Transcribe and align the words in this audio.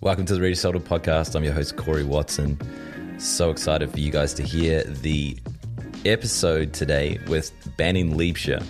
Welcome 0.00 0.26
to 0.26 0.34
the 0.34 0.40
Reader 0.40 0.56
Sold 0.56 0.84
podcast. 0.84 1.34
I'm 1.34 1.44
your 1.44 1.52
host, 1.52 1.76
Corey 1.76 2.02
Watson. 2.04 2.58
So 3.18 3.50
excited 3.50 3.90
for 3.90 4.00
you 4.00 4.10
guys 4.10 4.34
to 4.34 4.42
hear 4.42 4.82
the 4.82 5.38
episode 6.04 6.74
today 6.74 7.20
with 7.28 7.52
Banning 7.76 8.14
Liebscher, 8.14 8.62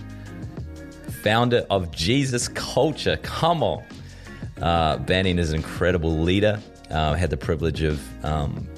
founder 1.22 1.66
of 1.70 1.90
Jesus 1.90 2.46
Culture. 2.48 3.16
Come 3.22 3.62
on. 3.62 3.82
Uh, 4.60 4.98
Banning 4.98 5.38
is 5.38 5.50
an 5.50 5.56
incredible 5.56 6.18
leader. 6.18 6.60
Uh, 6.90 7.12
I 7.12 7.16
had 7.16 7.30
the 7.30 7.38
privilege 7.38 7.82
of 7.82 8.24
um, 8.24 8.68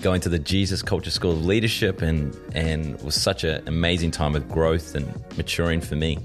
going 0.00 0.20
to 0.22 0.28
the 0.28 0.38
Jesus 0.38 0.82
Culture 0.82 1.10
School 1.10 1.32
of 1.32 1.44
Leadership 1.44 2.00
and, 2.00 2.34
and 2.54 2.98
was 3.02 3.16
such 3.16 3.42
an 3.44 3.66
amazing 3.66 4.12
time 4.12 4.36
of 4.36 4.48
growth 4.48 4.94
and 4.94 5.12
maturing 5.36 5.80
for 5.80 5.96
me. 5.96 6.18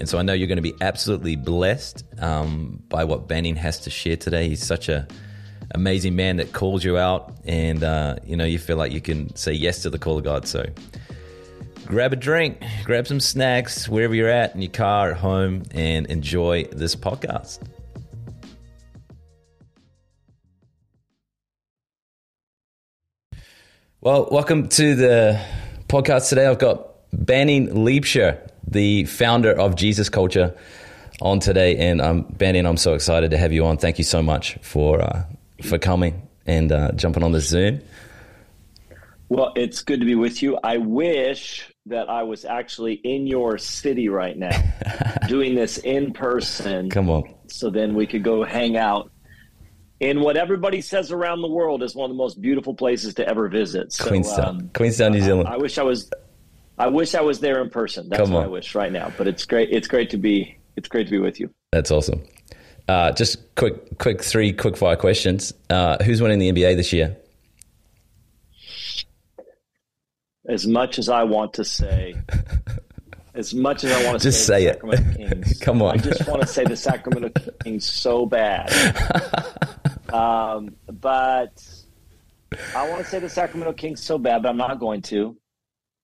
And 0.00 0.08
so 0.08 0.18
I 0.18 0.22
know 0.22 0.32
you're 0.32 0.48
going 0.48 0.56
to 0.56 0.62
be 0.62 0.74
absolutely 0.80 1.36
blessed 1.36 2.04
um, 2.18 2.82
by 2.88 3.04
what 3.04 3.28
Banning 3.28 3.54
has 3.56 3.80
to 3.80 3.90
share 3.90 4.16
today. 4.16 4.48
He's 4.48 4.64
such 4.64 4.88
a 4.88 5.06
amazing 5.72 6.16
man 6.16 6.38
that 6.38 6.54
calls 6.54 6.82
you 6.82 6.96
out, 6.96 7.36
and 7.44 7.84
uh, 7.84 8.16
you 8.24 8.34
know 8.34 8.46
you 8.46 8.58
feel 8.58 8.78
like 8.78 8.92
you 8.92 9.02
can 9.02 9.36
say 9.36 9.52
yes 9.52 9.82
to 9.82 9.90
the 9.90 9.98
call 9.98 10.16
of 10.16 10.24
God. 10.24 10.48
So 10.48 10.64
grab 11.84 12.14
a 12.14 12.16
drink, 12.16 12.62
grab 12.84 13.06
some 13.06 13.20
snacks 13.20 13.90
wherever 13.90 14.14
you're 14.14 14.30
at 14.30 14.54
in 14.54 14.62
your 14.62 14.70
car, 14.70 15.10
at 15.10 15.18
home, 15.18 15.64
and 15.72 16.06
enjoy 16.06 16.64
this 16.72 16.96
podcast. 16.96 17.58
Well, 24.00 24.30
welcome 24.32 24.70
to 24.70 24.94
the 24.94 25.44
podcast 25.88 26.30
today. 26.30 26.46
I've 26.46 26.58
got 26.58 26.88
Banning 27.12 27.68
Liebscher 27.68 28.49
the 28.70 29.04
founder 29.04 29.52
of 29.52 29.76
Jesus 29.76 30.08
Culture, 30.08 30.54
on 31.20 31.40
today. 31.40 31.76
And 31.76 32.00
um, 32.00 32.22
Banning, 32.22 32.66
I'm 32.66 32.76
so 32.76 32.94
excited 32.94 33.30
to 33.30 33.38
have 33.38 33.52
you 33.52 33.64
on. 33.66 33.76
Thank 33.76 33.98
you 33.98 34.04
so 34.04 34.22
much 34.22 34.58
for 34.62 35.00
uh, 35.02 35.24
for 35.62 35.78
coming 35.78 36.28
and 36.46 36.72
uh, 36.72 36.92
jumping 36.92 37.22
on 37.22 37.32
the 37.32 37.40
Zoom. 37.40 37.80
Well, 39.28 39.52
it's 39.54 39.82
good 39.82 40.00
to 40.00 40.06
be 40.06 40.16
with 40.16 40.42
you. 40.42 40.58
I 40.62 40.78
wish 40.78 41.72
that 41.86 42.08
I 42.08 42.24
was 42.24 42.44
actually 42.44 42.94
in 42.94 43.26
your 43.26 43.58
city 43.58 44.08
right 44.08 44.36
now, 44.36 44.60
doing 45.28 45.54
this 45.54 45.78
in 45.78 46.12
person. 46.12 46.90
Come 46.90 47.08
on. 47.08 47.32
So 47.46 47.70
then 47.70 47.94
we 47.94 48.06
could 48.06 48.24
go 48.24 48.44
hang 48.44 48.76
out 48.76 49.12
in 50.00 50.20
what 50.20 50.36
everybody 50.36 50.80
says 50.80 51.12
around 51.12 51.42
the 51.42 51.48
world 51.48 51.82
is 51.82 51.94
one 51.94 52.10
of 52.10 52.16
the 52.16 52.20
most 52.20 52.40
beautiful 52.40 52.74
places 52.74 53.14
to 53.14 53.28
ever 53.28 53.48
visit. 53.48 53.92
So, 53.92 54.08
Queenstown, 54.08 54.48
um, 54.48 54.70
Queenstown, 54.74 55.12
New 55.12 55.20
Zealand. 55.20 55.48
I, 55.48 55.54
I 55.54 55.56
wish 55.58 55.78
I 55.78 55.82
was 55.84 56.10
I 56.80 56.86
wish 56.86 57.14
I 57.14 57.20
was 57.20 57.40
there 57.40 57.60
in 57.60 57.68
person. 57.68 58.08
That's 58.08 58.22
Come 58.22 58.32
what. 58.32 58.44
I 58.44 58.46
wish 58.46 58.74
right 58.74 58.90
now. 58.90 59.12
But 59.18 59.28
it's 59.28 59.44
great. 59.44 59.68
It's 59.70 59.86
great 59.86 60.08
to 60.10 60.16
be. 60.16 60.56
It's 60.76 60.88
great 60.88 61.04
to 61.04 61.10
be 61.10 61.18
with 61.18 61.38
you. 61.38 61.50
That's 61.72 61.90
awesome. 61.90 62.22
Uh, 62.88 63.12
just 63.12 63.54
quick, 63.54 63.98
quick 63.98 64.22
three 64.22 64.54
quick 64.54 64.78
fire 64.78 64.96
questions. 64.96 65.52
Uh, 65.68 66.02
who's 66.02 66.22
winning 66.22 66.38
the 66.38 66.50
NBA 66.50 66.76
this 66.76 66.90
year? 66.90 67.18
As 70.48 70.66
much 70.66 70.98
as 70.98 71.10
I 71.10 71.24
want 71.24 71.52
to 71.54 71.64
say, 71.66 72.14
as 73.34 73.52
much 73.52 73.84
as 73.84 73.92
I 73.92 74.06
want 74.06 74.18
to 74.22 74.28
just 74.28 74.46
say, 74.46 74.64
say 74.64 74.70
it. 74.70 75.16
Kings, 75.16 75.58
Come 75.60 75.82
on. 75.82 75.98
I 75.98 76.02
just 76.02 76.26
want 76.26 76.40
to 76.40 76.48
say 76.48 76.64
the 76.64 76.76
Sacramento 76.76 77.30
Kings 77.62 77.84
so 77.84 78.24
bad. 78.24 78.72
Um, 80.12 80.74
but 80.88 81.64
I 82.74 82.88
want 82.88 83.04
to 83.04 83.08
say 83.08 83.20
the 83.20 83.28
Sacramento 83.28 83.74
Kings 83.74 84.02
so 84.02 84.18
bad, 84.18 84.42
but 84.42 84.48
I'm 84.48 84.56
not 84.56 84.80
going 84.80 85.02
to. 85.02 85.36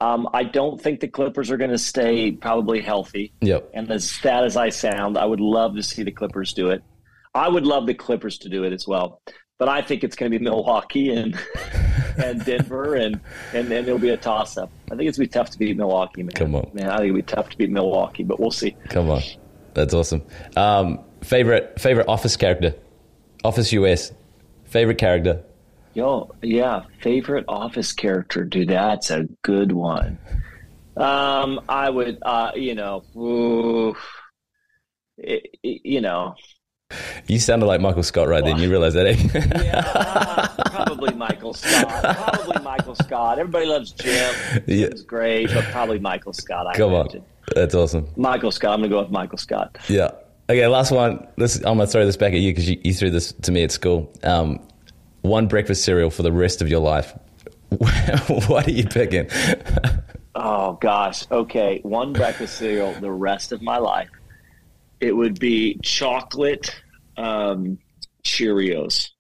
Um, 0.00 0.28
I 0.34 0.44
don't 0.44 0.80
think 0.80 1.00
the 1.00 1.08
Clippers 1.08 1.50
are 1.50 1.56
going 1.56 1.70
to 1.70 1.78
stay 1.78 2.33
probably 2.33 2.83
healthy. 2.83 3.33
Yep. 3.41 3.70
And 3.72 3.91
as 3.91 4.08
sad 4.08 4.44
as 4.44 4.56
I 4.56 4.69
sound, 4.69 5.16
I 5.16 5.25
would 5.25 5.41
love 5.41 5.75
to 5.77 5.83
see 5.83 6.02
the 6.02 6.12
Clippers 6.12 6.52
do 6.52 6.70
it. 6.70 6.83
I 7.34 7.48
would 7.48 7.66
love 7.66 7.86
the 7.86 7.94
Clippers 7.94 8.39
to 8.39 8.48
do 8.48 8.64
it 8.64 8.72
as 8.72 8.86
well. 8.86 9.22
But 9.58 9.70
I 9.70 9.80
think 9.80 10.05
it's 10.05 10.17
going 10.17 10.30
to 10.30 10.39
be 10.39 10.44
Milwaukee 10.44 11.11
and 11.11 11.39
and 12.18 12.45
Denver, 12.45 12.95
and, 12.95 13.20
and 13.55 13.73
and 13.73 13.86
it'll 13.86 13.98
be 13.98 14.11
a 14.11 14.17
toss 14.17 14.58
up. 14.58 14.70
I 14.90 14.96
think 14.96 15.08
it's 15.08 15.17
going 15.17 15.29
to 15.29 15.33
be 15.33 15.39
tough 15.39 15.51
to 15.51 15.58
beat 15.58 15.77
Milwaukee, 15.77 16.23
man. 16.23 16.33
Come 16.33 16.55
on, 16.55 16.70
man. 16.74 16.90
I 16.90 16.98
think 16.98 17.08
it'll 17.08 17.17
be 17.17 17.23
tough 17.23 17.48
to 17.51 17.57
beat 17.57 17.70
Milwaukee, 17.70 18.23
but 18.23 18.39
we'll 18.39 18.51
see. 18.51 18.77
Come 18.90 19.08
on, 19.08 19.23
that's 19.73 19.95
awesome. 19.95 20.23
Um, 20.57 21.01
favorite 21.23 21.80
favorite 21.80 22.07
Office 22.07 22.36
character, 22.36 22.74
Office 23.45 23.73
US. 23.73 24.13
Favorite 24.67 24.98
character. 24.98 25.42
Yo, 25.96 26.30
yeah, 26.42 26.83
favorite 27.01 27.46
office 27.48 27.95
character, 27.95 28.45
dude. 28.45 28.68
That's 28.68 29.11
a 29.11 29.27
good 29.40 29.73
one. 29.73 30.18
Um, 30.95 31.58
I 31.70 31.89
would, 31.89 32.18
uh, 32.20 32.51
you 32.55 32.74
know, 32.74 33.02
ooh, 33.17 33.96
it, 35.17 35.57
it, 35.62 35.80
you 35.86 36.02
know. 36.02 36.34
You 37.27 37.39
sounded 37.39 37.64
like 37.64 37.80
Michael 37.80 38.02
Scott 38.02 38.29
right 38.29 38.45
well, 38.45 38.52
then. 38.52 38.62
You 38.62 38.68
realize 38.68 38.92
that, 38.92 39.07
eh? 39.07 39.17
yeah, 39.64 39.90
uh, 39.95 40.64
probably 40.70 41.14
Michael 41.14 41.55
Scott. 41.55 41.89
Probably 42.14 42.63
Michael 42.63 42.95
Scott. 42.96 43.39
Everybody 43.39 43.64
loves 43.64 43.92
Jim. 43.92 44.34
Yeah. 44.67 44.89
Jim's 44.89 45.02
great, 45.02 45.48
but 45.48 45.64
probably 45.64 45.98
Michael 45.98 46.34
Scott. 46.34 46.67
I 46.67 46.77
Come 46.77 46.92
imagine. 46.92 47.23
on, 47.23 47.27
that's 47.55 47.74
awesome. 47.74 48.07
Michael 48.17 48.52
Scott. 48.52 48.74
I'm 48.74 48.80
gonna 48.80 48.90
go 48.90 49.01
with 49.01 49.11
Michael 49.11 49.39
Scott. 49.39 49.78
Yeah. 49.89 50.11
Okay, 50.51 50.67
last 50.67 50.92
one. 50.92 51.27
This 51.39 51.57
I'm 51.57 51.78
gonna 51.78 51.86
throw 51.86 52.05
this 52.05 52.18
back 52.18 52.34
at 52.34 52.40
you 52.40 52.51
because 52.51 52.68
you, 52.68 52.78
you, 52.84 52.92
threw 52.92 53.08
this 53.08 53.33
to 53.33 53.51
me 53.51 53.64
at 53.64 53.73
school. 53.73 54.13
Um, 54.23 54.61
one 55.27 55.47
breakfast 55.47 55.85
cereal 55.85 56.11
for 56.11 56.23
the 56.23 56.33
rest 56.33 56.63
of 56.63 56.69
your 56.69 56.81
life, 56.81 57.13
what 57.69 58.67
are 58.67 58.70
you 58.70 58.85
picking? 58.85 59.29
oh 60.35 60.75
gosh. 60.75 61.25
Okay, 61.31 61.81
one 61.83 62.13
breakfast 62.13 62.57
cereal 62.57 62.92
the 63.01 63.11
rest 63.11 63.53
of 63.53 63.63
my 63.63 63.79
life. 63.79 64.09
It 65.01 65.13
would 65.13 65.39
be 65.39 65.79
chocolate 65.83 66.75
um, 67.17 67.79
Cheerios. 68.25 69.11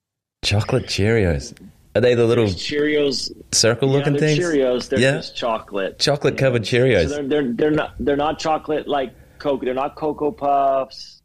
Chocolate 0.42 0.84
Cheerios. 0.86 1.54
Are 1.94 2.00
they 2.00 2.14
the 2.14 2.26
little 2.26 2.44
There's 2.44 2.56
Cheerios 2.56 3.32
circle 3.52 3.88
looking 3.88 4.14
yeah, 4.14 4.20
things? 4.20 4.38
Cheerios. 4.38 4.88
They're 4.88 5.00
yeah. 5.00 5.12
just 5.12 5.36
chocolate. 5.36 5.98
Chocolate 5.98 6.36
covered 6.36 6.62
Cheerios. 6.62 7.08
So 7.08 7.16
they're, 7.16 7.28
they're 7.28 7.52
they're 7.52 7.70
not 7.70 7.94
they're 7.98 8.16
not 8.16 8.38
chocolate 8.38 8.86
like 8.86 9.14
Coke. 9.38 9.62
They're 9.64 9.74
not 9.74 9.96
Cocoa 9.96 10.30
Puffs 10.30 11.15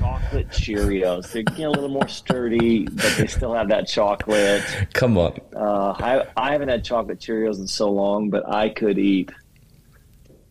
chocolate 0.00 0.48
Cheerios. 0.48 1.30
They 1.32 1.42
get 1.42 1.66
a 1.66 1.70
little 1.70 1.88
more 1.88 2.08
sturdy, 2.08 2.84
but 2.86 3.14
they 3.16 3.26
still 3.26 3.54
have 3.54 3.68
that 3.68 3.86
chocolate. 3.86 4.62
Come 4.94 5.18
on. 5.18 5.38
Uh, 5.54 5.94
I 5.98 6.26
I 6.36 6.52
haven't 6.52 6.68
had 6.68 6.84
chocolate 6.84 7.20
Cheerios 7.20 7.58
in 7.58 7.66
so 7.66 7.90
long, 7.90 8.30
but 8.30 8.48
I 8.48 8.70
could 8.70 8.98
eat. 8.98 9.30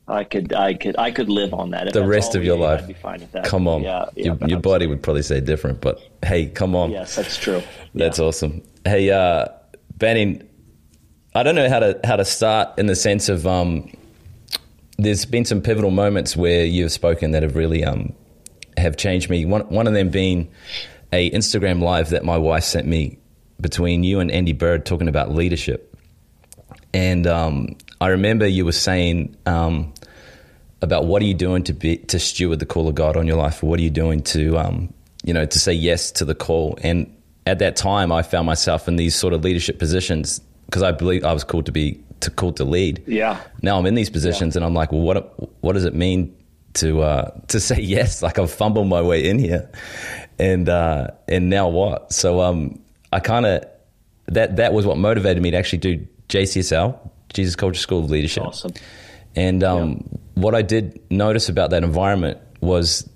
I 0.08 0.24
could, 0.24 0.54
I 0.54 0.74
could, 0.74 0.98
I 0.98 1.12
could 1.12 1.30
live 1.30 1.54
on 1.54 1.70
that. 1.70 1.88
If 1.88 1.94
the 1.94 2.08
rest 2.08 2.34
of 2.34 2.44
your 2.44 2.56
ate, 2.56 2.62
life. 2.62 2.82
I'd 2.82 2.88
be 2.88 2.94
fine 2.94 3.20
with 3.20 3.32
that. 3.34 3.46
Come 3.46 3.68
on, 3.68 3.84
yeah, 3.84 4.06
yeah 4.16 4.26
your, 4.26 4.50
your 4.50 4.60
body 4.60 4.88
would 4.88 5.04
probably 5.04 5.22
say 5.22 5.40
different, 5.40 5.82
but 5.82 6.02
hey, 6.24 6.48
come 6.48 6.76
on. 6.76 6.90
Yes, 6.90 7.16
that's 7.16 7.38
true. 7.38 7.62
That's 7.94 8.18
yeah. 8.18 8.26
awesome. 8.26 8.64
Hey, 8.86 9.12
uh, 9.12 9.46
Banning, 9.98 10.48
I 11.36 11.44
don't 11.44 11.54
know 11.54 11.70
how 11.70 11.80
to 11.80 12.00
how 12.04 12.16
to 12.16 12.26
start 12.26 12.80
in 12.80 12.88
the 12.88 12.96
sense 12.96 13.30
of 13.30 13.46
um, 13.46 13.92
there's 14.98 15.26
been 15.26 15.46
some 15.46 15.62
pivotal 15.62 15.92
moments 15.92 16.36
where 16.36 16.66
you've 16.66 16.92
spoken 16.92 17.32
that 17.32 17.44
have 17.44 17.56
really 17.56 17.84
um, 17.84 18.14
have 18.80 18.98
changed 18.98 19.30
me. 19.30 19.46
One, 19.46 19.62
one 19.70 19.88
of 19.88 19.94
them 19.94 20.10
being 20.10 20.52
a 21.12 21.30
Instagram 21.32 21.82
live 21.82 22.10
that 22.10 22.24
my 22.24 22.38
wife 22.38 22.64
sent 22.64 22.88
me 22.88 23.20
between 23.60 24.04
you 24.04 24.20
and 24.20 24.32
Andy 24.32 24.54
Byrd 24.54 24.86
talking 24.86 25.08
about 25.08 25.32
leadership. 25.32 25.96
And 26.94 27.28
um, 27.28 27.76
I 28.02 28.08
remember 28.08 28.48
you 28.48 28.66
were 28.66 28.72
saying 28.72 29.36
um, 29.46 29.94
about 30.82 31.06
what 31.06 31.22
are 31.22 31.26
you 31.26 31.34
doing 31.34 31.64
to 31.64 31.74
be 31.74 31.98
to 31.98 32.20
steward 32.20 32.60
the 32.60 32.66
call 32.66 32.88
of 32.88 32.96
God 32.96 33.18
on 33.18 33.28
your 33.28 33.38
life? 33.38 33.62
What 33.62 33.80
are 33.80 33.84
you 33.84 33.90
doing 33.90 34.24
to 34.24 34.58
um, 34.58 34.94
you 35.24 35.34
know 35.34 35.46
to 35.46 35.60
say 35.60 35.74
yes 35.74 36.12
to 36.14 36.26
the 36.26 36.36
call? 36.36 36.78
And 36.82 37.14
at 37.46 37.60
that 37.60 37.76
time, 37.76 38.12
I 38.12 38.22
found 38.22 38.46
myself 38.46 38.88
in 38.88 38.96
these 38.96 39.16
sort 39.16 39.34
of 39.34 39.44
leadership 39.44 39.80
positions 39.80 40.40
because 40.66 40.84
I 40.84 40.92
believe 40.92 41.24
I 41.24 41.34
was 41.34 41.44
called 41.44 41.66
to 41.68 41.72
be 41.72 42.02
to 42.22 42.32
called 42.32 42.58
to 42.58 42.64
lead. 42.64 43.04
Yeah. 43.08 43.40
Now 43.62 43.78
I'm 43.78 43.86
in 43.86 43.96
these 43.96 44.10
positions, 44.10 44.56
yeah. 44.56 44.60
and 44.60 44.66
I'm 44.66 44.74
like, 44.74 44.92
well, 44.92 45.02
what 45.02 45.62
what 45.62 45.74
does 45.74 45.86
it 45.86 45.94
mean 45.94 46.36
to 46.80 47.02
uh, 47.02 47.32
to 47.48 47.60
say 47.60 47.80
yes. 47.82 48.22
Like 48.22 48.40
I've 48.40 48.52
fumbled 48.52 48.88
my 48.88 49.02
way 49.02 49.28
in 49.28 49.40
here, 49.40 49.70
and 50.38 50.68
uh, 50.68 51.08
and 51.28 51.50
now 51.50 51.68
what? 51.70 52.12
So 52.12 52.42
um, 52.42 52.80
I 53.12 53.20
kind 53.20 53.46
of 53.46 53.66
that 54.28 54.58
that 54.58 54.74
was 54.74 54.86
what 54.86 54.98
motivated 54.98 55.42
me 55.42 55.52
to 55.52 55.58
actually 55.58 55.80
do 55.80 56.08
JCSL, 56.30 56.98
Jesus 57.34 57.56
Culture 57.56 57.80
School 57.80 58.04
of 58.04 58.10
Leadership. 58.10 58.44
Awesome. 58.44 58.74
And 59.36 59.64
um, 59.64 59.90
yeah. 59.90 60.18
what 60.36 60.56
I 60.56 60.62
did 60.62 61.00
notice 61.12 61.50
about 61.50 61.70
that 61.70 61.84
environment 61.84 62.40
was 62.62 63.08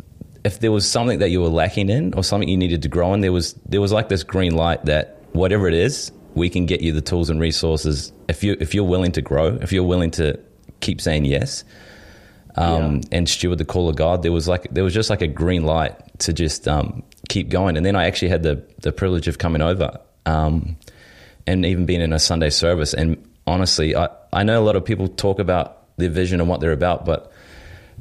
if 0.45 0.59
there 0.59 0.71
was 0.71 0.89
something 0.89 1.19
that 1.19 1.29
you 1.29 1.41
were 1.41 1.49
lacking 1.49 1.89
in 1.89 2.13
or 2.13 2.23
something 2.23 2.47
you 2.47 2.57
needed 2.57 2.81
to 2.83 2.89
grow 2.89 3.13
in, 3.13 3.21
there 3.21 3.31
was 3.31 3.53
there 3.65 3.81
was 3.81 3.91
like 3.91 4.09
this 4.09 4.23
green 4.23 4.55
light 4.55 4.85
that 4.85 5.21
whatever 5.33 5.67
it 5.67 5.73
is, 5.73 6.11
we 6.35 6.49
can 6.49 6.65
get 6.65 6.81
you 6.81 6.91
the 6.91 7.01
tools 7.01 7.29
and 7.29 7.39
resources 7.39 8.11
if 8.27 8.43
you 8.43 8.55
if 8.59 8.73
you're 8.73 8.83
willing 8.83 9.11
to 9.13 9.21
grow, 9.21 9.57
if 9.61 9.71
you're 9.71 9.83
willing 9.83 10.11
to 10.11 10.39
keep 10.81 10.99
saying 10.99 11.23
yes 11.23 11.63
um, 12.55 12.95
yeah. 12.95 13.01
and 13.11 13.29
steward 13.29 13.57
the 13.57 13.65
call 13.65 13.89
of 13.89 13.95
God. 13.95 14.23
There 14.23 14.31
was 14.31 14.47
like 14.47 14.67
there 14.71 14.83
was 14.83 14.93
just 14.93 15.09
like 15.09 15.21
a 15.21 15.27
green 15.27 15.63
light 15.63 15.95
to 16.19 16.33
just 16.33 16.67
um, 16.67 17.03
keep 17.29 17.49
going. 17.49 17.77
And 17.77 17.85
then 17.85 17.95
I 17.95 18.05
actually 18.05 18.29
had 18.29 18.43
the 18.43 18.63
the 18.81 18.91
privilege 18.91 19.27
of 19.27 19.37
coming 19.37 19.61
over 19.61 19.99
um, 20.25 20.77
and 21.47 21.65
even 21.65 21.85
being 21.85 22.01
in 22.01 22.13
a 22.13 22.19
Sunday 22.19 22.49
service. 22.49 22.93
And 22.93 23.17
honestly, 23.47 23.95
I 23.95 24.09
I 24.31 24.43
know 24.43 24.61
a 24.61 24.65
lot 24.65 24.75
of 24.75 24.85
people 24.85 25.07
talk 25.07 25.39
about 25.39 25.97
their 25.97 26.09
vision 26.09 26.39
and 26.39 26.49
what 26.49 26.59
they're 26.59 26.71
about, 26.71 27.05
but 27.05 27.31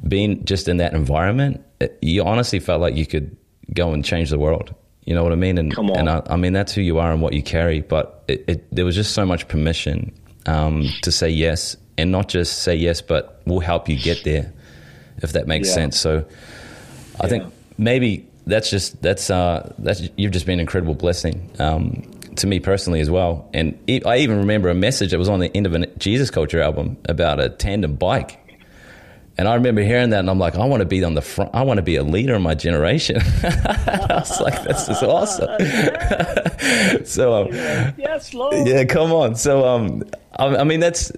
being 0.07 0.43
just 0.45 0.67
in 0.67 0.77
that 0.77 0.93
environment, 0.93 1.63
it, 1.79 1.97
you 2.01 2.23
honestly 2.23 2.59
felt 2.59 2.81
like 2.81 2.95
you 2.95 3.05
could 3.05 3.35
go 3.73 3.93
and 3.93 4.03
change 4.03 4.29
the 4.29 4.39
world. 4.39 4.73
You 5.05 5.13
know 5.13 5.23
what 5.23 5.33
I 5.33 5.35
mean? 5.35 5.57
And, 5.57 5.77
and 5.77 6.09
I, 6.09 6.21
I 6.27 6.37
mean, 6.37 6.53
that's 6.53 6.73
who 6.73 6.81
you 6.81 6.97
are 6.97 7.11
and 7.11 7.21
what 7.21 7.33
you 7.33 7.43
carry. 7.43 7.81
But 7.81 8.23
it, 8.27 8.45
it, 8.47 8.75
there 8.75 8.85
was 8.85 8.95
just 8.95 9.13
so 9.13 9.25
much 9.25 9.47
permission 9.49 10.13
um, 10.45 10.87
to 11.01 11.11
say 11.11 11.29
yes 11.29 11.75
and 11.97 12.11
not 12.11 12.27
just 12.29 12.63
say 12.63 12.75
yes, 12.75 13.01
but 13.01 13.41
we'll 13.45 13.59
help 13.59 13.87
you 13.89 13.97
get 13.97 14.23
there, 14.23 14.51
if 15.21 15.33
that 15.33 15.47
makes 15.47 15.67
Yeah. 15.69 15.73
sense. 15.75 15.99
So 15.99 16.25
I 17.19 17.27
think 17.27 17.43
maybe 17.77 18.27
that's 18.47 18.69
just, 18.69 19.01
that's, 19.01 19.29
uh, 19.29 19.73
that's, 19.79 20.01
you've 20.17 20.31
just 20.31 20.45
been 20.45 20.53
an 20.55 20.59
incredible 20.61 20.95
blessing. 20.95 21.49
Um, 21.59 22.09
to 22.37 22.47
me 22.47 22.59
personally 22.59 22.99
as 22.99 23.11
well, 23.11 23.47
and 23.53 23.77
I 24.07 24.17
even 24.17 24.39
remember 24.39 24.69
a 24.69 24.73
message 24.73 25.11
that 25.11 25.19
was 25.19 25.29
on 25.29 25.39
the 25.39 25.55
end 25.55 25.67
of 25.67 25.75
a 25.75 25.85
Jesus 25.99 26.31
Culture 26.31 26.61
album 26.61 26.97
about 27.07 27.39
a 27.39 27.47
tandem 27.49 27.93
bike, 27.93 28.39
and 29.37 29.47
I 29.47 29.53
remember 29.53 29.83
hearing 29.83 30.09
that, 30.09 30.19
and 30.21 30.29
I'm 30.31 30.39
like, 30.39 30.55
I 30.55 30.65
want 30.65 30.79
to 30.81 30.87
be 30.87 31.03
on 31.03 31.13
the 31.13 31.21
front. 31.21 31.51
I 31.53 31.61
want 31.61 31.77
to 31.77 31.83
be 31.83 31.95
a 31.95 32.01
leader 32.03 32.33
in 32.33 32.41
my 32.41 32.55
generation. 32.55 33.17
I 33.43 34.07
was 34.09 34.41
like, 34.41 34.63
this 34.63 34.89
is 34.89 35.03
awesome. 35.03 35.45
so, 37.05 37.43
um, 37.43 37.53
Yes, 37.97 38.33
Lord. 38.33 38.67
yeah, 38.67 38.83
come 38.85 39.11
on. 39.11 39.35
So, 39.35 39.65
um, 39.67 40.03
I, 40.37 40.47
I 40.57 40.63
mean, 40.63 40.79
that's 40.79 41.11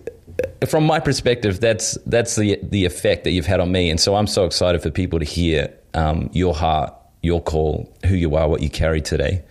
from 0.67 0.85
my 0.85 0.99
perspective. 0.99 1.59
That's 1.59 1.97
that's 2.05 2.35
the 2.35 2.59
the 2.63 2.85
effect 2.85 3.23
that 3.23 3.31
you've 3.31 3.45
had 3.45 3.59
on 3.59 3.71
me, 3.71 3.89
and 3.89 3.99
so 3.99 4.15
I'm 4.15 4.27
so 4.27 4.45
excited 4.45 4.81
for 4.81 4.91
people 4.91 5.19
to 5.19 5.25
hear 5.25 5.73
um, 5.93 6.29
your 6.33 6.53
heart, 6.53 6.93
your 7.21 7.41
call, 7.41 7.93
who 8.05 8.15
you 8.15 8.35
are, 8.35 8.47
what 8.47 8.61
you 8.61 8.69
carry 8.69 9.01
today. 9.01 9.43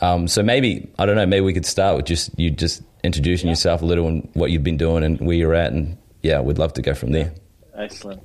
Um, 0.00 0.28
so 0.28 0.42
maybe 0.42 0.90
I 0.98 1.06
don't 1.06 1.16
know. 1.16 1.26
Maybe 1.26 1.44
we 1.44 1.52
could 1.52 1.66
start 1.66 1.96
with 1.96 2.06
just 2.06 2.38
you 2.38 2.50
just 2.50 2.82
introducing 3.02 3.48
yourself 3.48 3.82
a 3.82 3.84
little 3.84 4.08
and 4.08 4.28
what 4.34 4.50
you've 4.50 4.64
been 4.64 4.76
doing 4.76 5.04
and 5.04 5.20
where 5.20 5.36
you're 5.36 5.54
at, 5.54 5.72
and 5.72 5.96
yeah, 6.22 6.40
we'd 6.40 6.58
love 6.58 6.72
to 6.74 6.82
go 6.82 6.94
from 6.94 7.12
there. 7.12 7.32
Excellent. 7.76 8.22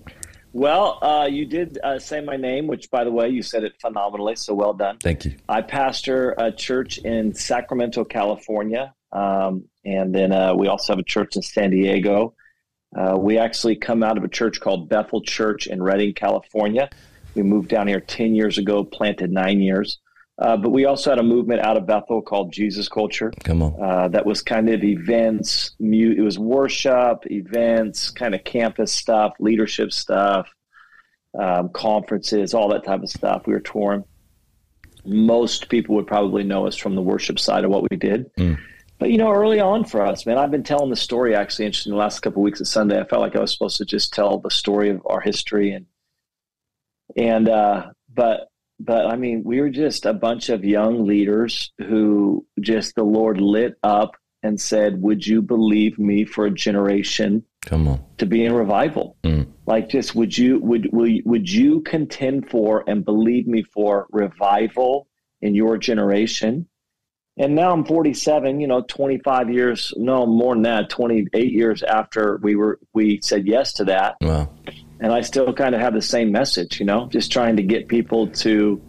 Well, 0.51 0.97
uh, 1.03 1.27
you 1.29 1.45
did 1.45 1.77
uh, 1.83 1.99
say 1.99 2.21
my 2.21 2.35
name, 2.35 2.65
which, 2.65 2.89
by 2.89 3.03
the 3.03 3.11
way, 3.11 3.29
you 3.29 3.43
said 3.43 3.63
it 3.63 3.73
phenomenally. 3.79 4.35
So 4.35 4.53
well 4.55 4.73
done. 4.73 4.97
Thank 4.97 5.25
you. 5.25 5.35
I 5.47 5.61
pastor 5.61 6.33
a 6.37 6.51
church 6.51 6.97
in 6.97 7.35
Sacramento, 7.35 8.03
California, 8.03 8.95
um, 9.11 9.65
and 9.85 10.13
then 10.13 10.31
uh, 10.31 10.53
we 10.55 10.67
also 10.67 10.93
have 10.93 10.99
a 10.99 11.03
church 11.03 11.35
in 11.35 11.41
San 11.41 11.71
Diego. 11.71 12.33
Uh, 12.95 13.17
we 13.17 13.37
actually 13.37 13.75
come 13.75 14.03
out 14.03 14.17
of 14.17 14.23
a 14.23 14.27
church 14.27 14.59
called 14.59 14.89
Bethel 14.89 15.21
Church 15.21 15.67
in 15.67 15.81
Redding, 15.81 16.13
California. 16.13 16.89
We 17.35 17.43
moved 17.43 17.69
down 17.69 17.87
here 17.87 17.99
ten 17.99 18.35
years 18.35 18.57
ago, 18.57 18.83
planted 18.83 19.31
nine 19.31 19.61
years. 19.61 19.99
Uh, 20.39 20.55
but 20.55 20.69
we 20.69 20.85
also 20.85 21.09
had 21.09 21.19
a 21.19 21.23
movement 21.23 21.59
out 21.59 21.75
of 21.75 21.85
Bethel 21.85 22.21
called 22.21 22.53
Jesus 22.53 22.87
Culture. 22.87 23.31
Come 23.43 23.61
on. 23.61 23.75
Uh, 23.81 24.07
that 24.07 24.25
was 24.25 24.41
kind 24.41 24.69
of 24.69 24.83
events. 24.83 25.71
Mu- 25.79 26.15
it 26.17 26.21
was 26.21 26.39
worship, 26.39 27.25
events, 27.29 28.09
kind 28.09 28.33
of 28.33 28.43
campus 28.45 28.93
stuff, 28.93 29.33
leadership 29.39 29.91
stuff, 29.91 30.47
um, 31.37 31.69
conferences, 31.69 32.53
all 32.53 32.69
that 32.69 32.85
type 32.85 33.03
of 33.03 33.09
stuff. 33.09 33.43
We 33.47 33.53
were 33.53 33.59
touring. 33.59 34.05
Most 35.05 35.67
people 35.67 35.95
would 35.95 36.07
probably 36.07 36.43
know 36.43 36.65
us 36.65 36.77
from 36.77 36.95
the 36.95 37.01
worship 37.01 37.37
side 37.37 37.65
of 37.65 37.71
what 37.71 37.89
we 37.91 37.97
did. 37.97 38.31
But 38.99 39.11
you 39.11 39.17
know, 39.17 39.31
early 39.31 39.61
on 39.61 39.85
for 39.85 40.05
us, 40.05 40.25
man, 40.25 40.37
I've 40.37 40.51
been 40.51 40.63
telling 40.63 40.89
the 40.89 40.95
story. 40.97 41.33
Actually, 41.33 41.65
interesting. 41.65 41.91
The 41.91 41.97
last 41.97 42.19
couple 42.19 42.41
of 42.41 42.43
weeks 42.43 42.59
of 42.59 42.67
Sunday, 42.67 42.99
I 42.99 43.05
felt 43.05 43.21
like 43.21 43.35
I 43.35 43.39
was 43.39 43.51
supposed 43.51 43.77
to 43.77 43.85
just 43.85 44.13
tell 44.13 44.37
the 44.37 44.51
story 44.51 44.89
of 44.89 45.01
our 45.05 45.21
history 45.21 45.71
and 45.71 45.85
and 47.15 47.47
uh, 47.49 47.87
but 48.13 48.49
but 48.79 49.05
I 49.07 49.15
mean, 49.15 49.43
we 49.43 49.61
were 49.61 49.69
just 49.69 50.05
a 50.05 50.13
bunch 50.13 50.49
of 50.49 50.63
young 50.63 51.05
leaders 51.05 51.71
who 51.79 52.45
just 52.59 52.95
the 52.95 53.03
Lord 53.03 53.41
lit 53.41 53.75
up 53.83 54.15
and 54.43 54.59
said, 54.59 55.01
"Would 55.01 55.25
you 55.25 55.41
believe 55.41 55.97
me 55.97 56.25
for 56.25 56.45
a 56.45 56.51
generation 56.51 57.43
Come 57.65 57.87
on. 57.87 58.03
to 58.17 58.25
be 58.25 58.45
in 58.45 58.53
revival? 58.53 59.17
Mm. 59.23 59.47
Like, 59.65 59.89
just 59.89 60.15
would 60.15 60.37
you 60.37 60.59
would 60.59 60.89
will 60.91 61.07
you, 61.07 61.23
would 61.25 61.49
you 61.49 61.81
contend 61.81 62.49
for 62.49 62.83
and 62.87 63.03
believe 63.03 63.47
me 63.47 63.63
for 63.63 64.07
revival 64.11 65.07
in 65.41 65.55
your 65.55 65.77
generation?" 65.77 66.67
And 67.39 67.55
now 67.55 67.71
I'm 67.71 67.85
47. 67.85 68.59
You 68.59 68.67
know, 68.67 68.81
25 68.81 69.49
years, 69.49 69.93
no 69.97 70.25
more 70.25 70.53
than 70.53 70.63
that, 70.63 70.89
28 70.89 71.51
years 71.51 71.81
after 71.83 72.37
we 72.43 72.55
were 72.55 72.79
we 72.93 73.19
said 73.23 73.47
yes 73.47 73.73
to 73.73 73.85
that 73.85 74.17
Wow. 74.21 74.49
and 74.99 75.11
I 75.13 75.21
still 75.21 75.53
kind 75.53 75.73
of 75.73 75.81
have 75.81 75.93
the 75.93 76.01
same 76.01 76.31
message, 76.31 76.79
you 76.79 76.85
know, 76.85 77.07
just 77.07 77.31
trying 77.31 77.55
to 77.55 77.63
get 77.63 77.87
people 77.87 78.27
to 78.43 78.81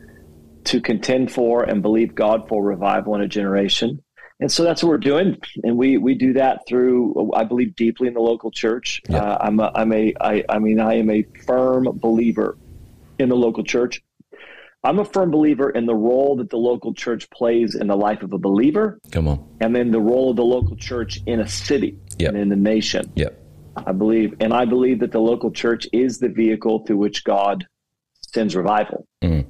to 0.64 0.80
contend 0.80 1.32
for 1.32 1.62
and 1.62 1.80
believe 1.80 2.14
God 2.14 2.48
for 2.48 2.62
revival 2.62 3.14
in 3.14 3.22
a 3.22 3.28
generation. 3.28 4.02
And 4.40 4.50
so 4.50 4.62
that's 4.64 4.82
what 4.82 4.88
we're 4.88 4.98
doing, 4.98 5.36
and 5.64 5.76
we 5.76 5.98
we 5.98 6.14
do 6.14 6.32
that 6.32 6.62
through. 6.66 7.30
I 7.34 7.44
believe 7.44 7.76
deeply 7.76 8.08
in 8.08 8.14
the 8.14 8.20
local 8.20 8.50
church. 8.50 9.02
Yeah. 9.08 9.18
Uh, 9.18 9.38
I'm 9.38 9.60
a, 9.60 9.70
I'm 9.74 9.92
a 9.92 10.14
I, 10.18 10.44
I 10.48 10.58
mean 10.58 10.80
I 10.80 10.94
am 10.94 11.10
a 11.10 11.24
firm 11.46 11.86
believer 12.00 12.56
in 13.18 13.28
the 13.28 13.36
local 13.36 13.62
church. 13.64 14.02
I'm 14.82 14.98
a 14.98 15.04
firm 15.04 15.30
believer 15.30 15.70
in 15.70 15.84
the 15.86 15.94
role 15.94 16.36
that 16.36 16.48
the 16.48 16.56
local 16.56 16.94
church 16.94 17.28
plays 17.30 17.74
in 17.74 17.86
the 17.86 17.96
life 17.96 18.22
of 18.22 18.32
a 18.32 18.38
believer, 18.38 18.98
Come 19.10 19.28
on. 19.28 19.46
and 19.60 19.76
then 19.76 19.90
the 19.90 20.00
role 20.00 20.30
of 20.30 20.36
the 20.36 20.44
local 20.44 20.74
church 20.76 21.20
in 21.26 21.40
a 21.40 21.48
city 21.48 21.98
Yep. 22.18 22.30
and 22.30 22.38
in 22.38 22.48
the 22.48 22.56
nation. 22.56 23.10
Yep. 23.14 23.36
I 23.76 23.92
believe, 23.92 24.34
and 24.40 24.52
I 24.54 24.64
believe 24.64 25.00
that 25.00 25.12
the 25.12 25.20
local 25.20 25.50
church 25.50 25.86
is 25.92 26.18
the 26.18 26.28
vehicle 26.28 26.84
through 26.86 26.96
which 26.96 27.24
God 27.24 27.66
sends 28.32 28.56
revival. 28.56 29.06
Mm. 29.22 29.46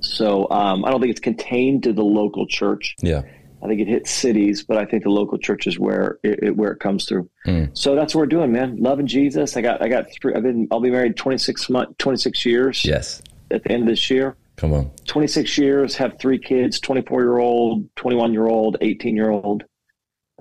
So 0.00 0.48
um, 0.50 0.84
I 0.84 0.90
don't 0.90 1.00
think 1.00 1.10
it's 1.10 1.20
contained 1.20 1.82
to 1.82 1.92
the 1.92 2.04
local 2.04 2.46
church. 2.46 2.94
Yeah. 3.00 3.22
I 3.62 3.66
think 3.66 3.80
it 3.80 3.88
hits 3.88 4.10
cities, 4.12 4.62
but 4.62 4.76
I 4.78 4.84
think 4.84 5.02
the 5.02 5.10
local 5.10 5.38
church 5.38 5.66
is 5.66 5.76
where 5.78 6.20
it, 6.22 6.38
it 6.44 6.56
where 6.56 6.70
it 6.70 6.78
comes 6.78 7.04
through. 7.06 7.28
Mm. 7.46 7.76
So 7.76 7.96
that's 7.96 8.14
what 8.14 8.20
we're 8.20 8.26
doing, 8.26 8.52
man. 8.52 8.76
Loving 8.76 9.08
Jesus. 9.08 9.56
I 9.56 9.60
got 9.60 9.82
I 9.82 9.88
got 9.88 10.06
three. 10.12 10.32
I've 10.34 10.44
been 10.44 10.68
I'll 10.70 10.78
be 10.80 10.90
married 10.92 11.16
twenty 11.16 11.38
six 11.38 11.68
month 11.68 11.98
twenty 11.98 12.18
six 12.18 12.46
years 12.46 12.84
Yes. 12.84 13.20
at 13.50 13.64
the 13.64 13.72
end 13.72 13.82
of 13.82 13.88
this 13.88 14.08
year. 14.10 14.36
Come 14.58 14.72
on. 14.74 14.90
26 15.06 15.56
years, 15.56 15.96
have 15.96 16.18
three 16.18 16.38
kids 16.38 16.80
24 16.80 17.22
year 17.22 17.38
old, 17.38 17.94
21 17.94 18.32
year 18.32 18.46
old, 18.46 18.76
18 18.80 19.14
year 19.16 19.30
old. 19.30 19.62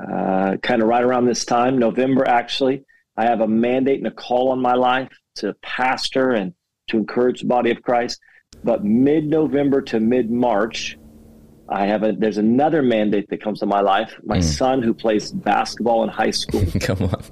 Uh, 0.01 0.57
kind 0.57 0.81
of 0.81 0.87
right 0.87 1.03
around 1.03 1.25
this 1.25 1.45
time, 1.45 1.77
November, 1.77 2.27
actually, 2.27 2.83
I 3.15 3.25
have 3.25 3.41
a 3.41 3.47
mandate 3.47 3.99
and 3.99 4.07
a 4.07 4.11
call 4.11 4.49
on 4.49 4.59
my 4.59 4.73
life 4.73 5.09
to 5.35 5.53
pastor 5.61 6.31
and 6.31 6.53
to 6.89 6.97
encourage 6.97 7.41
the 7.41 7.47
body 7.47 7.71
of 7.71 7.81
Christ. 7.83 8.19
But 8.63 8.83
mid 8.83 9.25
November 9.25 9.81
to 9.83 9.99
mid 9.99 10.31
March, 10.31 10.97
I 11.69 11.85
have 11.85 12.01
a 12.03 12.13
there's 12.13 12.37
another 12.37 12.81
mandate 12.81 13.29
that 13.29 13.41
comes 13.43 13.59
to 13.59 13.65
my 13.67 13.81
life. 13.81 14.13
My 14.23 14.39
son, 14.39 14.81
who 14.81 14.93
plays 14.93 15.31
basketball 15.31 16.03
in 16.03 16.09
high 16.09 16.31
school, 16.43 16.65
Come 16.79 17.03
on. 17.03 17.23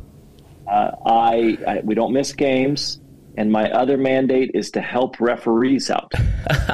uh, 0.68 0.92
I, 1.06 1.58
I 1.68 1.82
we 1.84 1.96
don't 1.96 2.14
miss 2.14 2.34
games, 2.34 3.00
and 3.38 3.52
my 3.52 3.70
other 3.72 3.98
mandate 3.98 4.52
is 4.54 4.72
to 4.72 4.82
help 4.82 5.20
referees 5.20 5.89
out. 5.89 6.12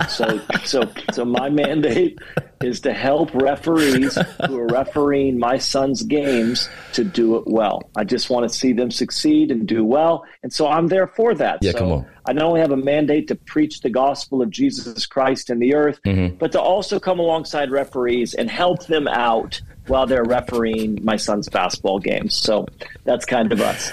so 0.10 0.40
so 0.64 0.92
so 1.14 1.26
my 1.26 1.50
mandate 1.50 2.18
is 2.62 2.80
to 2.82 2.94
help 2.94 3.34
referees 3.34 4.18
who 4.48 4.58
are 4.60 4.68
refereeing 4.68 5.40
my 5.40 5.58
son's 5.58 6.04
games 6.04 6.70
to 6.94 7.04
do 7.04 7.38
it 7.38 7.44
well. 7.48 7.82
I 7.96 8.04
just 8.04 8.30
want 8.30 8.48
to 8.48 8.56
see 8.56 8.72
them 8.74 8.92
succeed 8.92 9.50
and 9.50 9.68
do 9.68 9.84
well, 9.84 10.24
and 10.44 10.54
so 10.54 10.68
I'm 10.68 10.88
there 10.88 11.08
for 11.08 11.34
that. 11.36 11.60
Yeah, 11.62 11.72
so 11.72 11.78
come 11.80 11.92
on. 11.92 12.06
I 12.26 12.34
not 12.34 12.44
only 12.46 12.60
have 12.62 12.72
a 12.72 12.78
mandate 12.78 13.28
to 13.30 13.36
preach 13.36 13.82
the 13.82 13.90
gospel 13.90 14.44
of 14.44 14.52
Jesus 14.52 15.08
Christ 15.08 15.50
in 15.50 15.58
the 15.60 15.74
earth, 15.74 16.00
Mm-hmm. 16.06 16.36
but 16.38 16.52
to 16.54 16.62
also 16.62 17.00
come 17.00 17.20
alongside 17.20 17.72
referees 17.72 18.34
and 18.36 18.50
help 18.50 18.86
them 18.88 19.08
out 19.08 19.60
while 19.88 20.06
they're 20.06 20.24
refereeing 20.24 21.00
my 21.04 21.16
son's 21.16 21.50
basketball 21.50 22.00
games. 22.00 22.36
So 22.36 22.68
that's 23.04 23.26
kind 23.26 23.52
of 23.52 23.60
us. 23.62 23.92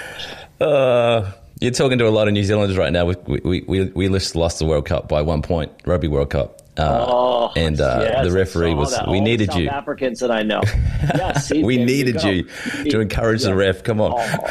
Uh, 0.61 1.31
you're 1.59 1.71
talking 1.71 1.97
to 1.97 2.07
a 2.07 2.09
lot 2.09 2.27
of 2.27 2.33
New 2.33 2.43
Zealanders 2.43 2.77
right 2.77 2.91
now. 2.91 3.05
We 3.05 3.15
we 3.43 3.61
we, 3.67 3.83
we 3.85 4.07
lost 4.09 4.59
the 4.59 4.65
World 4.65 4.85
Cup 4.85 5.07
by 5.09 5.21
one 5.21 5.41
point, 5.41 5.71
Rugby 5.85 6.07
World 6.07 6.29
Cup. 6.29 6.61
Uh, 6.77 7.05
Oh, 7.09 7.51
and 7.57 7.81
uh, 7.81 7.99
yes, 8.01 8.25
the 8.27 8.31
referee 8.31 8.73
was. 8.73 8.91
that. 8.91 9.07
We 9.09 9.17
All 9.17 9.23
needed 9.23 9.51
South 9.51 9.59
you. 9.59 9.69
Africans 9.69 10.19
that 10.21 10.31
I 10.31 10.43
know. 10.43 10.61
Yeah, 11.15 11.33
see, 11.33 11.63
we 11.63 11.77
needed 11.77 12.17
go. 12.21 12.29
you, 12.29 12.43
to 12.89 12.99
encourage 12.99 13.41
the 13.43 13.55
ref. 13.55 13.83
Come 13.83 13.99
on. 14.01 14.11
All, 14.11 14.49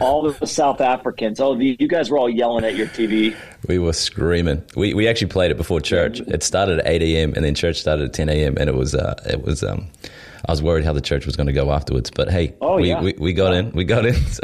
all 0.00 0.32
the 0.32 0.46
South 0.46 0.80
Africans. 0.80 1.40
Oh, 1.40 1.58
you 1.58 1.76
you 1.78 1.88
guys 1.88 2.10
were 2.10 2.18
all 2.18 2.28
yelling 2.30 2.64
at 2.64 2.74
your 2.76 2.86
TV. 2.86 3.34
We 3.68 3.78
were 3.78 3.92
screaming. 3.92 4.62
We 4.76 4.94
we 4.94 5.08
actually 5.08 5.28
played 5.28 5.50
it 5.50 5.56
before 5.56 5.80
church. 5.80 6.20
It 6.20 6.42
started 6.42 6.78
at 6.80 6.86
eight 6.86 7.02
a.m. 7.02 7.32
and 7.34 7.44
then 7.44 7.54
church 7.54 7.78
started 7.80 8.04
at 8.06 8.12
ten 8.14 8.28
a.m. 8.28 8.56
and 8.58 8.68
it 8.70 8.74
was 8.76 8.94
uh 8.94 9.14
it 9.26 9.42
was 9.42 9.62
um. 9.64 9.88
I 10.48 10.52
was 10.52 10.62
worried 10.62 10.84
how 10.84 10.92
the 10.92 11.00
church 11.00 11.26
was 11.26 11.34
going 11.34 11.48
to 11.48 11.52
go 11.52 11.72
afterwards, 11.72 12.10
but 12.10 12.30
hey, 12.30 12.54
Oh, 12.60 12.76
we, 12.76 12.88
yeah. 12.88 13.00
we, 13.02 13.14
we 13.18 13.32
got 13.32 13.52
in. 13.52 13.72
We 13.72 13.84
got 13.84 14.06
in. 14.06 14.14
So 14.26 14.42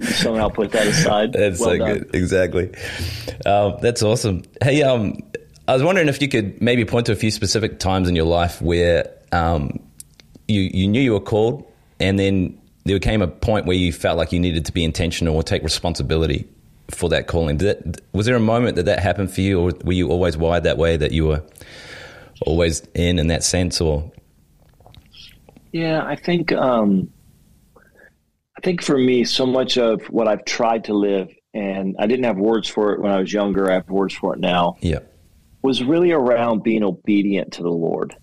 Somehow 0.00 0.48
put 0.48 0.72
that 0.72 0.86
aside. 0.86 1.32
That's 1.32 1.60
well 1.60 1.70
so 1.70 1.78
done. 1.78 1.98
good. 1.98 2.14
Exactly. 2.14 2.70
Um, 3.44 3.76
that's 3.82 4.02
awesome. 4.02 4.42
Hey, 4.62 4.82
um, 4.82 5.18
I 5.68 5.74
was 5.74 5.82
wondering 5.82 6.08
if 6.08 6.20
you 6.20 6.28
could 6.28 6.60
maybe 6.60 6.84
point 6.84 7.06
to 7.06 7.12
a 7.12 7.16
few 7.16 7.30
specific 7.30 7.78
times 7.78 8.08
in 8.08 8.16
your 8.16 8.26
life 8.26 8.60
where 8.60 9.10
um, 9.32 9.78
you 10.48 10.62
you 10.62 10.88
knew 10.88 11.00
you 11.00 11.12
were 11.12 11.20
called, 11.20 11.70
and 11.98 12.18
then 12.18 12.58
there 12.84 12.98
came 12.98 13.22
a 13.22 13.28
point 13.28 13.66
where 13.66 13.76
you 13.76 13.92
felt 13.92 14.16
like 14.16 14.32
you 14.32 14.40
needed 14.40 14.64
to 14.66 14.72
be 14.72 14.84
intentional 14.84 15.36
or 15.36 15.42
take 15.42 15.62
responsibility 15.62 16.48
for 16.90 17.08
that 17.10 17.26
calling. 17.26 17.58
Did 17.58 17.84
that, 17.84 18.00
was 18.12 18.26
there 18.26 18.36
a 18.36 18.40
moment 18.40 18.76
that 18.76 18.86
that 18.86 19.00
happened 19.00 19.32
for 19.32 19.42
you, 19.42 19.60
or 19.60 19.72
were 19.84 19.92
you 19.92 20.08
always 20.08 20.36
wired 20.36 20.64
that 20.64 20.78
way 20.78 20.96
that 20.96 21.12
you 21.12 21.26
were 21.26 21.42
always 22.46 22.80
in 22.94 23.18
in 23.18 23.28
that 23.28 23.44
sense, 23.44 23.80
or 23.80 24.10
Yeah, 25.72 26.04
I 26.04 26.16
think 26.16 26.52
um, 26.52 27.10
I 28.60 28.62
think 28.62 28.82
for 28.82 28.98
me, 28.98 29.24
so 29.24 29.46
much 29.46 29.78
of 29.78 30.02
what 30.10 30.28
I've 30.28 30.44
tried 30.44 30.84
to 30.84 30.92
live, 30.92 31.32
and 31.54 31.96
I 31.98 32.06
didn't 32.06 32.26
have 32.26 32.36
words 32.36 32.68
for 32.68 32.92
it 32.92 33.00
when 33.00 33.10
I 33.10 33.18
was 33.18 33.32
younger. 33.32 33.70
I 33.70 33.74
have 33.76 33.88
words 33.88 34.12
for 34.12 34.34
it 34.34 34.38
now. 34.38 34.76
yeah, 34.82 34.98
was 35.62 35.82
really 35.82 36.12
around 36.12 36.62
being 36.62 36.84
obedient 36.84 37.54
to 37.54 37.62
the 37.62 37.70
Lord. 37.70 38.14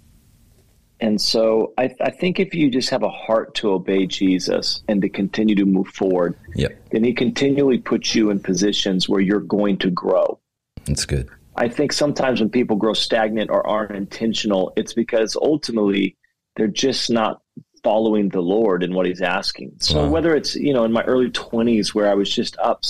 And 1.00 1.20
so 1.20 1.74
I, 1.80 1.90
I, 2.02 2.12
think 2.12 2.40
if 2.40 2.54
you 2.54 2.70
just 2.70 2.92
have 2.92 3.02
a 3.02 3.10
heart 3.10 3.56
to 3.56 3.72
obey 3.72 4.06
Jesus 4.06 4.84
and 4.88 5.02
to 5.02 5.10
continue 5.10 5.56
to 5.56 5.66
move 5.66 5.88
forward, 5.88 6.36
yep. 6.56 6.80
then 6.92 7.04
he 7.04 7.14
continually 7.14 7.80
puts 7.80 8.14
you 8.14 8.30
in 8.30 8.40
positions 8.40 9.10
where 9.10 9.22
you're 9.22 9.40
going 9.40 9.78
to 9.80 9.90
grow. 9.90 10.40
That's 10.86 11.06
good. 11.06 11.30
I 11.56 11.68
think 11.68 11.94
sometimes 11.94 12.40
when 12.40 12.50
people 12.50 12.78
grow 12.78 12.94
stagnant 12.94 13.50
or 13.50 13.66
aren't 13.66 13.96
intentional, 13.96 14.72
it's 14.76 14.94
because 14.94 15.36
ultimately 15.36 16.16
they're 16.56 16.68
just 16.68 17.10
not 17.10 17.42
following 17.84 18.30
the 18.30 18.42
Lord 18.42 18.84
and 18.84 18.94
what 18.94 19.06
He's 19.06 19.22
asking. 19.22 19.74
So 19.80 20.04
wow. 20.04 20.10
whether 20.10 20.36
it's 20.36 20.56
you 20.56 20.74
know 20.74 20.84
in 20.84 20.92
my 20.92 21.04
early 21.04 21.30
twenties 21.30 21.94
where 21.94 22.10
I 22.10 22.14
was 22.14 22.30
just 22.30 22.58
up 22.58 22.84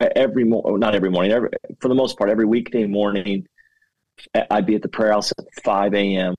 every 0.00 0.44
morning, 0.44 0.78
not 0.78 0.94
every 0.94 1.10
morning, 1.10 1.32
every, 1.32 1.50
for 1.80 1.88
the 1.88 1.94
most 1.94 2.16
part, 2.18 2.30
every 2.30 2.46
weekday 2.46 2.86
morning, 2.86 3.46
I'd 4.50 4.66
be 4.66 4.74
at 4.74 4.82
the 4.82 4.88
prayer 4.88 5.12
house 5.12 5.32
at 5.38 5.44
five 5.62 5.94
a.m. 5.94 6.34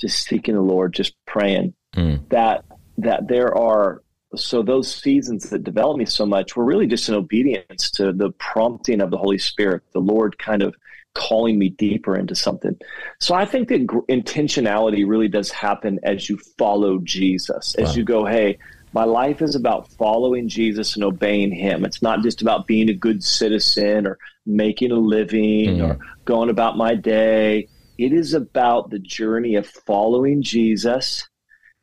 just 0.00 0.24
seeking 0.24 0.54
the 0.54 0.60
Lord, 0.60 0.92
just 0.92 1.14
praying. 1.26 1.74
Mm. 1.94 2.28
That 2.30 2.64
that 2.98 3.28
there 3.28 3.56
are 3.56 4.02
so 4.36 4.62
those 4.62 4.94
seasons 4.94 5.50
that 5.50 5.64
developed 5.64 5.98
me 5.98 6.04
so 6.04 6.24
much 6.24 6.54
were 6.54 6.64
really 6.64 6.86
just 6.86 7.08
in 7.08 7.14
obedience 7.14 7.90
to 7.92 8.12
the 8.12 8.30
prompting 8.32 9.00
of 9.00 9.10
the 9.10 9.18
Holy 9.18 9.38
Spirit. 9.38 9.82
The 9.92 10.00
Lord 10.00 10.38
kind 10.38 10.62
of 10.62 10.74
calling 11.14 11.58
me 11.58 11.70
deeper 11.70 12.16
into 12.16 12.34
something. 12.34 12.76
So 13.18 13.34
I 13.34 13.44
think 13.44 13.68
that 13.68 13.86
intentionality 14.08 15.06
really 15.06 15.28
does 15.28 15.50
happen 15.50 15.98
as 16.02 16.28
you 16.28 16.38
follow 16.58 16.98
Jesus, 16.98 17.74
as 17.76 17.96
you 17.96 18.04
go, 18.04 18.24
hey, 18.24 18.58
my 18.92 19.04
life 19.04 19.40
is 19.40 19.54
about 19.54 19.90
following 19.92 20.48
Jesus 20.48 20.94
and 20.96 21.04
obeying 21.04 21.52
him. 21.52 21.84
It's 21.84 22.02
not 22.02 22.22
just 22.22 22.42
about 22.42 22.66
being 22.66 22.88
a 22.88 22.94
good 22.94 23.22
citizen 23.22 24.06
or 24.06 24.18
making 24.46 24.90
a 24.90 24.96
living 24.96 25.76
mm. 25.76 25.88
or 25.88 25.98
going 26.24 26.50
about 26.50 26.76
my 26.76 26.94
day. 26.94 27.68
It 27.98 28.12
is 28.12 28.34
about 28.34 28.90
the 28.90 28.98
journey 28.98 29.54
of 29.54 29.66
following 29.66 30.42
Jesus, 30.42 31.28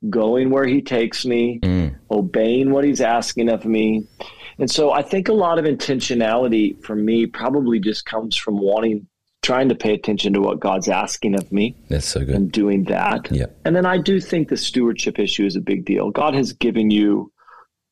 going 0.10 0.50
where 0.50 0.66
he 0.66 0.82
takes 0.82 1.26
me, 1.26 1.60
mm. 1.62 1.96
obeying 2.12 2.72
what 2.72 2.84
he's 2.84 3.02
asking 3.02 3.50
of 3.50 3.66
me. 3.66 4.08
And 4.60 4.70
so 4.70 4.92
I 4.92 5.02
think 5.02 5.30
a 5.30 5.34
lot 5.34 5.60
of 5.60 5.66
intentionality 5.66 6.84
for 6.84 6.96
me 6.96 7.26
probably 7.26 7.80
just 7.80 8.06
comes 8.06 8.36
from 8.36 8.60
wanting 8.60 9.08
trying 9.48 9.70
to 9.70 9.76
pay 9.76 9.94
attention 9.94 10.34
to 10.34 10.42
what 10.42 10.60
God's 10.60 10.90
asking 10.90 11.34
of 11.34 11.54
me. 11.54 11.74
That's 11.88 12.06
so 12.06 12.20
good. 12.20 12.36
And 12.36 12.52
doing 12.52 12.84
that. 12.86 13.32
Yeah. 13.32 13.46
And 13.64 13.74
then 13.74 13.86
I 13.86 13.98
do 13.98 14.20
think 14.20 14.50
the 14.50 14.58
stewardship 14.58 15.20
issue 15.20 15.46
is 15.46 15.56
a 15.56 15.62
big 15.62 15.86
deal. 15.86 16.12
God 16.12 16.34
has 16.34 16.52
given 16.52 16.92
you, 16.92 17.32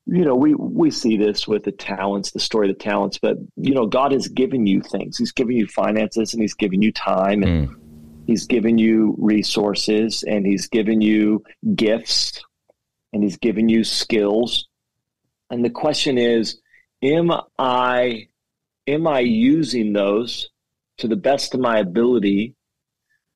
you 0.05 0.25
know, 0.25 0.35
we 0.35 0.53
we 0.53 0.91
see 0.91 1.15
this 1.15 1.47
with 1.47 1.63
the 1.63 1.71
talents, 1.71 2.31
the 2.31 2.41
story 2.41 2.69
of 2.69 2.77
the 2.77 2.83
talents, 2.83 3.19
but 3.19 3.37
you 3.55 3.73
know, 3.73 3.85
God 3.85 4.11
has 4.11 4.27
given 4.27 4.67
you 4.67 4.81
things. 4.81 5.17
He's 5.17 5.31
given 5.31 5.55
you 5.55 5.65
finances 5.65 6.33
and 6.33 6.41
he's 6.41 6.55
given 6.55 6.81
you 6.81 6.91
time 6.91 7.41
and 7.41 7.69
mm. 7.69 7.75
he's 8.27 8.45
given 8.45 8.77
you 8.77 9.15
resources 9.17 10.23
and 10.23 10.45
he's 10.45 10.67
given 10.67 10.99
you 10.99 11.41
gifts 11.73 12.43
and 13.13 13.23
he's 13.23 13.37
given 13.37 13.69
you 13.69 13.85
skills. 13.85 14.67
And 15.49 15.63
the 15.63 15.69
question 15.69 16.17
is, 16.17 16.59
am 17.01 17.31
I 17.57 18.27
am 18.87 19.07
I 19.07 19.21
using 19.21 19.93
those 19.93 20.49
to 20.97 21.07
the 21.07 21.15
best 21.15 21.53
of 21.53 21.59
my 21.59 21.79
ability 21.79 22.55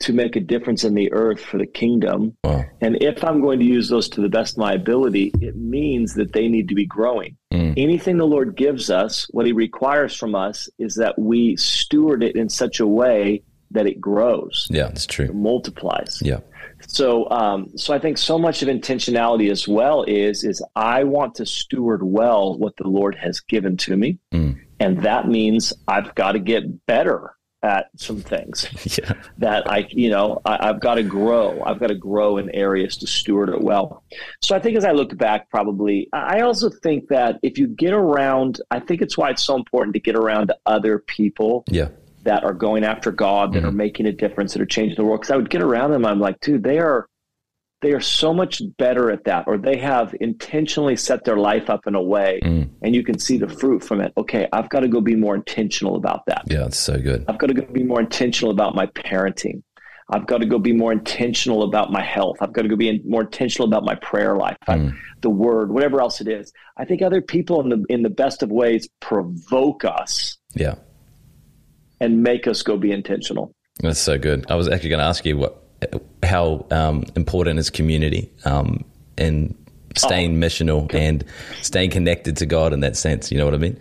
to 0.02 0.14
make 0.14 0.36
a 0.36 0.40
difference 0.40 0.84
in 0.84 0.94
the 0.94 1.12
earth 1.12 1.42
for 1.42 1.58
the 1.58 1.66
kingdom. 1.66 2.36
Wow. 2.44 2.64
And 2.82 3.02
if 3.04 3.24
I'm 3.24 3.42
going 3.42 3.60
to 3.60 3.66
use 3.66 3.90
those 3.90 4.08
to 4.10 4.22
the 4.22 4.30
best 4.30 4.54
of 4.54 4.60
my 4.60 4.74
ability, 4.74 5.34
it 5.42 5.58
means 5.58 6.14
that 6.14 6.32
they 6.32 6.48
need 6.48 6.70
to 6.70 6.76
be 6.76 6.86
growing. 6.86 7.38
Mm. 7.54 7.74
Anything 7.76 8.18
the 8.18 8.26
Lord 8.26 8.56
gives 8.56 8.90
us, 8.90 9.28
what 9.32 9.46
He 9.46 9.52
requires 9.52 10.16
from 10.16 10.36
us 10.36 10.70
is 10.80 10.96
that 10.96 11.20
we 11.20 11.58
steward 11.58 12.24
it 12.24 12.36
in 12.36 12.48
such 12.48 12.80
a 12.80 12.88
way 12.88 13.44
that 13.72 13.88
it 13.88 14.00
grows. 14.00 14.68
Yeah, 14.70 14.88
that's 14.88 15.06
true. 15.06 15.26
It 15.26 15.36
multiplies. 15.36 16.20
Yeah. 16.24 16.40
So, 16.88 17.30
um, 17.30 17.78
so 17.78 17.94
I 17.94 18.00
think 18.00 18.18
so 18.18 18.40
much 18.40 18.64
of 18.64 18.70
intentionality 18.70 19.52
as 19.52 19.68
well 19.68 20.04
is 20.04 20.46
is 20.46 20.64
I 20.78 21.04
want 21.04 21.36
to 21.36 21.46
steward 21.46 22.02
well 22.04 22.58
what 22.58 22.78
the 22.78 22.88
Lord 22.88 23.16
has 23.16 23.42
given 23.42 23.76
to 23.78 23.98
me, 23.98 24.18
mm. 24.34 24.58
and 24.80 25.04
that 25.04 25.28
means 25.28 25.74
I've 25.90 26.16
got 26.16 26.32
to 26.32 26.40
get 26.40 26.86
better 26.86 27.36
at 27.64 27.90
some 27.98 28.22
things 28.22 28.68
yeah. 28.98 29.14
that 29.38 29.70
I, 29.70 29.88
you 29.90 30.10
know, 30.10 30.42
I, 30.46 30.68
have 30.68 30.80
got 30.80 30.96
to 30.96 31.04
grow. 31.04 31.62
I've 31.66 31.80
got 31.80 31.88
to 31.88 31.96
grow 31.96 32.38
in 32.38 32.50
areas 32.52 32.98
to 32.98 33.08
steward 33.08 33.50
it 33.50 33.62
well. 33.62 34.04
So 34.42 34.56
I 34.56 34.60
think 34.60 34.78
as 34.78 34.86
I 34.86 34.92
look 34.92 35.18
back, 35.18 35.50
probably, 35.50 36.08
I 36.14 36.42
also 36.42 36.70
think 36.70 37.10
that 37.10 37.40
if 37.44 37.58
you 37.58 37.68
get 37.68 37.94
around, 37.94 38.62
I 38.72 38.80
think 38.80 39.02
it's 39.02 39.18
why 39.18 39.32
it's 39.32 39.44
so 39.44 39.56
important 39.56 39.94
to 39.96 40.00
get 40.00 40.16
around 40.16 40.52
other 40.66 41.00
people. 41.00 41.64
Yeah. 41.70 41.90
That 42.24 42.44
are 42.44 42.54
going 42.54 42.84
after 42.84 43.14
God, 43.14 43.54
that 43.54 43.60
mm-hmm. 43.60 43.70
are 43.70 43.72
making 43.72 44.06
a 44.06 44.12
difference, 44.12 44.52
that 44.52 44.62
are 44.62 44.66
changing 44.66 44.98
the 44.98 45.06
world. 45.06 45.22
Because 45.22 45.32
I 45.32 45.38
would 45.38 45.50
get 45.50 45.62
around 45.62 45.92
them, 45.92 46.06
I'm 46.06 46.20
like, 46.20 46.40
dude, 46.42 46.64
they 46.64 46.78
are 46.78 47.08
they 47.82 47.94
are 47.94 48.02
so 48.02 48.34
much 48.34 48.62
better 48.78 49.10
at 49.10 49.24
that, 49.24 49.46
or 49.48 49.58
they 49.58 49.78
have 49.78 50.14
intentionally 50.20 50.96
set 50.96 51.24
their 51.24 51.38
life 51.38 51.70
up 51.70 51.88
in 51.88 51.96
a 51.96 52.02
way, 52.02 52.40
mm. 52.44 52.70
and 52.82 52.94
you 52.94 53.04
can 53.04 53.18
see 53.18 53.38
the 53.38 53.48
fruit 53.48 53.84
from 53.84 54.02
it. 54.02 54.12
Okay, 54.18 54.48
I've 54.52 54.70
got 54.70 54.82
to 54.82 54.88
go 54.88 55.00
be 55.00 55.16
more 55.16 55.36
intentional 55.36 55.96
about 55.96 56.26
that. 56.28 56.44
Yeah, 56.48 56.66
it's 56.66 56.78
so 56.78 57.00
good. 57.00 57.26
I've 57.28 57.38
got 57.38 57.48
to 57.48 57.54
go 57.54 57.66
be 57.72 57.84
more 57.84 58.02
intentional 58.02 58.52
about 58.52 58.76
my 58.76 58.88
parenting. 58.88 59.64
I've 60.12 60.26
got 60.26 60.40
to 60.40 60.46
go 60.46 60.58
be 60.58 60.74
more 60.74 60.92
intentional 60.92 61.64
about 61.64 61.92
my 61.92 62.02
health. 62.02 62.38
I've 62.42 62.52
got 62.52 62.64
to 62.64 62.68
go 62.68 62.76
be 62.76 63.02
more 63.08 63.22
intentional 63.22 63.68
about 63.68 63.86
my 63.86 63.96
prayer 63.96 64.36
life, 64.36 64.58
mm. 64.68 64.94
the 65.22 65.30
word, 65.30 65.72
whatever 65.72 66.02
else 66.02 66.20
it 66.20 66.28
is. 66.28 66.52
I 66.78 66.86
think 66.86 67.02
other 67.02 67.22
people 67.22 67.62
in 67.62 67.70
the 67.70 67.86
in 67.90 68.02
the 68.02 68.10
best 68.10 68.44
of 68.44 68.50
ways 68.50 68.90
provoke 69.00 69.86
us. 69.86 70.38
Yeah. 70.54 70.76
And 72.02 72.24
make 72.24 72.48
us 72.48 72.64
go 72.64 72.78
be 72.78 72.92
intentional. 72.92 73.54
That's 73.82 74.00
so 74.00 74.18
good. 74.18 74.46
I 74.50 74.56
was 74.56 74.68
actually 74.68 74.90
going 74.90 75.00
to 75.00 75.06
ask 75.06 75.26
you 75.26 75.38
what 75.38 75.64
how 76.24 76.66
um, 76.72 77.04
important 77.16 77.60
is 77.60 77.70
community 77.70 78.32
um, 78.46 78.84
and 79.18 79.56
staying 79.96 80.36
oh, 80.36 80.48
missional 80.48 80.84
okay. 80.86 81.06
and 81.06 81.26
staying 81.62 81.92
connected 81.92 82.38
to 82.38 82.46
God 82.46 82.74
in 82.74 82.82
that 82.82 82.96
sense. 82.96 83.32
You 83.32 83.38
know 83.38 83.46
what 83.46 83.54
I 83.54 83.58
mean? 83.58 83.80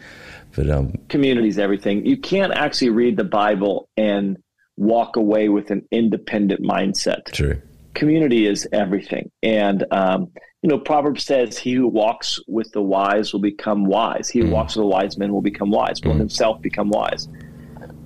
But 0.54 0.70
um, 0.70 0.94
community 1.08 1.48
is 1.48 1.58
everything. 1.58 2.04
You 2.06 2.16
can't 2.16 2.52
actually 2.52 2.90
read 2.90 3.16
the 3.16 3.24
Bible 3.24 3.88
and 3.96 4.36
walk 4.76 5.16
away 5.16 5.48
with 5.48 5.70
an 5.70 5.86
independent 5.90 6.62
mindset. 6.62 7.24
True. 7.32 7.60
Community 7.94 8.46
is 8.46 8.66
everything, 8.72 9.30
and 9.42 9.84
um, 9.90 10.30
you 10.62 10.68
know, 10.68 10.78
Proverbs 10.78 11.24
says, 11.24 11.58
"He 11.58 11.74
who 11.74 11.88
walks 11.88 12.38
with 12.46 12.70
the 12.72 12.82
wise 12.82 13.32
will 13.32 13.40
become 13.40 13.84
wise. 13.84 14.28
He 14.28 14.40
who 14.40 14.46
mm. 14.46 14.52
walks 14.52 14.76
with 14.76 14.82
the 14.82 14.86
wise 14.86 15.18
men 15.18 15.32
will 15.32 15.42
become 15.42 15.70
wise. 15.70 16.00
Will 16.04 16.14
mm. 16.14 16.18
himself 16.18 16.60
become 16.62 16.90
wise." 16.90 17.28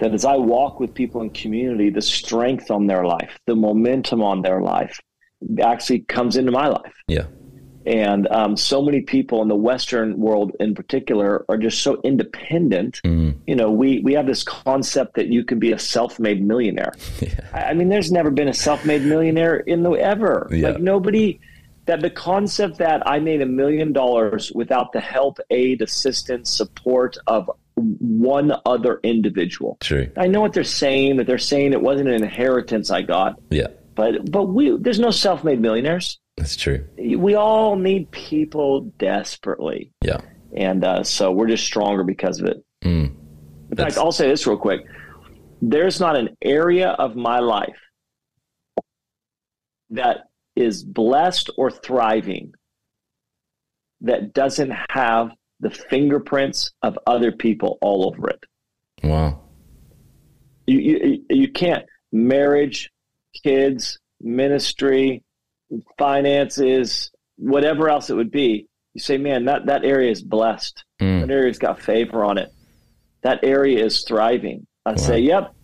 That 0.02 0.12
as 0.14 0.24
I 0.24 0.34
walk 0.34 0.80
with 0.80 0.92
people 0.94 1.22
in 1.22 1.30
community, 1.30 1.88
the 1.88 2.02
strength 2.02 2.72
on 2.72 2.88
their 2.88 3.04
life, 3.04 3.38
the 3.46 3.54
momentum 3.54 4.20
on 4.20 4.42
their 4.42 4.60
life 4.60 5.00
actually 5.62 6.00
comes 6.00 6.36
into 6.36 6.50
my 6.50 6.66
life. 6.66 6.92
Yeah. 7.06 7.26
And 7.86 8.26
um, 8.28 8.56
so 8.56 8.82
many 8.82 9.02
people 9.02 9.42
in 9.42 9.48
the 9.48 9.54
Western 9.54 10.18
world, 10.18 10.56
in 10.58 10.74
particular, 10.74 11.44
are 11.48 11.56
just 11.56 11.82
so 11.82 12.00
independent. 12.02 13.00
Mm. 13.04 13.38
You 13.46 13.54
know, 13.54 13.70
we 13.70 14.00
we 14.00 14.12
have 14.14 14.26
this 14.26 14.42
concept 14.42 15.14
that 15.14 15.28
you 15.28 15.44
can 15.44 15.60
be 15.60 15.70
a 15.70 15.78
self-made 15.78 16.44
millionaire. 16.44 16.92
Yeah. 17.20 17.68
I 17.70 17.72
mean, 17.72 17.88
there's 17.88 18.10
never 18.10 18.32
been 18.32 18.48
a 18.48 18.54
self-made 18.54 19.02
millionaire 19.02 19.58
in 19.58 19.84
the 19.84 19.92
ever. 19.92 20.48
Yeah. 20.50 20.70
Like 20.70 20.80
nobody. 20.80 21.40
That 21.86 22.00
the 22.00 22.10
concept 22.10 22.78
that 22.78 23.04
I 23.08 23.18
made 23.18 23.42
a 23.42 23.46
million 23.46 23.92
dollars 23.92 24.52
without 24.54 24.92
the 24.92 25.00
help, 25.00 25.38
aid, 25.50 25.82
assistance, 25.82 26.48
support 26.48 27.16
of 27.26 27.50
one 27.76 28.52
other 28.66 29.00
individual. 29.02 29.78
True. 29.80 30.10
I 30.16 30.26
know 30.26 30.40
what 30.40 30.52
they're 30.52 30.64
saying. 30.64 31.16
That 31.16 31.26
they're 31.26 31.38
saying 31.38 31.72
it 31.72 31.82
wasn't 31.82 32.08
an 32.08 32.22
inheritance 32.22 32.90
I 32.90 33.02
got. 33.02 33.40
Yeah. 33.50 33.68
But 33.94 34.30
but 34.30 34.44
we 34.44 34.76
there's 34.78 34.98
no 34.98 35.10
self-made 35.10 35.60
millionaires. 35.60 36.18
That's 36.36 36.56
true. 36.56 36.86
We 36.96 37.34
all 37.34 37.76
need 37.76 38.10
people 38.10 38.92
desperately. 38.98 39.92
Yeah. 40.02 40.20
And 40.56 40.84
uh, 40.84 41.04
so 41.04 41.30
we're 41.30 41.48
just 41.48 41.64
stronger 41.64 42.04
because 42.04 42.40
of 42.40 42.46
it. 42.46 42.64
Mm. 42.82 43.14
In 43.70 43.76
fact, 43.76 43.96
I'll 43.96 44.12
say 44.12 44.28
this 44.28 44.46
real 44.46 44.58
quick. 44.58 44.80
There's 45.60 46.00
not 46.00 46.16
an 46.16 46.36
area 46.42 46.88
of 46.90 47.16
my 47.16 47.38
life 47.38 47.78
that 49.90 50.28
is 50.56 50.84
blessed 50.84 51.50
or 51.56 51.70
thriving 51.70 52.52
that 54.00 54.34
doesn't 54.34 54.72
have 54.90 55.30
the 55.62 55.70
fingerprints 55.70 56.72
of 56.82 56.98
other 57.06 57.32
people 57.32 57.78
all 57.80 58.06
over 58.06 58.28
it. 58.28 58.44
Wow. 59.02 59.40
You, 60.66 60.78
you, 60.78 61.24
you 61.30 61.52
can't 61.52 61.86
marriage, 62.10 62.90
kids, 63.42 63.98
ministry, 64.20 65.22
finances, 65.98 67.10
whatever 67.36 67.88
else 67.88 68.10
it 68.10 68.14
would 68.14 68.30
be. 68.30 68.66
You 68.94 69.00
say, 69.00 69.16
man, 69.16 69.46
that, 69.46 69.66
that 69.66 69.84
area 69.84 70.10
is 70.10 70.22
blessed. 70.22 70.84
Mm. 71.00 71.22
That 71.22 71.30
area's 71.30 71.58
got 71.58 71.80
favor 71.80 72.24
on 72.24 72.38
it. 72.38 72.52
That 73.22 73.40
area 73.42 73.84
is 73.84 74.02
thriving. 74.02 74.66
I 74.84 74.90
wow. 74.90 74.96
say, 74.96 75.20
yep. 75.20 75.54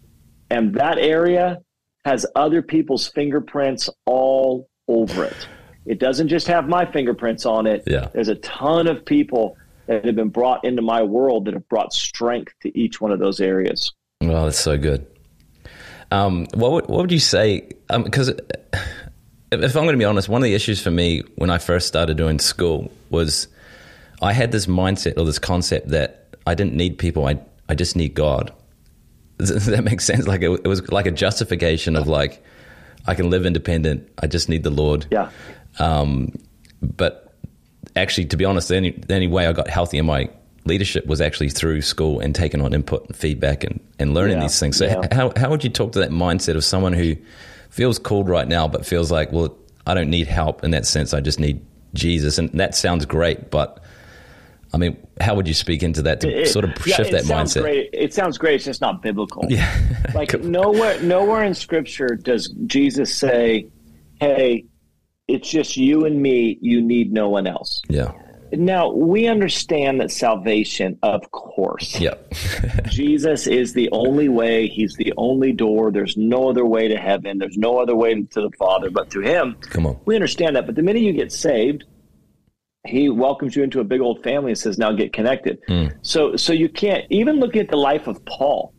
And 0.49 0.75
that 0.76 0.99
area 0.99 1.59
has 2.05 2.25
other 2.37 2.62
people's 2.62 3.09
fingerprints 3.09 3.90
all 4.07 4.69
over 4.87 5.25
it. 5.25 5.49
It 5.85 5.99
doesn't 5.99 6.28
just 6.28 6.47
have 6.47 6.69
my 6.69 6.90
fingerprints 6.90 7.45
on 7.45 7.67
it. 7.67 7.83
Yeah. 7.87 8.09
There's 8.12 8.28
a 8.28 8.37
ton 8.37 8.87
of 8.87 9.05
people 9.05 9.57
that 9.88 10.04
have 10.04 10.14
been 10.14 10.28
brought 10.28 10.64
into 10.64 10.83
my 10.83 11.02
world 11.02 11.47
that 11.47 11.54
have 11.54 11.68
brought 11.68 11.92
strength 11.92 12.52
to 12.62 12.78
each 12.78 13.00
one 13.00 13.11
of 13.11 13.18
those 13.18 13.40
areas. 13.40 13.92
Well, 14.21 14.45
that's 14.45 14.59
so 14.59 14.78
good. 14.78 15.07
Um, 16.11 16.47
what 16.54 16.73
would, 16.73 16.87
what 16.88 17.00
would 17.00 17.12
you 17.12 17.18
say? 17.18 17.68
Because 17.88 18.28
um, 18.30 18.37
if 19.50 19.76
I'm 19.76 19.85
going 19.85 19.95
to 19.95 19.99
be 19.99 20.04
honest, 20.04 20.28
one 20.28 20.42
of 20.42 20.45
the 20.45 20.54
issues 20.54 20.83
for 20.83 20.90
me 20.90 21.23
when 21.37 21.50
I 21.50 21.59
first 21.59 21.88
started 21.88 22.16
doing 22.16 22.38
school 22.38 22.90
was 23.11 23.49
I 24.21 24.33
had 24.33 24.52
this 24.52 24.66
mindset 24.66 25.18
or 25.18 25.25
this 25.25 25.38
concept 25.38 25.88
that 25.88 26.37
I 26.47 26.54
didn't 26.54 26.75
need 26.75 26.99
people. 26.99 27.26
I 27.26 27.38
I 27.68 27.75
just 27.75 27.97
need 27.97 28.14
God. 28.14 28.52
Does 29.38 29.66
that 29.66 29.85
make 29.85 30.00
sense? 30.00 30.26
Like 30.26 30.42
it, 30.42 30.50
it 30.50 30.66
was 30.66 30.87
like 30.90 31.07
a 31.07 31.11
justification 31.11 31.97
of 31.97 32.09
like 32.09 32.42
I 33.07 33.14
can 33.14 33.30
live 33.30 33.47
independent. 33.47 34.09
I 34.21 34.26
just 34.26 34.49
need 34.49 34.62
the 34.62 34.71
Lord. 34.71 35.07
Yeah. 35.11 35.30
Um, 35.78 36.33
but 36.83 37.27
actually, 37.99 38.26
to 38.26 38.37
be 38.37 38.45
honest, 38.45 38.69
the 38.69 38.76
only, 38.76 38.90
the 38.90 39.14
only 39.14 39.28
way 39.28 39.47
I 39.47 39.52
got 39.52 39.69
healthy 39.69 39.99
in 39.99 40.07
my 40.07 40.28
leadership 40.64 41.07
was 41.07 41.21
actually 41.21 41.50
through 41.50 41.83
school 41.83 42.21
and 42.21 42.35
taking 42.35 42.61
on 42.61 42.75
input 42.75 43.07
and 43.07 43.17
feedback 43.17 43.64
and, 43.64 43.81
and 43.99 44.14
learning 44.14 44.37
yeah, 44.37 44.45
these 44.45 44.59
things. 44.59 44.76
So, 44.76 44.87
yeah. 44.87 45.14
how, 45.14 45.33
how 45.37 45.50
would 45.50 45.64
you 45.64 45.71
talk 45.71 45.93
to 45.93 46.00
that 46.00 46.11
mindset 46.11 46.57
of 46.57 46.64
someone 46.64 46.93
who 46.93 47.17
feels 47.71 47.99
called 47.99 48.28
right 48.28 48.49
now, 48.49 48.69
but 48.69 48.87
feels 48.87 49.11
like, 49.11 49.33
well, 49.33 49.57
I 49.87 49.95
don't 49.95 50.11
need 50.11 50.26
help 50.26 50.64
in 50.64 50.71
that 50.73 50.87
sense. 50.87 51.14
I 51.14 51.21
just 51.21 51.40
need 51.40 51.64
Jesus. 51.95 52.38
And 52.38 52.50
that 52.52 52.75
sounds 52.75 53.07
great, 53.07 53.50
but 53.50 53.83
I 54.73 54.76
mean, 54.76 54.97
how 55.21 55.35
would 55.35 55.49
you 55.49 55.55
speak 55.55 55.83
into 55.83 56.02
that 56.02 56.21
to 56.21 56.43
it, 56.43 56.49
sort 56.49 56.64
of 56.64 56.87
yeah, 56.87 56.97
shift 56.97 57.12
that 57.12 57.25
mindset? 57.25 57.62
Great. 57.62 57.90
It 57.93 58.12
sounds 58.12 58.37
great. 58.37 58.57
It's 58.57 58.64
just 58.64 58.81
not 58.81 59.00
biblical. 59.00 59.47
Yeah. 59.49 59.75
like 60.14 60.38
nowhere, 60.43 61.00
nowhere 61.00 61.45
in 61.45 61.55
Scripture 61.55 62.09
does 62.09 62.49
Jesus 62.67 63.14
say, 63.14 63.67
"Hey, 64.21 64.67
it's 65.28 65.49
just 65.49 65.76
you 65.76 66.04
and 66.04 66.20
me. 66.20 66.58
You 66.61 66.80
need 66.80 67.12
no 67.12 67.28
one 67.28 67.47
else." 67.47 67.82
Yeah. 67.88 68.12
Now 68.52 68.90
we 68.90 69.26
understand 69.26 70.00
that 70.00 70.11
salvation, 70.11 70.99
of 71.02 71.30
course. 71.30 72.00
Yep. 72.00 72.32
Jesus 72.88 73.47
is 73.47 73.75
the 73.75 73.88
only 73.92 74.28
way. 74.28 74.68
He's 74.68 74.94
the 74.94 75.12
only 75.16 75.52
door. 75.52 75.90
There's 75.90 76.16
no 76.16 76.49
other 76.49 76.64
way 76.64 76.88
to 76.88 76.97
heaven. 76.97 77.38
There's 77.38 77.58
no 77.58 77.78
other 77.78 77.94
way 77.94 78.14
to 78.14 78.40
the 78.40 78.50
Father 78.58 78.90
but 78.90 79.11
through 79.11 79.25
Him. 79.25 79.56
Come 79.61 79.87
on. 79.87 79.99
We 80.06 80.14
understand 80.14 80.56
that, 80.56 80.66
but 80.66 80.76
the 80.76 80.82
minute 80.82 81.02
you 81.02 81.12
get 81.12 81.32
saved, 81.32 81.85
He 82.87 83.08
welcomes 83.08 83.54
you 83.54 83.62
into 83.62 83.80
a 83.80 83.85
big 83.85 84.00
old 84.00 84.23
family 84.23 84.52
and 84.52 84.58
says, 84.58 84.78
"Now 84.78 84.92
get 84.92 85.12
connected." 85.12 85.58
Mm. 85.68 85.94
So, 86.02 86.37
so 86.37 86.52
you 86.52 86.68
can't 86.68 87.04
even 87.11 87.40
look 87.40 87.56
at 87.56 87.68
the 87.68 87.76
life 87.76 88.06
of 88.06 88.25
Paul. 88.25 88.73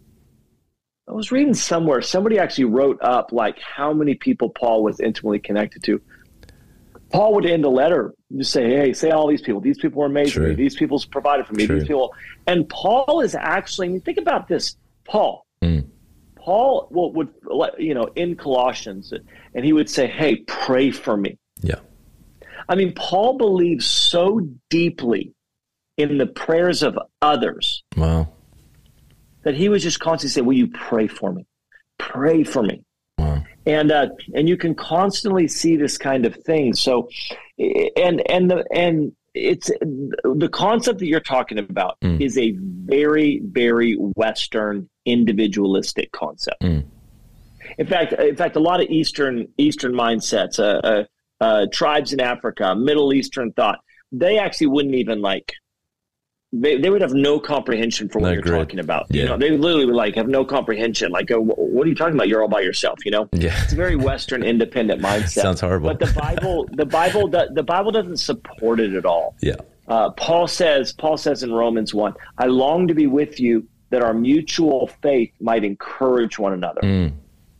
I 1.07 1.13
was 1.13 1.31
reading 1.31 1.55
somewhere 1.55 2.01
somebody 2.01 2.37
actually 2.37 2.65
wrote 2.65 2.99
up 3.01 3.31
like 3.31 3.59
how 3.59 3.93
many 3.93 4.13
people 4.13 4.49
Paul 4.49 4.83
was 4.83 4.99
intimately 4.99 5.39
connected 5.39 5.83
to. 5.83 6.01
Paul 7.11 7.33
would 7.35 7.45
end 7.45 7.65
a 7.65 7.69
letter 7.69 8.13
just 8.37 8.51
say, 8.51 8.69
"Hey, 8.69 8.93
say 8.93 9.09
all 9.09 9.27
these 9.27 9.41
people. 9.41 9.61
These 9.61 9.79
people 9.79 10.03
are 10.03 10.05
amazing. 10.05 10.55
These 10.55 10.75
people's 10.75 11.05
provided 11.05 11.47
for 11.47 11.53
me. 11.53 11.65
True. 11.65 11.79
These 11.79 11.87
people." 11.87 12.13
And 12.47 12.67
Paul 12.69 13.21
is 13.21 13.35
actually. 13.35 13.87
I 13.87 13.91
mean, 13.91 14.01
think 14.01 14.17
about 14.17 14.47
this. 14.47 14.75
Paul. 15.05 15.45
Mm. 15.63 15.87
Paul 16.35 16.87
well, 16.91 17.11
would 17.13 17.29
you 17.77 17.93
know 17.93 18.07
in 18.15 18.35
Colossians, 18.35 19.11
and 19.53 19.65
he 19.65 19.73
would 19.73 19.89
say, 19.89 20.07
"Hey, 20.07 20.37
pray 20.47 20.91
for 20.91 21.17
me." 21.17 21.37
Yeah. 21.61 21.79
I 22.67 22.75
mean, 22.75 22.93
Paul 22.93 23.37
believes 23.37 23.87
so 23.87 24.41
deeply 24.69 25.33
in 25.97 26.17
the 26.17 26.27
prayers 26.27 26.83
of 26.83 26.97
others. 27.21 27.83
Wow. 27.97 28.29
That 29.43 29.55
he 29.55 29.69
was 29.69 29.81
just 29.81 29.99
constantly 29.99 30.33
saying, 30.33 30.45
"Will 30.45 30.53
you 30.53 30.67
pray 30.67 31.07
for 31.07 31.33
me? 31.33 31.47
Pray 31.97 32.43
for 32.43 32.61
me." 32.61 32.83
And 33.65 33.91
uh, 33.91 34.07
and 34.33 34.47
you 34.47 34.57
can 34.57 34.75
constantly 34.75 35.47
see 35.47 35.75
this 35.75 35.97
kind 35.97 36.25
of 36.25 36.35
thing. 36.35 36.73
So, 36.73 37.09
and 37.57 38.21
and 38.29 38.49
the 38.49 38.65
and 38.73 39.11
it's 39.33 39.67
the 39.67 40.49
concept 40.51 40.99
that 40.99 41.07
you're 41.07 41.19
talking 41.19 41.59
about 41.59 41.99
mm. 42.01 42.19
is 42.19 42.37
a 42.37 42.55
very 42.59 43.41
very 43.43 43.93
Western 43.93 44.89
individualistic 45.05 46.11
concept. 46.11 46.61
Mm. 46.61 46.85
In 47.77 47.87
fact, 47.87 48.13
in 48.13 48.35
fact, 48.35 48.55
a 48.55 48.59
lot 48.59 48.81
of 48.81 48.89
Eastern 48.89 49.47
Eastern 49.57 49.93
mindsets, 49.93 50.59
uh, 50.59 50.79
uh, 50.87 51.03
uh, 51.41 51.67
tribes 51.71 52.13
in 52.13 52.19
Africa, 52.19 52.75
Middle 52.75 53.13
Eastern 53.13 53.51
thought, 53.53 53.79
they 54.11 54.39
actually 54.39 54.67
wouldn't 54.67 54.95
even 54.95 55.21
like 55.21 55.53
they, 56.51 56.77
they 56.77 56.89
would 56.89 57.01
have 57.01 57.13
no 57.13 57.39
comprehension 57.39 58.09
for 58.09 58.19
what 58.19 58.33
you're 58.33 58.41
talking 58.41 58.79
about. 58.79 59.05
Yeah. 59.09 59.23
You 59.23 59.29
know, 59.29 59.37
they 59.37 59.51
literally 59.51 59.85
would 59.85 59.95
like 59.95 60.15
have 60.15 60.27
no 60.27 60.43
comprehension. 60.43 61.11
Like, 61.11 61.29
oh, 61.31 61.41
what 61.41 61.85
are 61.85 61.89
you 61.89 61.95
talking 61.95 62.15
about? 62.15 62.27
You're 62.27 62.41
all 62.41 62.47
by 62.47 62.61
yourself. 62.61 63.05
You 63.05 63.11
know, 63.11 63.29
yeah. 63.33 63.61
it's 63.63 63.73
a 63.73 63.75
very 63.75 63.95
Western 63.95 64.43
independent 64.43 65.01
mindset. 65.03 65.41
Sounds 65.41 65.61
horrible. 65.61 65.93
But 65.93 65.99
the 65.99 66.19
Bible, 66.19 66.67
the 66.71 66.85
Bible, 66.85 67.27
the 67.27 67.63
Bible 67.63 67.91
doesn't 67.91 68.17
support 68.17 68.79
it 68.79 68.93
at 68.93 69.05
all. 69.05 69.35
Yeah. 69.41 69.55
Uh, 69.87 70.09
Paul 70.11 70.47
says, 70.47 70.93
Paul 70.93 71.17
says 71.17 71.43
in 71.43 71.51
Romans 71.51 71.93
one, 71.93 72.13
I 72.37 72.45
long 72.45 72.87
to 72.87 72.93
be 72.93 73.07
with 73.07 73.39
you 73.39 73.67
that 73.89 74.03
our 74.03 74.13
mutual 74.13 74.87
faith 75.01 75.31
might 75.39 75.63
encourage 75.63 76.37
one 76.37 76.53
another. 76.53 76.81
Mm. 76.81 77.13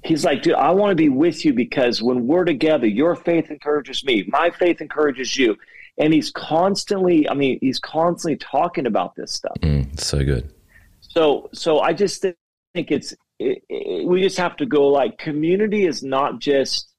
He's 0.04 0.24
like, 0.24 0.44
dude, 0.44 0.54
I 0.54 0.72
want 0.72 0.92
to 0.92 0.96
be 0.96 1.10
with 1.10 1.44
you 1.44 1.54
because 1.54 2.02
when 2.02 2.28
we're 2.28 2.46
together, 2.46 2.88
your 2.88 3.16
faith 3.16 3.50
encourages 3.52 4.04
me, 4.04 4.26
my 4.28 4.50
faith 4.50 4.80
encourages 4.80 5.36
you 5.36 5.58
and 6.00 6.14
he's 6.14 6.32
constantly 6.32 7.30
i 7.30 7.34
mean 7.34 7.60
he's 7.62 7.80
constantly 7.80 8.38
talking 8.38 8.88
about 8.88 9.16
this 9.16 9.32
stuff 9.32 9.56
mm, 9.62 10.00
so 10.00 10.24
good 10.24 10.52
so 11.00 11.50
so 11.54 11.80
i 11.82 11.94
just 11.94 12.22
think 12.22 12.92
it's 12.92 13.14
it, 13.38 13.64
it, 13.70 14.08
we 14.08 14.22
just 14.22 14.38
have 14.38 14.56
to 14.58 14.66
go 14.66 14.88
like 14.88 15.18
community 15.18 15.86
is 15.86 16.02
not 16.02 16.40
just 16.40 16.94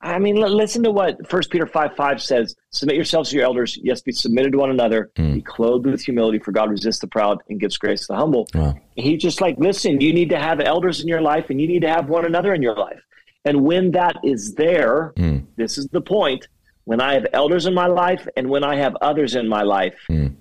i 0.00 0.18
mean 0.18 0.36
listen 0.36 0.82
to 0.82 0.90
what 0.90 1.28
first 1.28 1.50
peter 1.50 1.66
5 1.66 1.96
5 1.96 2.22
says 2.22 2.54
submit 2.70 2.96
yourselves 2.96 3.30
to 3.30 3.36
your 3.36 3.44
elders 3.44 3.78
yes 3.82 4.02
be 4.02 4.12
submitted 4.12 4.52
to 4.52 4.58
one 4.58 4.70
another 4.70 5.10
mm. 5.16 5.34
be 5.34 5.42
clothed 5.42 5.86
with 5.86 6.02
humility 6.02 6.38
for 6.38 6.52
god 6.52 6.70
resists 6.70 6.98
the 6.98 7.06
proud 7.06 7.42
and 7.48 7.60
gives 7.60 7.78
grace 7.78 8.02
to 8.02 8.06
the 8.08 8.16
humble 8.16 8.46
wow. 8.54 8.74
he 8.96 9.16
just 9.16 9.40
like 9.40 9.56
listen 9.58 10.00
you 10.00 10.12
need 10.12 10.28
to 10.28 10.38
have 10.38 10.60
elders 10.60 11.00
in 11.00 11.08
your 11.08 11.22
life 11.22 11.50
and 11.50 11.60
you 11.60 11.68
need 11.68 11.82
to 11.82 11.88
have 11.88 12.08
one 12.08 12.24
another 12.24 12.52
in 12.52 12.62
your 12.62 12.76
life 12.76 13.00
and 13.44 13.62
when 13.62 13.90
that 13.92 14.16
is 14.24 14.54
there 14.54 15.12
mm. 15.16 15.44
this 15.56 15.78
is 15.78 15.86
the 15.88 16.00
point 16.00 16.48
when 16.84 17.00
I 17.00 17.14
have 17.14 17.26
elders 17.32 17.66
in 17.66 17.74
my 17.74 17.86
life 17.86 18.26
and 18.36 18.48
when 18.48 18.62
I 18.62 18.76
have 18.76 18.96
others 19.00 19.34
in 19.34 19.48
my 19.48 19.62
life, 19.62 19.96
mm. 20.08 20.34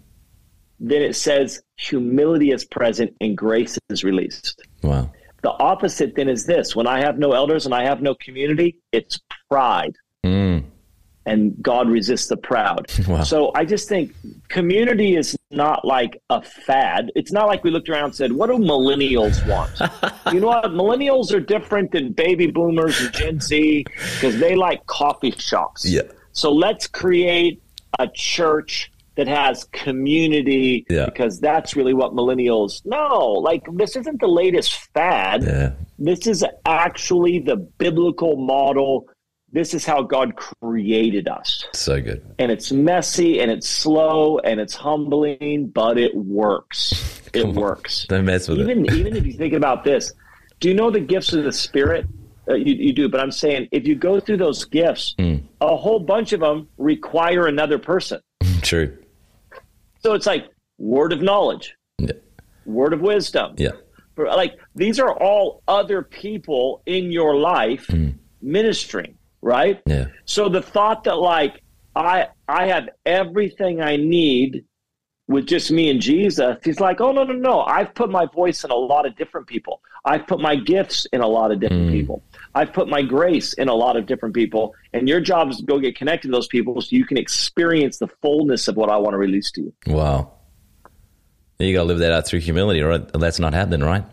then 0.79 1.01
it 1.01 1.15
says 1.15 1.61
humility 1.77 2.51
is 2.51 2.65
present 2.65 3.15
and 3.21 3.37
grace 3.37 3.77
is 3.89 4.03
released. 4.03 4.61
Wow. 4.81 5.11
The 5.41 5.51
opposite 5.51 6.15
then 6.15 6.29
is 6.29 6.45
this 6.45 6.75
when 6.75 6.87
I 6.87 6.99
have 6.99 7.17
no 7.17 7.33
elders 7.33 7.65
and 7.65 7.73
I 7.73 7.83
have 7.83 8.01
no 8.01 8.15
community, 8.15 8.77
it's 8.91 9.19
pride. 9.49 9.95
Mm. 10.25 10.65
And 11.25 11.55
God 11.61 11.89
resists 11.89 12.27
the 12.27 12.35
proud. 12.35 12.91
Wow. 13.07 13.23
So 13.23 13.51
I 13.55 13.63
just 13.63 13.87
think 13.87 14.13
community 14.49 15.15
is 15.15 15.37
not 15.51 15.85
like 15.85 16.21
a 16.29 16.41
fad. 16.41 17.11
It's 17.15 17.31
not 17.31 17.47
like 17.47 17.63
we 17.63 17.71
looked 17.71 17.87
around 17.87 18.05
and 18.05 18.15
said, 18.15 18.33
What 18.33 18.47
do 18.47 18.53
millennials 18.53 19.45
want? 19.47 19.71
you 20.33 20.41
know 20.41 20.47
what? 20.47 20.65
Millennials 20.65 21.33
are 21.33 21.39
different 21.39 21.91
than 21.91 22.11
baby 22.11 22.47
boomers 22.47 22.99
and 22.99 23.13
Gen 23.13 23.39
Z 23.39 23.85
because 24.15 24.37
they 24.39 24.55
like 24.55 24.85
coffee 24.85 25.31
shops. 25.31 25.89
Yeah 25.89 26.01
so 26.33 26.51
let's 26.51 26.87
create 26.87 27.61
a 27.99 28.07
church 28.07 28.91
that 29.15 29.27
has 29.27 29.65
community 29.65 30.85
yeah. 30.89 31.05
because 31.05 31.39
that's 31.39 31.75
really 31.75 31.93
what 31.93 32.13
millennials 32.13 32.83
know. 32.85 33.29
like 33.31 33.63
this 33.73 33.95
isn't 33.95 34.19
the 34.19 34.27
latest 34.27 34.75
fad 34.93 35.43
yeah. 35.43 35.71
this 35.99 36.27
is 36.27 36.43
actually 36.65 37.39
the 37.39 37.55
biblical 37.55 38.35
model 38.35 39.07
this 39.51 39.75
is 39.75 39.85
how 39.85 40.01
god 40.01 40.35
created 40.35 41.27
us 41.27 41.65
so 41.73 42.01
good 42.01 42.25
and 42.39 42.51
it's 42.51 42.71
messy 42.71 43.39
and 43.39 43.51
it's 43.51 43.69
slow 43.69 44.39
and 44.39 44.59
it's 44.59 44.73
humbling 44.73 45.67
but 45.67 45.97
it 45.99 46.15
works 46.15 47.21
it 47.33 47.45
works 47.47 48.05
don't 48.07 48.25
mess 48.25 48.47
with 48.47 48.59
even, 48.59 48.85
it 48.85 48.93
even 48.93 49.15
if 49.15 49.25
you 49.25 49.33
think 49.33 49.53
about 49.53 49.83
this 49.83 50.11
do 50.59 50.69
you 50.69 50.73
know 50.73 50.89
the 50.89 50.99
gifts 50.99 51.33
of 51.33 51.43
the 51.43 51.51
spirit 51.51 52.07
uh, 52.47 52.55
you, 52.55 52.73
you, 52.75 52.93
do, 52.93 53.09
but 53.09 53.21
I'm 53.21 53.31
saying 53.31 53.69
if 53.71 53.87
you 53.87 53.95
go 53.95 54.19
through 54.19 54.37
those 54.37 54.65
gifts, 54.65 55.15
mm. 55.17 55.42
A 55.63 55.77
whole 55.77 55.99
bunch 55.99 56.33
of 56.33 56.41
them 56.41 56.67
require 56.77 57.47
another 57.47 57.79
person. 57.79 58.19
True. 58.61 58.97
So 60.01 60.13
it's 60.13 60.25
like 60.25 60.49
word 60.77 61.13
of 61.13 61.21
knowledge, 61.21 61.75
yeah. 61.97 62.11
word 62.65 62.93
of 62.93 63.01
wisdom. 63.01 63.55
Yeah. 63.57 63.71
Like 64.17 64.59
these 64.75 64.99
are 64.99 65.11
all 65.11 65.63
other 65.67 66.03
people 66.03 66.83
in 66.85 67.11
your 67.11 67.35
life 67.35 67.87
mm. 67.87 68.13
ministering, 68.41 69.17
right? 69.41 69.81
Yeah. 69.87 70.07
So 70.25 70.49
the 70.49 70.61
thought 70.61 71.05
that 71.05 71.17
like 71.17 71.61
I 71.95 72.27
I 72.47 72.67
have 72.67 72.89
everything 73.05 73.81
I 73.81 73.95
need 73.95 74.65
with 75.27 75.47
just 75.47 75.71
me 75.71 75.89
and 75.89 76.01
Jesus, 76.01 76.57
he's 76.63 76.79
like, 76.79 77.01
oh 77.01 77.11
no 77.11 77.23
no 77.23 77.33
no, 77.33 77.61
I've 77.61 77.95
put 77.95 78.11
my 78.11 78.27
voice 78.27 78.63
in 78.63 78.71
a 78.71 78.75
lot 78.75 79.05
of 79.05 79.15
different 79.15 79.47
people. 79.47 79.81
I've 80.05 80.27
put 80.27 80.39
my 80.39 80.55
gifts 80.55 81.05
in 81.13 81.21
a 81.21 81.27
lot 81.27 81.51
of 81.51 81.59
different 81.59 81.89
mm. 81.89 81.91
people. 81.91 82.23
I've 82.55 82.73
put 82.73 82.89
my 82.89 83.01
grace 83.01 83.53
in 83.53 83.69
a 83.69 83.73
lot 83.73 83.95
of 83.95 84.05
different 84.05 84.35
people, 84.35 84.75
and 84.91 85.07
your 85.07 85.21
job 85.21 85.49
is 85.49 85.57
to 85.57 85.63
go 85.63 85.79
get 85.79 85.95
connected 85.95 86.27
to 86.27 86.31
those 86.31 86.47
people 86.47 86.79
so 86.81 86.89
you 86.91 87.05
can 87.05 87.17
experience 87.17 87.97
the 87.99 88.07
fullness 88.21 88.67
of 88.67 88.75
what 88.75 88.89
I 88.89 88.97
want 88.97 89.13
to 89.13 89.17
release 89.17 89.51
to 89.51 89.61
you. 89.61 89.73
Wow. 89.87 90.33
You 91.59 91.73
got 91.73 91.81
to 91.81 91.85
live 91.85 91.99
that 91.99 92.11
out 92.11 92.27
through 92.27 92.39
humility, 92.39 92.81
or 92.81 92.97
that's 92.97 93.39
not 93.39 93.53
happening, 93.53 93.81
right? 93.81 94.03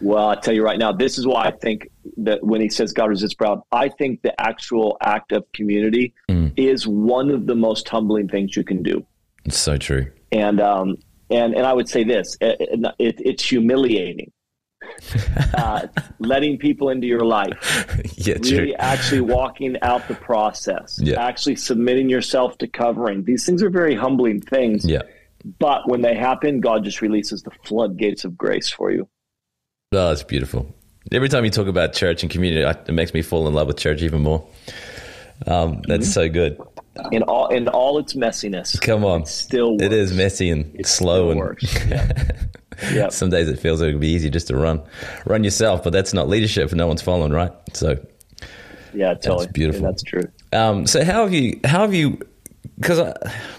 Well, 0.00 0.30
I 0.30 0.36
tell 0.36 0.54
you 0.54 0.64
right 0.64 0.78
now, 0.78 0.92
this 0.92 1.18
is 1.18 1.26
why 1.26 1.44
I 1.44 1.50
think 1.50 1.90
that 2.16 2.42
when 2.42 2.62
he 2.62 2.70
says 2.70 2.94
God 2.94 3.10
resists 3.10 3.34
proud, 3.34 3.60
I 3.70 3.90
think 3.90 4.22
the 4.22 4.40
actual 4.40 4.96
act 5.02 5.32
of 5.32 5.44
community 5.52 6.14
mm. 6.28 6.52
is 6.56 6.86
one 6.86 7.30
of 7.30 7.46
the 7.46 7.54
most 7.54 7.86
humbling 7.86 8.28
things 8.28 8.56
you 8.56 8.64
can 8.64 8.82
do. 8.82 9.04
It's 9.44 9.58
so 9.58 9.76
true. 9.76 10.10
And 10.32 10.58
um, 10.58 10.96
and 11.30 11.54
and 11.54 11.66
I 11.66 11.74
would 11.74 11.88
say 11.88 12.04
this: 12.04 12.38
it, 12.40 12.56
it, 12.98 13.20
it's 13.20 13.44
humiliating 13.44 14.32
uh, 15.54 15.86
letting 16.18 16.58
people 16.58 16.88
into 16.90 17.06
your 17.06 17.24
life, 17.24 17.86
yeah, 18.16 18.34
really 18.34 18.50
true. 18.50 18.74
actually 18.78 19.20
walking 19.20 19.76
out 19.82 20.06
the 20.08 20.14
process, 20.14 20.98
Yeah. 21.02 21.20
actually 21.22 21.56
submitting 21.56 22.08
yourself 22.08 22.58
to 22.58 22.66
covering. 22.66 23.24
These 23.24 23.44
things 23.46 23.62
are 23.62 23.70
very 23.70 23.94
humbling 23.94 24.40
things. 24.40 24.84
Yeah. 24.84 25.02
But 25.58 25.88
when 25.88 26.02
they 26.02 26.14
happen, 26.14 26.60
God 26.60 26.84
just 26.84 27.00
releases 27.00 27.42
the 27.42 27.50
floodgates 27.64 28.24
of 28.24 28.36
grace 28.36 28.68
for 28.68 28.90
you. 28.90 29.08
Oh, 29.92 30.08
that's 30.08 30.22
beautiful. 30.22 30.72
Every 31.10 31.28
time 31.28 31.44
you 31.44 31.50
talk 31.50 31.66
about 31.66 31.94
church 31.94 32.22
and 32.22 32.30
community, 32.30 32.60
it 32.86 32.92
makes 32.92 33.14
me 33.14 33.22
fall 33.22 33.48
in 33.48 33.54
love 33.54 33.66
with 33.66 33.78
church 33.78 34.02
even 34.02 34.22
more. 34.22 34.46
Um, 35.46 35.80
that's 35.88 36.04
Mm-hmm. 36.04 36.12
so 36.12 36.28
good. 36.28 36.58
In 37.12 37.22
all 37.22 37.48
in 37.48 37.66
all 37.68 37.98
its 37.98 38.12
messiness, 38.14 38.78
Come 38.78 39.04
on. 39.06 39.22
it 39.22 39.28
still 39.28 39.72
works. 39.72 39.84
It 39.84 39.92
is 39.94 40.12
messy 40.12 40.50
and 40.50 40.86
slow 40.86 41.20
still 41.22 41.30
and 41.30 41.40
works. 41.40 41.86
Yeah. 41.88 42.12
Yeah. 42.92 43.08
some 43.08 43.30
days 43.30 43.48
it 43.48 43.58
feels 43.58 43.80
like 43.80 43.90
it 43.90 43.92
would 43.94 44.00
be 44.00 44.08
easy 44.08 44.30
just 44.30 44.48
to 44.48 44.56
run 44.56 44.82
run 45.26 45.44
yourself, 45.44 45.84
but 45.84 45.92
that's 45.92 46.14
not 46.14 46.28
leadership 46.28 46.72
no 46.72 46.86
one's 46.86 47.02
following, 47.02 47.32
right? 47.32 47.52
So 47.74 47.98
Yeah, 48.94 49.14
totally. 49.14 49.44
That's 49.46 49.52
beautiful. 49.52 49.84
And 49.84 49.94
that's 49.94 50.02
true. 50.02 50.24
Um, 50.52 50.86
so 50.86 51.04
how 51.04 51.22
have 51.22 51.32
you? 51.32 51.60
How 51.64 51.80
have 51.80 51.94
you? 51.94 52.18
Because 52.76 53.14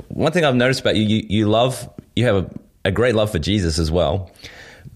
one 0.10 0.32
thing 0.32 0.46
I've 0.46 0.56
noticed 0.56 0.82
about 0.82 0.96
you, 0.96 1.04
you, 1.04 1.26
you 1.30 1.50
love, 1.50 1.90
you 2.16 2.26
have 2.26 2.36
a, 2.36 2.50
a 2.86 2.92
great 2.92 3.16
love 3.16 3.32
for 3.32 3.40
Jesus 3.40 3.78
as 3.80 3.92
well, 3.92 4.32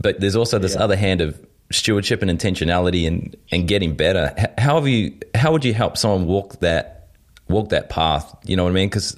but 0.02 0.20
there's 0.20 0.36
also 0.36 0.60
this 0.60 0.76
other 0.76 0.96
hand 0.96 1.22
of 1.22 1.40
stewardship 1.72 2.22
and 2.22 2.32
intentionality 2.32 3.08
and 3.08 3.36
and 3.52 3.68
getting 3.68 3.96
better. 3.96 4.34
How 4.58 4.76
have 4.76 4.88
you? 4.88 5.18
How 5.36 5.52
would 5.52 5.64
you 5.66 5.74
help 5.74 5.98
someone 5.98 6.26
walk 6.26 6.60
that 6.60 7.08
walk 7.48 7.70
that 7.70 7.90
path? 7.90 8.36
You 8.46 8.56
know 8.56 8.64
what 8.64 8.72
I 8.72 8.74
mean? 8.74 8.90
Because 8.90 9.18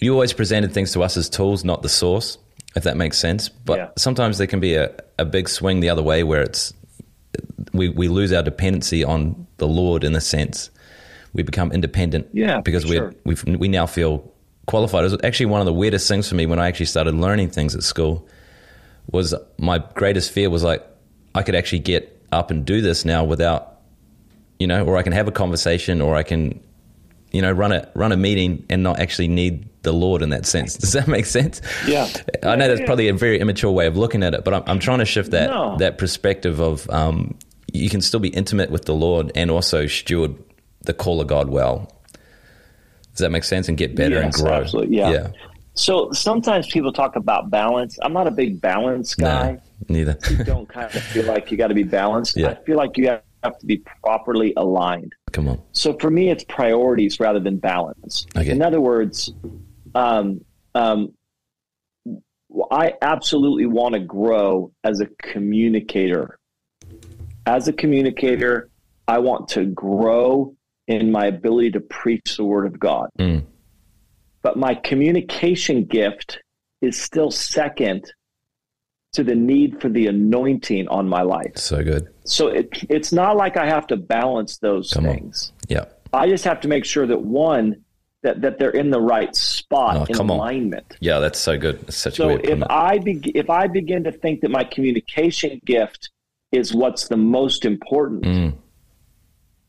you 0.00 0.12
always 0.12 0.32
presented 0.32 0.72
things 0.72 0.92
to 0.92 1.02
us 1.02 1.16
as 1.16 1.28
tools, 1.28 1.64
not 1.64 1.82
the 1.82 1.88
source, 1.88 2.38
if 2.76 2.84
that 2.84 2.96
makes 2.96 3.18
sense. 3.18 3.48
But 3.48 3.78
Yeah. 3.78 3.88
sometimes 3.96 4.38
there 4.38 4.46
can 4.46 4.60
be 4.60 4.74
a, 4.74 4.90
a 5.18 5.24
big 5.24 5.48
swing 5.48 5.80
the 5.80 5.90
other 5.90 6.02
way 6.02 6.22
where 6.22 6.42
it's 6.42 6.72
we, 7.72 7.88
we 7.88 8.08
lose 8.08 8.32
our 8.32 8.42
dependency 8.42 9.04
on 9.04 9.46
the 9.58 9.68
Lord 9.68 10.04
in 10.04 10.14
a 10.14 10.20
sense. 10.20 10.70
We 11.32 11.42
become 11.44 11.70
independent 11.72 12.26
Yeah, 12.32 12.60
because 12.60 12.84
we 12.84 12.96
sure. 12.96 13.14
we 13.24 13.34
we 13.56 13.68
now 13.68 13.86
feel 13.86 14.32
qualified. 14.66 15.00
It 15.04 15.10
was 15.12 15.18
actually 15.24 15.46
one 15.46 15.60
of 15.60 15.66
the 15.66 15.72
weirdest 15.72 16.08
things 16.08 16.28
for 16.28 16.34
me 16.34 16.46
when 16.46 16.58
I 16.58 16.66
actually 16.68 16.86
started 16.86 17.14
learning 17.14 17.50
things 17.50 17.74
at 17.76 17.82
school. 17.84 18.26
Was 19.12 19.34
my 19.58 19.78
greatest 19.94 20.32
fear 20.32 20.50
was 20.50 20.62
like 20.64 20.84
I 21.34 21.42
could 21.42 21.54
actually 21.54 21.80
get 21.80 22.20
up 22.32 22.50
and 22.50 22.64
do 22.64 22.80
this 22.80 23.04
now 23.04 23.24
without, 23.24 23.80
you 24.58 24.66
know, 24.66 24.84
or 24.84 24.96
I 24.96 25.02
can 25.02 25.12
have 25.12 25.28
a 25.28 25.32
conversation, 25.32 26.00
or 26.00 26.16
I 26.16 26.22
can, 26.24 26.60
you 27.32 27.42
know, 27.42 27.52
run 27.52 27.70
a 27.72 27.88
run 27.94 28.10
a 28.12 28.16
meeting 28.16 28.64
and 28.68 28.82
not 28.82 28.98
actually 28.98 29.28
need 29.28 29.68
the 29.82 29.92
Lord 29.92 30.22
in 30.22 30.30
that 30.30 30.46
sense. 30.46 30.74
Does 30.76 30.92
that 30.92 31.08
make 31.08 31.26
sense? 31.26 31.60
Yeah. 31.86 32.08
I 32.42 32.56
know 32.56 32.68
that's 32.68 32.84
probably 32.86 33.08
a 33.08 33.14
very 33.14 33.40
immature 33.40 33.70
way 33.70 33.86
of 33.86 33.96
looking 33.96 34.22
at 34.22 34.34
it, 34.34 34.44
but 34.44 34.52
I'm, 34.54 34.62
I'm 34.66 34.78
trying 34.78 34.98
to 34.98 35.04
shift 35.04 35.30
that 35.30 35.48
No. 35.50 35.76
that 35.78 35.96
perspective 35.98 36.60
of 36.60 36.88
um, 36.90 37.36
you 37.72 37.88
can 37.88 38.00
still 38.00 38.20
be 38.20 38.28
intimate 38.28 38.70
with 38.70 38.84
the 38.84 38.94
Lord 38.94 39.32
and 39.34 39.50
also 39.50 39.86
steward 39.86 40.34
the 40.82 40.92
call 40.94 41.20
of 41.20 41.26
God 41.28 41.48
well. 41.48 41.90
Does 43.12 43.18
that 43.20 43.30
make 43.30 43.44
sense? 43.44 43.68
And 43.68 43.76
get 43.76 43.94
better 43.94 44.18
and 44.20 44.32
grow. 44.32 44.52
absolutely, 44.52 44.96
yeah. 44.98 45.10
Yeah. 45.10 45.28
So 45.74 46.10
sometimes 46.12 46.66
people 46.66 46.92
talk 46.92 47.16
about 47.16 47.48
balance. 47.50 47.98
I'm 48.02 48.12
not 48.12 48.26
a 48.26 48.30
big 48.30 48.60
balance 48.60 49.14
guy. 49.14 49.52
No, 49.52 49.60
neither. 49.88 50.18
You 50.30 50.44
don't 50.44 50.68
kind 50.68 50.86
of 50.94 51.02
feel 51.02 51.24
like 51.26 51.50
you 51.50 51.56
got 51.56 51.68
to 51.68 51.74
be 51.74 51.82
balanced. 51.84 52.36
Yeah. 52.36 52.48
I 52.50 52.54
feel 52.64 52.76
like 52.76 52.96
you 52.96 53.06
have 53.08 53.58
to 53.58 53.66
be 53.66 53.78
properly 54.04 54.52
aligned. 54.56 55.14
Come 55.32 55.48
on. 55.48 55.60
So 55.72 55.96
for 55.98 56.10
me, 56.10 56.28
it's 56.28 56.44
priorities 56.44 57.20
rather 57.20 57.40
than 57.40 57.56
balance. 57.58 58.26
Okay. 58.36 58.50
In 58.50 58.62
other 58.62 58.80
words, 58.80 59.32
um, 59.94 60.40
um, 60.74 61.14
I 62.70 62.94
absolutely 63.00 63.66
want 63.66 63.94
to 63.94 64.00
grow 64.00 64.72
as 64.84 65.00
a 65.00 65.06
communicator. 65.22 66.38
As 67.46 67.68
a 67.68 67.72
communicator, 67.72 68.70
I 69.06 69.18
want 69.18 69.48
to 69.50 69.66
grow 69.66 70.54
in 70.86 71.10
my 71.12 71.26
ability 71.26 71.72
to 71.72 71.80
preach 71.80 72.36
the 72.36 72.44
word 72.44 72.66
of 72.66 72.78
God. 72.78 73.08
Mm. 73.18 73.44
But 74.42 74.56
my 74.56 74.74
communication 74.74 75.84
gift 75.84 76.40
is 76.82 77.00
still 77.00 77.30
second 77.30 78.12
to 79.12 79.24
the 79.24 79.34
need 79.34 79.80
for 79.80 79.88
the 79.88 80.06
anointing 80.06 80.88
on 80.88 81.08
my 81.08 81.22
life. 81.22 81.56
So 81.56 81.82
good. 81.82 82.08
So 82.24 82.48
it, 82.48 82.84
it's 82.88 83.12
not 83.12 83.36
like 83.36 83.56
I 83.56 83.66
have 83.66 83.86
to 83.88 83.96
balance 83.96 84.58
those 84.58 84.92
Come 84.92 85.06
on. 85.06 85.14
things. 85.14 85.52
Yeah. 85.68 85.86
I 86.12 86.28
just 86.28 86.44
have 86.44 86.60
to 86.60 86.68
make 86.68 86.84
sure 86.84 87.06
that 87.06 87.22
one 87.22 87.84
that, 88.22 88.40
that 88.42 88.58
they're 88.58 88.70
in 88.70 88.90
the 88.90 89.00
right 89.00 89.34
spot 89.34 89.96
Oh, 89.96 90.04
in 90.04 90.14
come 90.14 90.30
on. 90.30 90.36
alignment. 90.38 90.96
Yeah, 91.00 91.18
that's 91.20 91.38
so 91.38 91.56
good. 91.58 91.80
That's 91.80 91.96
such 91.96 92.16
So 92.16 92.30
of 92.30 92.40
if. 92.44 92.62
I 92.68 92.98
be, 92.98 93.20
if 93.34 93.48
I 93.48 93.66
begin 93.66 94.04
to 94.04 94.12
think 94.12 94.40
that 94.42 94.50
my 94.50 94.64
communication 94.64 95.60
gift 95.64 96.10
is 96.52 96.74
what's 96.74 97.08
the 97.08 97.16
most 97.16 97.64
important, 97.64 98.24
Mm, 98.24 98.54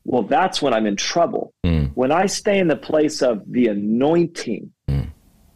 well, 0.03 0.23
that's 0.23 0.61
when 0.61 0.73
I'm 0.73 0.85
in 0.87 0.95
trouble. 0.95 1.53
mm, 1.65 1.91
When 1.93 2.11
I 2.11 2.25
stay 2.25 2.57
in 2.59 2.67
the 2.67 2.75
place 2.75 3.21
of 3.21 3.43
the 3.49 3.67
anointing, 3.67 4.71
Mm. 4.89 5.07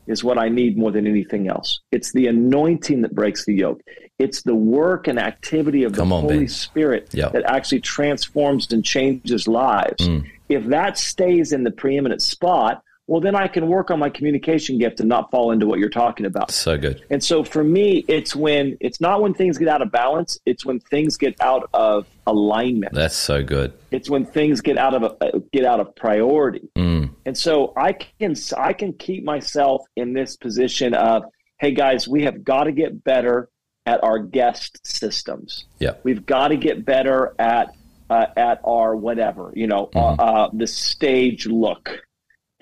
is 0.07 0.23
what 0.23 0.37
I 0.37 0.49
need 0.49 0.77
more 0.77 0.91
than 0.91 1.07
anything 1.07 1.47
else. 1.47 1.81
It's 1.91 2.13
the 2.13 2.27
anointing 2.27 3.01
that 3.01 3.15
breaks 3.15 3.43
the 3.45 3.55
yoke. 3.55 3.81
It's 4.19 4.43
the 4.43 4.55
work 4.55 5.07
and 5.07 5.19
activity 5.19 5.83
of 5.83 5.93
Come 5.93 6.09
the 6.09 6.15
on, 6.15 6.21
Holy. 6.23 6.47
Spirit 6.47 7.09
Yeah. 7.11 7.29
that 7.29 7.43
actually 7.45 7.81
transforms 7.81 8.71
and 8.71 8.85
changes 8.85 9.47
lives. 9.47 10.07
Mm. 10.07 10.25
If 10.47 10.65
that 10.67 10.97
stays 10.99 11.51
in 11.51 11.63
the 11.63 11.71
preeminent 11.71 12.21
spot, 12.21 12.83
well, 13.07 13.21
then 13.21 13.35
I 13.35 13.47
can 13.47 13.67
work 13.67 13.91
on 13.91 13.99
my 13.99 14.09
communication 14.09 14.77
gift 14.79 14.99
and 14.99 15.07
not 15.07 15.29
fall 15.29 15.51
into 15.51 15.67
what 15.67 15.79
you're 15.79 15.89
talking 15.89 16.25
about. 16.25 16.49
so 16.51 16.77
good. 16.77 17.03
And 17.11 17.23
so 17.23 17.43
for 17.43 17.63
me, 17.63 18.03
it's 18.07 18.35
when 18.35 18.77
it's 18.79 18.99
not 18.99 19.21
when 19.21 19.33
things 19.33 19.57
get 19.57 19.67
out 19.67 19.81
of 19.81 19.91
balance, 19.91 20.39
it's 20.45 20.65
when 20.65 20.79
things 20.79 21.15
get 21.17 21.39
out 21.39 21.69
of 21.73 22.07
alignment. 22.25 22.93
That's 22.93 23.15
so 23.15 23.43
good. 23.43 23.73
It's 23.91 24.09
when 24.09 24.25
things 24.25 24.61
get 24.61 24.77
out 24.77 24.93
of 24.95 25.03
uh, 25.21 25.39
get 25.53 25.65
out 25.65 25.79
of 25.79 25.95
priority. 25.95 26.67
Mm, 26.75 27.11
And 27.25 27.37
so 27.37 27.73
I 27.77 27.93
can 27.93 28.35
I 28.57 28.73
can 28.73 28.93
keep 28.93 29.23
myself 29.23 29.83
in 29.95 30.13
this 30.13 30.35
position 30.35 30.93
of, 30.93 31.23
hey 31.59 31.71
guys, 31.71 32.07
we 32.07 32.23
have 32.23 32.43
got 32.43 32.63
to 32.63 32.71
get 32.71 33.03
better 33.03 33.49
at 33.85 34.03
our 34.03 34.17
guest 34.17 34.79
systems. 34.85 35.65
yeah. 35.77 35.91
We've 36.03 36.25
got 36.25 36.47
to 36.47 36.57
get 36.57 36.85
better 36.85 37.35
at 37.37 37.75
uh, 38.09 38.25
at 38.35 38.61
our 38.63 38.95
whatever, 38.95 39.51
you 39.55 39.67
know, 39.67 39.89
uh, 39.95 39.99
uh, 40.15 40.49
the 40.53 40.65
stage 40.67 41.45
look. 41.45 42.01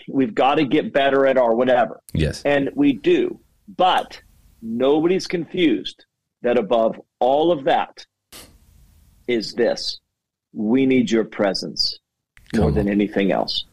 We've 0.08 0.34
got 0.36 0.56
to 0.56 0.65
get 0.65 0.93
better 0.93 1.25
at 1.27 1.38
our 1.38 1.53
whatever, 1.56 2.01
Yes. 2.13 2.41
and 2.43 2.69
we 2.75 2.93
do. 2.93 3.39
But 3.77 4.21
nobody's 4.62 5.27
confused 5.27 6.06
that 6.41 6.58
above 6.58 6.99
all 7.19 7.51
of 7.51 7.63
that 7.65 8.06
is 9.27 9.53
this: 9.53 9.99
we 10.53 10.86
need 10.86 11.10
your 11.10 11.23
presence 11.23 11.99
more 12.56 12.65
Come 12.67 12.75
than 12.75 12.88
on. 12.88 12.91
anything 12.93 13.32
else. 13.32 13.65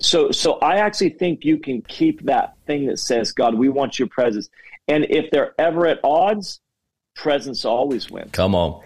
So, 0.00 0.30
so 0.30 0.54
I 0.58 0.76
actually 0.76 1.10
think 1.10 1.44
you 1.44 1.58
can 1.58 1.80
keep 1.82 2.22
that 2.26 2.54
thing 2.66 2.86
that 2.86 2.98
says, 2.98 3.32
"God, 3.32 3.54
we 3.54 3.68
want 3.68 3.98
your 3.98 4.08
presence," 4.08 4.50
and 4.88 5.06
if 5.08 5.30
they're 5.30 5.54
ever 5.58 5.86
at 5.86 6.00
odds, 6.04 6.60
presence 7.14 7.64
always 7.64 8.10
wins 8.10 8.30
Come 8.32 8.54
on. 8.54 8.82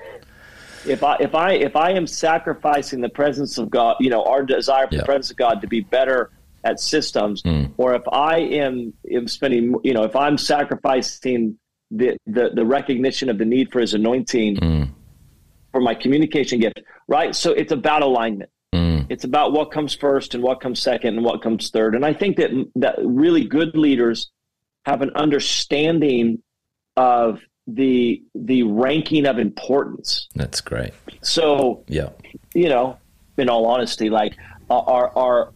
if 0.86 1.02
I 1.02 1.16
if 1.20 1.34
I 1.34 1.52
if 1.54 1.74
I 1.74 1.90
am 1.92 2.06
sacrificing 2.06 3.00
the 3.00 3.08
presence 3.08 3.58
of 3.58 3.70
God, 3.70 3.96
you 3.98 4.10
know, 4.10 4.22
our 4.24 4.44
desire 4.44 4.86
for 4.86 4.94
Yeah. 4.94 5.00
the 5.00 5.06
presence 5.06 5.30
of 5.32 5.36
God 5.36 5.60
to 5.62 5.66
be 5.66 5.80
better 5.80 6.30
at 6.68 6.76
systems, 6.80 7.42
Mm. 7.42 7.64
or 7.82 7.88
if 8.00 8.02
I 8.12 8.36
am 8.64 8.74
am 9.16 9.26
spending, 9.28 9.64
you 9.88 9.94
know, 9.96 10.04
if 10.10 10.14
I'm 10.24 10.36
sacrificing 10.38 11.40
the 12.00 12.08
the, 12.36 12.44
the 12.58 12.64
recognition 12.78 13.26
of 13.32 13.36
the 13.38 13.44
need 13.54 13.66
for 13.72 13.80
His 13.80 13.94
anointing 13.94 14.56
Mm, 14.56 14.88
for 15.72 15.80
my 15.80 15.94
communication 15.94 16.56
gift, 16.60 16.78
right? 17.16 17.32
So 17.42 17.48
it's 17.60 17.72
about 17.80 18.02
alignment. 18.02 18.50
mm, 18.74 19.06
It's 19.08 19.24
about 19.24 19.48
what 19.56 19.66
comes 19.76 19.92
first 19.94 20.34
and 20.34 20.42
what 20.42 20.56
comes 20.64 20.78
second 20.90 21.10
and 21.16 21.24
what 21.24 21.42
comes 21.42 21.70
third. 21.70 21.94
And 21.94 22.04
I 22.04 22.12
think 22.20 22.32
that 22.40 22.50
that 22.84 22.94
really 23.22 23.44
good 23.58 23.72
leaders 23.86 24.18
have 24.90 25.00
an 25.06 25.10
understanding 25.24 26.42
of 26.96 27.40
the 27.80 28.22
the 28.34 28.60
ranking 28.62 29.24
of 29.26 29.38
importance. 29.38 30.28
that's 30.40 30.60
great. 30.70 30.92
So 31.22 31.84
Yeah. 31.88 32.10
you 32.54 32.68
know, 32.74 32.86
in 33.38 33.48
all 33.52 33.64
honesty, 33.66 34.08
like 34.20 34.32
our 34.70 35.04
uh, 35.16 35.50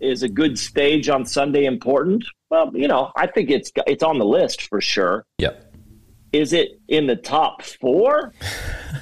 is 0.00 0.22
a 0.22 0.28
good 0.28 0.58
stage 0.58 1.08
on 1.08 1.24
Sunday 1.24 1.64
important? 1.64 2.24
Well, 2.50 2.70
you 2.74 2.88
know, 2.88 3.12
I 3.16 3.26
think 3.26 3.50
it's 3.50 3.70
it's 3.86 4.02
on 4.02 4.18
the 4.18 4.24
list 4.24 4.62
for 4.68 4.80
sure. 4.80 5.24
Yeah. 5.38 5.52
Is 6.32 6.52
it 6.52 6.80
in 6.88 7.06
the 7.06 7.16
top 7.16 7.62
four? 7.62 8.32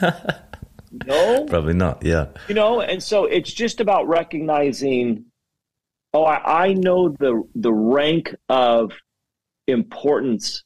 no, 1.06 1.44
Probably 1.46 1.74
not. 1.74 2.04
Yeah. 2.04 2.26
you 2.48 2.54
know, 2.54 2.80
and 2.80 3.02
so 3.02 3.24
it's 3.24 3.52
just 3.52 3.80
about 3.80 4.06
recognizing. 4.08 5.24
Oh, 6.12 6.24
I, 6.24 6.66
I 6.66 6.72
know 6.74 7.08
the 7.08 7.42
the 7.56 7.72
rank 7.72 8.34
of 8.48 8.92
importance 9.66 10.62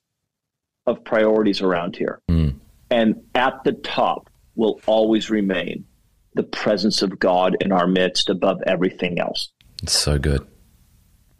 of 0.86 1.04
priorities 1.04 1.62
around 1.62 1.96
here, 1.96 2.20
Mm, 2.30 2.56
and 2.90 3.16
at 3.34 3.62
the 3.64 3.72
top 3.72 4.28
will 4.56 4.80
always 4.86 5.30
remain 5.30 5.84
the 6.34 6.42
presence 6.42 7.00
of 7.02 7.18
God 7.18 7.56
in 7.60 7.72
our 7.72 7.86
midst 7.86 8.28
above 8.28 8.60
everything 8.66 9.18
else. 9.18 9.50
It's 9.82 9.92
so 9.92 10.18
good. 10.18 10.46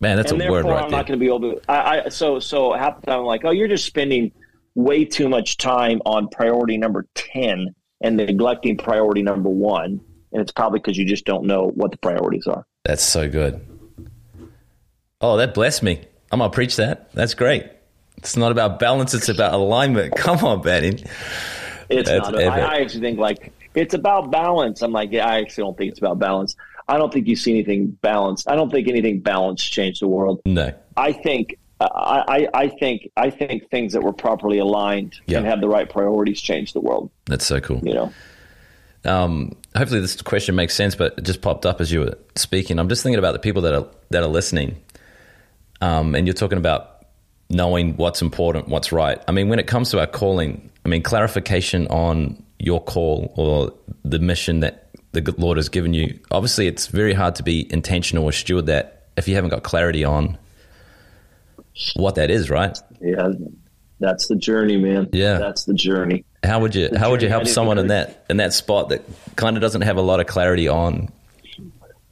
Man, 0.01 0.17
that's 0.17 0.31
and 0.31 0.41
a 0.41 0.51
word 0.51 0.65
right 0.65 0.85
I'm 0.85 0.91
there. 0.91 0.99
not 0.99 1.07
going 1.07 1.19
to 1.19 1.25
be 1.25 1.27
able 1.27 1.41
to. 1.41 1.61
I, 1.69 2.05
I 2.05 2.09
so 2.09 2.39
so 2.39 2.73
half 2.73 3.01
the 3.01 3.07
time 3.07 3.21
I'm 3.21 3.27
like, 3.27 3.45
oh, 3.45 3.51
you're 3.51 3.69
just 3.69 3.85
spending 3.85 4.33
way 4.75 5.05
too 5.05 5.29
much 5.29 5.57
time 5.57 6.01
on 6.07 6.29
priority 6.29 6.79
number 6.79 7.07
ten 7.15 7.75
and 8.01 8.17
neglecting 8.17 8.77
priority 8.77 9.23
number 9.23 9.49
one. 9.49 10.01
And 10.33 10.43
it's 10.43 10.53
probably 10.53 10.79
because 10.79 10.97
you 10.97 11.05
just 11.05 11.25
don't 11.25 11.47
know 11.47 11.69
what 11.75 11.91
the 11.91 11.97
priorities 11.97 12.47
are. 12.47 12.65
That's 12.85 13.03
so 13.03 13.29
good. 13.29 13.65
Oh, 15.21 15.37
that 15.39 15.55
blessed 15.55 15.83
me. 15.83 16.05
I'm 16.31 16.39
gonna 16.39 16.51
preach 16.51 16.77
that. 16.77 17.13
That's 17.13 17.35
great. 17.35 17.67
It's 18.19 18.37
not 18.37 18.53
about 18.53 18.79
balance; 18.79 19.15
it's 19.15 19.29
about 19.29 19.55
alignment. 19.55 20.15
Come 20.17 20.45
on, 20.45 20.63
Benny. 20.63 21.03
It's 21.89 22.09
That's 22.09 22.31
not. 22.31 22.37
I, 22.37 22.61
I 22.61 22.81
actually 22.81 23.01
think 23.01 23.19
like 23.19 23.53
it's 23.75 23.95
about 23.95 24.31
balance. 24.31 24.83
I'm 24.83 24.93
like, 24.93 25.11
yeah, 25.11 25.27
I 25.27 25.41
actually 25.41 25.65
don't 25.65 25.77
think 25.77 25.91
it's 25.91 25.99
about 25.99 26.19
balance. 26.19 26.55
I 26.89 26.99
don't 26.99 27.13
think 27.13 27.27
you 27.27 27.37
see 27.37 27.53
anything 27.53 27.89
balanced. 28.01 28.51
I 28.51 28.57
don't 28.57 28.71
think 28.71 28.89
anything 28.89 29.21
balanced 29.21 29.71
changed 29.71 30.01
the 30.01 30.09
world. 30.09 30.41
No. 30.47 30.73
I 30.97 31.13
think 31.13 31.59
I, 31.81 32.49
I, 32.53 32.69
think 32.69 33.11
I 33.17 33.31
think 33.31 33.71
things 33.71 33.93
that 33.93 34.03
were 34.03 34.13
properly 34.13 34.59
aligned 34.59 35.21
and 35.29 35.47
have 35.47 35.61
the 35.61 35.69
right 35.69 35.89
priorities 35.89 36.41
change 36.41 36.73
the 36.73 36.81
world. 36.81 37.11
That's 37.27 37.47
so 37.47 37.61
cool. 37.61 37.81
You 37.85 37.95
know. 37.95 38.13
Um, 39.05 39.57
hopefully 39.77 40.01
this 40.01 40.21
question 40.23 40.57
makes 40.57 40.75
sense, 40.75 40.97
but 40.97 41.19
it 41.19 41.25
just 41.25 41.41
popped 41.41 41.65
up 41.65 41.81
as 41.81 41.93
you 41.93 42.01
were 42.01 42.19
speaking. 42.35 42.79
I'm 42.79 42.89
just 42.89 43.03
thinking 43.05 43.19
about 43.19 43.33
the 43.33 43.39
people 43.39 43.63
that 43.63 43.75
are 43.75 43.87
that 44.11 44.25
are 44.25 44.29
listening, 44.29 44.83
um, 45.81 46.17
and 46.17 46.27
you're 46.27 46.35
talking 46.35 46.59
about 46.59 47.05
knowing 47.49 47.97
what's 47.97 48.23
important, 48.23 48.69
what's 48.69 48.91
right. 48.91 49.23
I 49.29 49.33
mean, 49.33 49.49
when 49.49 49.59
it 49.59 49.67
comes 49.67 49.91
to 49.91 50.01
our 50.01 50.07
calling, 50.07 50.71
I 50.85 50.89
mean, 50.89 51.03
clarification 51.03 51.87
on 51.89 52.43
your 52.59 52.83
call 52.83 53.33
or 53.37 53.73
the 54.05 54.19
mission 54.19 54.61
that 54.61 54.88
the 55.13 55.35
Lord 55.39 55.57
has 55.57 55.69
given 55.69 55.95
you. 55.95 56.19
Obviously, 56.31 56.67
it's 56.67 56.87
very 56.87 57.15
hard 57.15 57.35
to 57.37 57.43
be 57.43 57.71
intentional 57.73 58.25
or 58.25 58.33
steward 58.33 58.67
that 58.67 59.09
if 59.17 59.29
you 59.29 59.35
haven't 59.35 59.51
got 59.51 59.63
clarity 59.63 60.05
on 60.05 60.39
what 61.97 62.17
that 62.17 62.31
is, 62.31 62.51
right? 62.51 62.77
Yeah, 63.01 63.29
that's 64.01 64.29
the 64.29 64.37
journey, 64.37 64.77
man. 64.77 65.09
Yeah, 65.13 65.39
that's 65.39 65.65
the 65.65 65.75
journey. 65.75 66.25
How 66.45 66.61
would 66.61 66.75
you 66.75 66.89
the 66.89 66.99
How 66.99 67.11
would 67.11 67.23
you 67.23 67.29
help 67.29 67.47
someone 67.47 67.79
in 67.79 67.89
that 67.89 68.25
in 68.31 68.37
that 68.39 68.53
spot 68.53 68.91
that 68.91 69.03
kind 69.37 69.57
of 69.57 69.61
doesn't 69.61 69.83
have 69.83 69.97
a 69.97 70.03
lot 70.03 70.21
of 70.21 70.27
clarity 70.27 70.69
on 70.69 71.09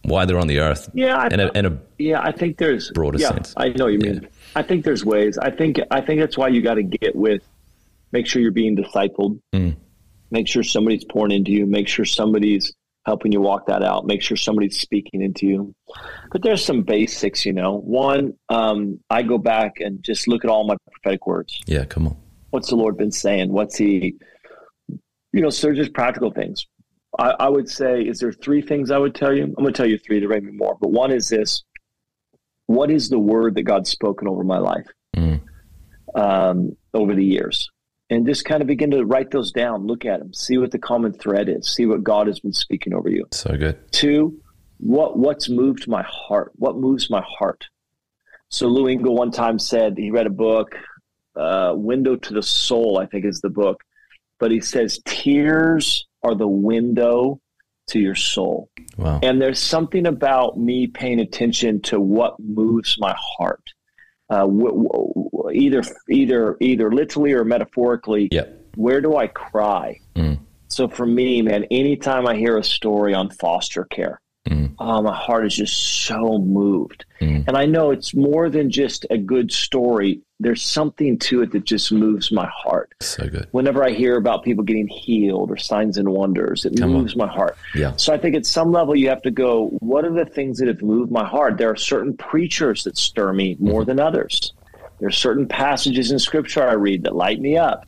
why 0.02 0.24
they're 0.24 0.38
on 0.38 0.48
the 0.48 0.60
earth? 0.60 0.90
Yeah, 0.94 1.16
I, 1.16 1.26
in 1.28 1.40
a, 1.40 1.52
in 1.52 1.66
a 1.66 1.78
yeah, 1.98 2.20
I 2.20 2.32
think 2.32 2.58
there's 2.58 2.90
broader 2.90 3.18
yeah, 3.18 3.28
sense. 3.28 3.54
I 3.56 3.68
know 3.68 3.86
you 3.86 3.98
mean. 3.98 4.22
Yeah. 4.22 4.28
I 4.56 4.62
think 4.62 4.84
there's 4.84 5.04
ways. 5.04 5.38
I 5.38 5.50
think 5.50 5.78
I 5.90 6.00
think 6.00 6.20
that's 6.20 6.36
why 6.36 6.48
you 6.48 6.62
got 6.62 6.74
to 6.74 6.82
get 6.82 7.14
with. 7.14 7.42
Make 8.12 8.26
sure 8.26 8.40
you're 8.40 8.52
being 8.52 8.76
discipled. 8.76 9.40
Mm. 9.52 9.76
Make 10.30 10.48
sure 10.48 10.62
somebody's 10.62 11.04
pouring 11.04 11.32
into 11.32 11.52
you. 11.52 11.66
Make 11.66 11.88
sure 11.88 12.04
somebody's 12.04 12.72
helping 13.06 13.32
you 13.32 13.40
walk 13.40 13.66
that 13.66 13.84
out. 13.84 14.04
Make 14.04 14.20
sure 14.20 14.36
somebody's 14.36 14.78
speaking 14.78 15.22
into 15.22 15.46
you. 15.46 15.74
But 16.32 16.42
there's 16.42 16.64
some 16.64 16.82
basics, 16.82 17.46
you 17.46 17.52
know. 17.52 17.78
One, 17.78 18.34
um, 18.48 18.98
I 19.08 19.22
go 19.22 19.38
back 19.38 19.74
and 19.78 20.02
just 20.02 20.26
look 20.26 20.44
at 20.44 20.50
all 20.50 20.66
my 20.66 20.76
prophetic 20.90 21.26
words. 21.26 21.62
Yeah, 21.66 21.84
come 21.84 22.08
on. 22.08 22.16
What's 22.50 22.68
the 22.68 22.76
Lord 22.76 22.96
been 22.96 23.12
saying? 23.12 23.52
What's 23.52 23.76
He, 23.76 24.16
you 25.32 25.40
know, 25.40 25.50
so 25.50 25.72
just 25.72 25.94
practical 25.94 26.32
things. 26.32 26.66
I, 27.18 27.34
I, 27.40 27.48
would 27.48 27.70
say, 27.70 28.02
is 28.02 28.18
there 28.18 28.32
three 28.32 28.60
things 28.60 28.90
I 28.90 28.98
would 28.98 29.14
tell 29.14 29.32
you? 29.32 29.44
I'm 29.44 29.54
going 29.54 29.72
to 29.72 29.72
tell 29.72 29.88
you 29.88 29.98
three. 29.98 30.18
There 30.18 30.28
may 30.28 30.40
be 30.40 30.50
more, 30.50 30.76
but 30.78 30.90
one 30.90 31.12
is 31.12 31.28
this: 31.28 31.62
What 32.66 32.90
is 32.90 33.08
the 33.08 33.18
word 33.18 33.54
that 33.54 33.62
God's 33.62 33.88
spoken 33.88 34.26
over 34.26 34.42
my 34.42 34.58
life 34.58 34.86
mm. 35.16 35.40
um, 36.14 36.76
over 36.92 37.14
the 37.14 37.24
years? 37.24 37.70
And 38.10 38.26
just 38.26 38.44
kind 38.44 38.62
of 38.62 38.68
begin 38.68 38.90
to 38.92 39.04
write 39.04 39.30
those 39.30 39.52
down, 39.52 39.86
look 39.86 40.04
at 40.04 40.20
them, 40.20 40.32
see 40.32 40.58
what 40.58 40.70
the 40.70 40.78
common 40.78 41.12
thread 41.12 41.48
is, 41.48 41.68
see 41.68 41.86
what 41.86 42.04
God 42.04 42.26
has 42.26 42.40
been 42.40 42.52
speaking 42.52 42.94
over 42.94 43.08
you. 43.08 43.26
So 43.32 43.56
good. 43.56 43.78
Two, 43.92 44.40
what 44.78 45.18
what's 45.18 45.48
moved 45.48 45.88
my 45.88 46.02
heart? 46.02 46.52
What 46.56 46.76
moves 46.76 47.10
my 47.10 47.22
heart? 47.26 47.64
So 48.48 48.68
Lou 48.68 48.86
Engle 48.86 49.16
one 49.16 49.30
time 49.30 49.58
said 49.58 49.96
he 49.96 50.10
read 50.10 50.26
a 50.26 50.30
book, 50.30 50.76
uh, 51.34 51.72
"Window 51.74 52.16
to 52.16 52.34
the 52.34 52.42
Soul," 52.42 52.98
I 52.98 53.06
think 53.06 53.24
is 53.24 53.40
the 53.40 53.50
book, 53.50 53.82
but 54.38 54.50
he 54.50 54.60
says 54.60 55.00
tears 55.04 56.06
are 56.22 56.34
the 56.34 56.48
window 56.48 57.40
to 57.88 58.00
your 58.00 58.14
soul. 58.14 58.68
Wow. 58.96 59.20
And 59.22 59.40
there's 59.40 59.60
something 59.60 60.06
about 60.06 60.58
me 60.58 60.86
paying 60.88 61.20
attention 61.20 61.80
to 61.82 62.00
what 62.00 62.38
moves 62.40 62.96
my 62.98 63.14
heart 63.16 63.62
uh, 64.30 64.40
w- 64.40 64.88
w- 64.88 65.50
either 65.52 65.82
either 66.10 66.56
either 66.60 66.90
literally 66.92 67.32
or 67.32 67.44
metaphorically. 67.44 68.28
Yep. 68.32 68.60
Where 68.76 69.00
do 69.00 69.16
I 69.16 69.26
cry? 69.28 70.00
Mm. 70.14 70.40
So 70.68 70.88
for 70.88 71.06
me, 71.06 71.42
man, 71.42 71.64
anytime 71.70 72.26
I 72.26 72.36
hear 72.36 72.58
a 72.58 72.64
story 72.64 73.14
on 73.14 73.30
foster 73.30 73.84
care, 73.84 74.20
Mm. 74.46 74.74
Oh, 74.78 75.02
my 75.02 75.14
heart 75.14 75.46
is 75.46 75.56
just 75.56 76.04
so 76.04 76.38
moved. 76.38 77.04
Mm. 77.20 77.46
And 77.48 77.56
I 77.56 77.66
know 77.66 77.90
it's 77.90 78.14
more 78.14 78.48
than 78.48 78.70
just 78.70 79.04
a 79.10 79.18
good 79.18 79.50
story. 79.50 80.20
There's 80.38 80.62
something 80.62 81.18
to 81.20 81.42
it 81.42 81.52
that 81.52 81.64
just 81.64 81.90
moves 81.90 82.30
my 82.30 82.46
heart. 82.46 82.94
So 83.00 83.26
good. 83.28 83.48
Whenever 83.50 83.82
I 83.82 83.90
hear 83.90 84.16
about 84.16 84.44
people 84.44 84.62
getting 84.64 84.86
healed 84.86 85.50
or 85.50 85.56
signs 85.56 85.96
and 85.96 86.08
wonders, 86.10 86.64
it 86.64 86.78
Come 86.78 86.92
moves 86.92 87.14
on. 87.14 87.18
my 87.18 87.26
heart. 87.26 87.56
Yeah. 87.74 87.96
So 87.96 88.12
I 88.12 88.18
think 88.18 88.36
at 88.36 88.46
some 88.46 88.70
level 88.70 88.94
you 88.94 89.08
have 89.08 89.22
to 89.22 89.30
go, 89.30 89.68
what 89.80 90.04
are 90.04 90.12
the 90.12 90.26
things 90.26 90.58
that 90.58 90.68
have 90.68 90.82
moved 90.82 91.10
my 91.10 91.24
heart? 91.24 91.58
There 91.58 91.70
are 91.70 91.76
certain 91.76 92.16
preachers 92.16 92.84
that 92.84 92.96
stir 92.96 93.32
me 93.32 93.56
more 93.58 93.80
mm-hmm. 93.80 93.88
than 93.88 94.00
others. 94.00 94.52
There 94.98 95.08
are 95.08 95.12
certain 95.12 95.48
passages 95.48 96.10
in 96.10 96.18
scripture 96.18 96.66
I 96.66 96.72
read 96.72 97.02
that 97.04 97.14
light 97.14 97.40
me 97.40 97.56
up. 97.56 97.86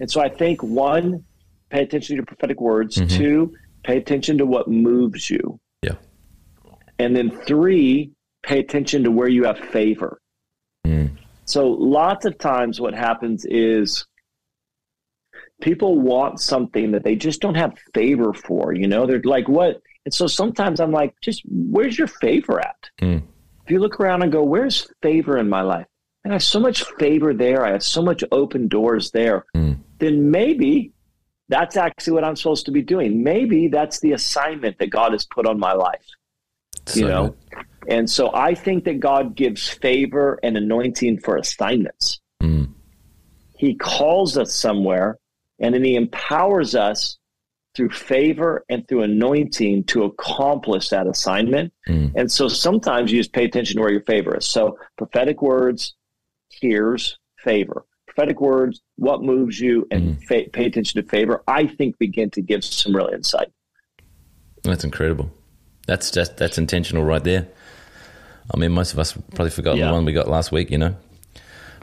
And 0.00 0.10
so 0.10 0.20
I 0.20 0.28
think 0.28 0.62
one, 0.62 1.24
pay 1.70 1.82
attention 1.82 2.08
to 2.08 2.14
your 2.16 2.26
prophetic 2.26 2.60
words. 2.60 2.96
Mm-hmm. 2.96 3.16
Two, 3.16 3.54
pay 3.84 3.96
attention 3.96 4.38
to 4.38 4.46
what 4.46 4.68
moves 4.68 5.30
you. 5.30 5.58
Yeah. 5.84 6.72
And 6.98 7.14
then 7.16 7.30
three, 7.46 8.12
pay 8.42 8.60
attention 8.60 9.04
to 9.04 9.10
where 9.10 9.28
you 9.28 9.44
have 9.44 9.58
favor. 9.58 10.20
Mm. 10.86 11.10
So 11.44 11.68
lots 11.68 12.24
of 12.24 12.38
times 12.38 12.80
what 12.80 12.94
happens 12.94 13.44
is 13.44 14.06
people 15.60 16.00
want 16.00 16.40
something 16.40 16.92
that 16.92 17.04
they 17.04 17.16
just 17.16 17.40
don't 17.40 17.54
have 17.54 17.74
favor 17.94 18.32
for, 18.32 18.72
you 18.74 18.86
know? 18.86 19.06
They're 19.06 19.22
like, 19.22 19.48
what? 19.48 19.82
And 20.04 20.12
so 20.14 20.26
sometimes 20.26 20.80
I'm 20.80 20.92
like, 20.92 21.14
just 21.20 21.42
where's 21.48 21.98
your 21.98 22.08
favor 22.08 22.60
at? 22.60 22.90
Mm. 23.00 23.22
If 23.64 23.70
you 23.70 23.78
look 23.78 23.98
around 23.98 24.22
and 24.22 24.30
go, 24.30 24.42
where's 24.42 24.88
favor 25.02 25.38
in 25.38 25.48
my 25.48 25.62
life? 25.62 25.86
And 26.22 26.32
I 26.32 26.36
have 26.36 26.42
so 26.42 26.60
much 26.60 26.84
favor 26.98 27.34
there. 27.34 27.64
I 27.64 27.72
have 27.72 27.82
so 27.82 28.02
much 28.02 28.22
open 28.30 28.68
doors 28.68 29.10
there. 29.10 29.44
Mm. 29.56 29.78
Then 29.98 30.30
maybe 30.30 30.92
that's 31.54 31.76
actually 31.76 32.14
what 32.14 32.24
I'm 32.24 32.34
supposed 32.34 32.66
to 32.66 32.72
be 32.72 32.82
doing. 32.82 33.22
Maybe 33.22 33.68
that's 33.68 34.00
the 34.00 34.10
assignment 34.10 34.76
that 34.80 34.90
God 34.90 35.12
has 35.12 35.24
put 35.24 35.46
on 35.46 35.56
my 35.56 35.72
life. 35.72 36.04
So 36.86 37.00
you 37.00 37.06
know? 37.06 37.28
Good. 37.28 37.64
And 37.86 38.10
so 38.10 38.34
I 38.34 38.54
think 38.54 38.82
that 38.86 38.98
God 38.98 39.36
gives 39.36 39.68
favor 39.68 40.40
and 40.42 40.56
anointing 40.56 41.20
for 41.20 41.36
assignments. 41.36 42.20
Mm. 42.42 42.72
He 43.56 43.76
calls 43.76 44.36
us 44.36 44.52
somewhere 44.52 45.20
and 45.60 45.72
then 45.72 45.84
he 45.84 45.94
empowers 45.94 46.74
us 46.74 47.18
through 47.76 47.90
favor 47.90 48.64
and 48.68 48.88
through 48.88 49.02
anointing 49.02 49.84
to 49.84 50.02
accomplish 50.04 50.88
that 50.88 51.06
assignment. 51.06 51.72
Mm. 51.88 52.14
And 52.16 52.32
so 52.32 52.48
sometimes 52.48 53.12
you 53.12 53.20
just 53.20 53.32
pay 53.32 53.44
attention 53.44 53.76
to 53.76 53.82
where 53.82 53.92
your 53.92 54.02
favor 54.02 54.36
is. 54.36 54.44
So 54.44 54.76
prophetic 54.96 55.40
words, 55.40 55.94
here's 56.48 57.16
favor 57.36 57.84
prophetic 58.14 58.40
words, 58.40 58.80
what 58.96 59.22
moves 59.22 59.60
you, 59.60 59.86
and 59.90 60.16
mm. 60.16 60.24
fa- 60.24 60.48
pay 60.52 60.66
attention 60.66 61.02
to 61.02 61.08
favor, 61.08 61.42
I 61.48 61.66
think 61.66 61.98
begin 61.98 62.30
to 62.30 62.42
give 62.42 62.64
some 62.64 62.94
real 62.94 63.08
insight. 63.08 63.48
That's 64.62 64.84
incredible. 64.84 65.30
That's 65.86 66.10
just 66.10 66.36
that's 66.36 66.56
intentional 66.56 67.04
right 67.04 67.22
there. 67.22 67.48
I 68.52 68.58
mean, 68.58 68.72
most 68.72 68.92
of 68.92 68.98
us 68.98 69.12
probably 69.34 69.50
forgot 69.50 69.76
yeah. 69.76 69.88
the 69.88 69.92
one 69.92 70.04
we 70.04 70.12
got 70.12 70.28
last 70.28 70.52
week. 70.52 70.70
You 70.70 70.78
know, 70.78 70.96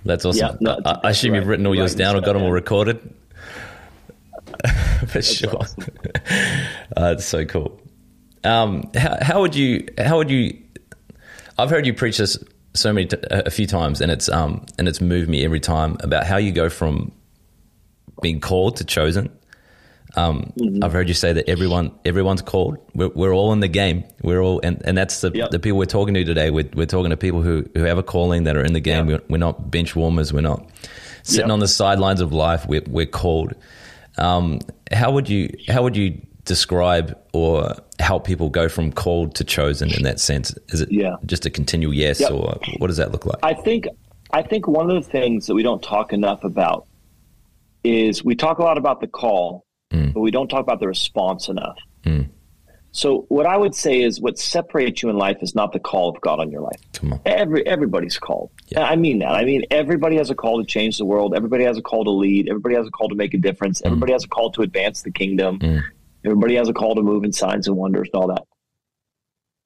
that's 0.03 0.25
awesome. 0.25 0.57
Yeah, 0.61 0.75
no, 0.75 0.79
I, 0.85 0.99
I, 1.03 1.09
assume 1.11 1.33
right. 1.33 1.39
you've 1.39 1.47
written 1.47 1.67
all 1.67 1.75
yours 1.75 1.95
down 1.95 2.15
or 2.15 2.21
got 2.21 2.33
them 2.33 2.43
all 2.43 2.51
recorded. 2.51 2.99
For 5.01 5.05
that's 5.05 5.33
sure, 5.33 5.55
awesome. 5.55 5.85
uh, 6.97 7.15
it's 7.17 7.25
so 7.25 7.45
cool. 7.45 7.79
Um, 8.43 8.89
how, 8.95 9.17
how 9.21 9.41
would 9.41 9.55
you? 9.55 9.87
How 9.97 10.17
would 10.17 10.31
you? 10.31 10.57
I've 11.57 11.69
heard 11.69 11.85
you 11.85 11.93
preach 11.93 12.17
this 12.17 12.43
so 12.73 12.93
many 12.93 13.07
t- 13.07 13.17
a 13.29 13.51
few 13.51 13.67
times, 13.67 14.01
and 14.01 14.11
it's 14.11 14.29
um 14.29 14.65
and 14.77 14.87
it's 14.87 15.01
moved 15.01 15.29
me 15.29 15.43
every 15.43 15.59
time 15.59 15.97
about 16.01 16.25
how 16.25 16.37
you 16.37 16.51
go 16.51 16.69
from 16.69 17.11
being 18.21 18.39
called 18.39 18.77
to 18.77 18.85
chosen. 18.85 19.29
Um, 20.15 20.51
mm-hmm. 20.59 20.83
I've 20.83 20.91
heard 20.91 21.07
you 21.07 21.13
say 21.13 21.31
that 21.33 21.49
everyone 21.49 21.91
everyone's 22.03 22.41
called. 22.41 22.77
We're, 22.93 23.09
we're 23.09 23.33
all 23.33 23.53
in 23.53 23.61
the 23.61 23.67
game. 23.67 24.03
We're 24.21 24.41
all 24.41 24.59
and, 24.61 24.81
and 24.85 24.97
that's 24.97 25.21
the, 25.21 25.31
yep. 25.33 25.51
the 25.51 25.59
people 25.59 25.77
we're 25.77 25.85
talking 25.85 26.13
to 26.15 26.23
today. 26.23 26.49
We're, 26.49 26.69
we're 26.73 26.85
talking 26.85 27.11
to 27.11 27.17
people 27.17 27.41
who, 27.41 27.65
who 27.75 27.83
have 27.83 27.97
a 27.97 28.03
calling 28.03 28.43
that 28.43 28.57
are 28.57 28.63
in 28.63 28.73
the 28.73 28.81
game. 28.81 29.09
Yep. 29.09 29.21
We're, 29.21 29.33
we're, 29.33 29.37
not 29.37 29.71
bench 29.71 29.95
warmers. 29.95 30.33
We're 30.33 30.41
not 30.41 30.69
sitting 31.23 31.47
yep. 31.47 31.53
on 31.53 31.59
the 31.59 31.67
sidelines 31.67 32.19
of 32.19 32.33
life. 32.33 32.67
We're, 32.67 32.83
we're 32.87 33.05
called. 33.05 33.53
Um, 34.17 34.59
how 34.91 35.11
would 35.11 35.29
you 35.29 35.49
how 35.69 35.83
would 35.83 35.95
you 35.95 36.21
describe 36.51 37.17
or 37.31 37.73
help 37.99 38.27
people 38.27 38.49
go 38.49 38.67
from 38.67 38.91
called 38.91 39.35
to 39.35 39.45
chosen 39.45 39.89
in 39.89 40.03
that 40.03 40.19
sense? 40.19 40.53
Is 40.67 40.81
it 40.81 40.91
yeah. 40.91 41.15
just 41.25 41.45
a 41.45 41.49
continual 41.49 41.93
yes, 41.93 42.19
yep. 42.19 42.29
or 42.31 42.59
what 42.77 42.87
does 42.87 42.97
that 42.97 43.13
look 43.13 43.25
like? 43.25 43.39
I 43.41 43.53
think 43.53 43.87
I 44.31 44.41
think 44.41 44.67
one 44.67 44.91
of 44.91 45.01
the 45.01 45.09
things 45.09 45.47
that 45.47 45.55
we 45.55 45.63
don't 45.63 45.81
talk 45.81 46.11
enough 46.11 46.43
about 46.43 46.87
is 47.85 48.21
we 48.23 48.35
talk 48.35 48.59
a 48.59 48.63
lot 48.63 48.77
about 48.77 48.99
the 48.99 49.07
call, 49.07 49.65
mm. 49.93 50.13
but 50.13 50.19
we 50.19 50.29
don't 50.29 50.49
talk 50.49 50.59
about 50.59 50.81
the 50.81 50.87
response 50.87 51.47
enough. 51.47 51.77
Mm. 52.03 52.27
So 52.91 53.25
what 53.29 53.45
I 53.45 53.55
would 53.55 53.73
say 53.73 54.01
is 54.01 54.19
what 54.19 54.37
separates 54.37 55.01
you 55.01 55.09
in 55.09 55.15
life 55.15 55.37
is 55.39 55.55
not 55.55 55.71
the 55.71 55.79
call 55.79 56.09
of 56.09 56.19
God 56.19 56.41
on 56.41 56.51
your 56.51 56.59
life. 56.59 56.81
Come 56.91 57.13
on. 57.13 57.21
Every 57.25 57.65
everybody's 57.65 58.19
called. 58.19 58.51
Yeah. 58.67 58.83
I 58.83 58.97
mean 58.97 59.19
that. 59.19 59.31
I 59.31 59.45
mean 59.45 59.63
everybody 59.71 60.17
has 60.17 60.29
a 60.29 60.35
call 60.35 60.59
to 60.59 60.65
change 60.65 60.97
the 60.97 61.05
world. 61.05 61.33
Everybody 61.33 61.63
has 61.63 61.77
a 61.77 61.81
call 61.81 62.03
to 62.03 62.11
lead. 62.11 62.49
Everybody 62.49 62.75
has 62.75 62.85
a 62.85 62.91
call 62.91 63.07
to 63.07 63.15
make 63.15 63.33
a 63.33 63.37
difference. 63.37 63.81
Everybody 63.85 64.11
has 64.11 64.25
a 64.25 64.27
call 64.27 64.51
to 64.51 64.61
advance 64.61 65.03
the 65.03 65.11
kingdom. 65.11 65.59
Mm. 65.59 65.83
Everybody 66.23 66.55
has 66.55 66.69
a 66.69 66.73
call 66.73 66.95
to 66.95 67.01
move 67.01 67.23
in 67.23 67.33
signs 67.33 67.67
and 67.67 67.75
wonders 67.75 68.09
and 68.13 68.21
all 68.21 68.27
that. 68.27 68.43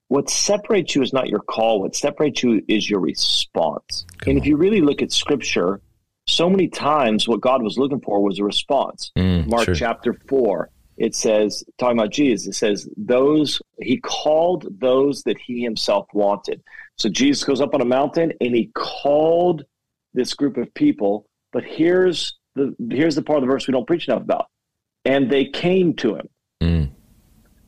What 0.07 0.29
separates 0.29 0.95
you 0.95 1.01
is 1.01 1.13
not 1.13 1.29
your 1.29 1.39
call. 1.39 1.81
What 1.81 1.95
separates 1.95 2.43
you 2.43 2.61
is 2.67 2.89
your 2.89 2.99
response. 2.99 4.05
Come 4.19 4.31
and 4.31 4.39
if 4.39 4.45
you 4.45 4.55
really 4.55 4.81
look 4.81 5.01
at 5.01 5.11
scripture, 5.11 5.81
so 6.27 6.49
many 6.49 6.67
times 6.67 7.27
what 7.27 7.41
God 7.41 7.61
was 7.63 7.77
looking 7.77 8.01
for 8.01 8.21
was 8.21 8.39
a 8.39 8.43
response. 8.43 9.11
Mm, 9.17 9.47
Mark 9.47 9.65
true. 9.65 9.75
chapter 9.75 10.13
4, 10.27 10.69
it 10.97 11.15
says, 11.15 11.63
talking 11.77 11.97
about 11.97 12.11
Jesus, 12.11 12.47
it 12.47 12.53
says, 12.53 12.87
those, 12.95 13.61
he 13.81 13.97
called 13.97 14.67
those 14.79 15.23
that 15.23 15.37
he 15.37 15.61
himself 15.61 16.07
wanted. 16.13 16.63
So 16.97 17.09
Jesus 17.09 17.43
goes 17.43 17.61
up 17.61 17.73
on 17.73 17.81
a 17.81 17.85
mountain 17.85 18.31
and 18.39 18.55
he 18.55 18.71
called 18.73 19.63
this 20.13 20.33
group 20.33 20.57
of 20.57 20.73
people. 20.73 21.27
But 21.51 21.63
here's 21.63 22.37
the, 22.55 22.75
here's 22.89 23.15
the 23.15 23.21
part 23.21 23.37
of 23.37 23.41
the 23.41 23.51
verse 23.51 23.67
we 23.67 23.73
don't 23.73 23.87
preach 23.87 24.07
enough 24.07 24.21
about. 24.21 24.47
And 25.03 25.29
they 25.29 25.45
came 25.45 25.93
to 25.95 26.15
him. 26.15 26.29
Mm, 26.61 26.89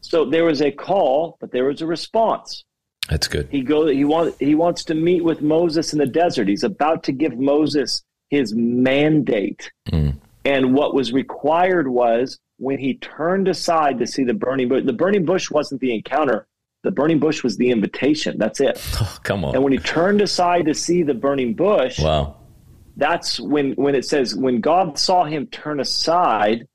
So 0.01 0.25
there 0.25 0.45
was 0.45 0.61
a 0.61 0.71
call, 0.71 1.37
but 1.39 1.51
there 1.51 1.65
was 1.65 1.81
a 1.81 1.85
response. 1.87 2.63
that's 3.09 3.27
good. 3.27 3.47
He 3.51 3.61
go 3.61 3.87
he 3.87 4.03
wants 4.05 4.37
he 4.39 4.55
wants 4.55 4.83
to 4.85 4.93
meet 4.95 5.23
with 5.23 5.41
Moses 5.41 5.93
in 5.93 5.99
the 5.99 6.05
desert. 6.07 6.47
He's 6.47 6.63
about 6.63 7.03
to 7.03 7.11
give 7.11 7.37
Moses 7.37 8.03
his 8.29 8.53
mandate. 8.55 9.71
Mm, 9.91 10.17
And 10.45 10.73
what 10.73 10.93
was 10.93 11.11
required 11.13 11.87
was 11.87 12.37
when 12.57 12.77
he 12.79 12.95
turned 12.95 13.47
aside 13.47 13.99
to 13.99 14.07
see 14.07 14.23
the 14.23 14.33
burning 14.33 14.67
bush, 14.69 14.83
the 14.85 14.93
burning 14.93 15.25
bush 15.25 15.49
wasn't 15.51 15.79
the 15.81 15.93
encounter. 15.93 16.47
The 16.83 16.91
burning 16.91 17.19
bush 17.19 17.43
was 17.43 17.57
the 17.57 17.69
invitation. 17.71 18.37
That's 18.37 18.59
it. 18.61 18.79
oh, 19.01 19.17
come 19.23 19.43
And 19.45 19.63
when 19.63 19.73
he 19.73 19.79
turned 19.79 20.21
aside 20.21 20.65
to 20.65 20.73
see 20.73 21.03
the 21.03 21.13
burning 21.13 21.53
bush, 21.53 21.99
Wow. 21.99 22.35
that's 22.97 23.39
when 23.39 23.71
when 23.73 23.95
it 23.95 24.05
says 24.05 24.35
when 24.35 24.59
God 24.61 24.97
saw 24.99 25.23
him 25.25 25.47
turn 25.47 25.79
aside, 25.79 26.67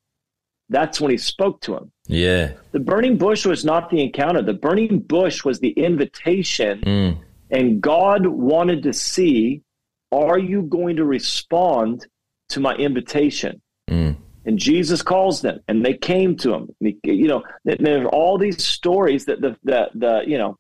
that's 0.71 1.01
when 1.01 1.11
he 1.11 1.19
spoke 1.19 1.61
to 1.63 1.77
him. 1.77 1.92
Yeah. 2.07 2.53
The 2.73 2.81
burning 2.81 3.17
bush 3.17 3.47
was 3.47 3.65
not 3.65 3.91
the 3.91 4.03
encounter. 4.03 4.43
The 4.43 4.55
burning 4.55 5.01
bush 5.01 5.45
was 5.45 5.61
the 5.61 5.71
invitation 5.71 6.81
Mm, 6.81 7.19
and 7.51 7.81
God 7.81 8.27
wanted 8.27 8.83
to 8.85 8.93
see, 8.93 9.63
are 10.11 10.39
you 10.39 10.63
going 10.63 10.97
to 10.97 11.05
respond 11.05 12.07
to 12.51 12.61
my 12.61 12.75
invitation? 12.75 13.61
mm, 13.91 14.17
And 14.45 14.59
Jesus 14.59 15.03
calls 15.03 15.43
them, 15.43 15.61
and 15.69 15.85
they 15.85 15.95
came 15.95 16.37
to 16.39 16.55
him. 16.55 16.69
You 16.81 17.29
know, 17.29 17.43
there- 17.65 18.05
are 18.05 18.09
all 18.09 18.39
these 18.39 18.65
stories 18.65 19.27
that 19.27 19.41
the 19.41 19.57
the 19.65 19.91
the 19.95 20.23
you 20.27 20.39
know, 20.39 20.59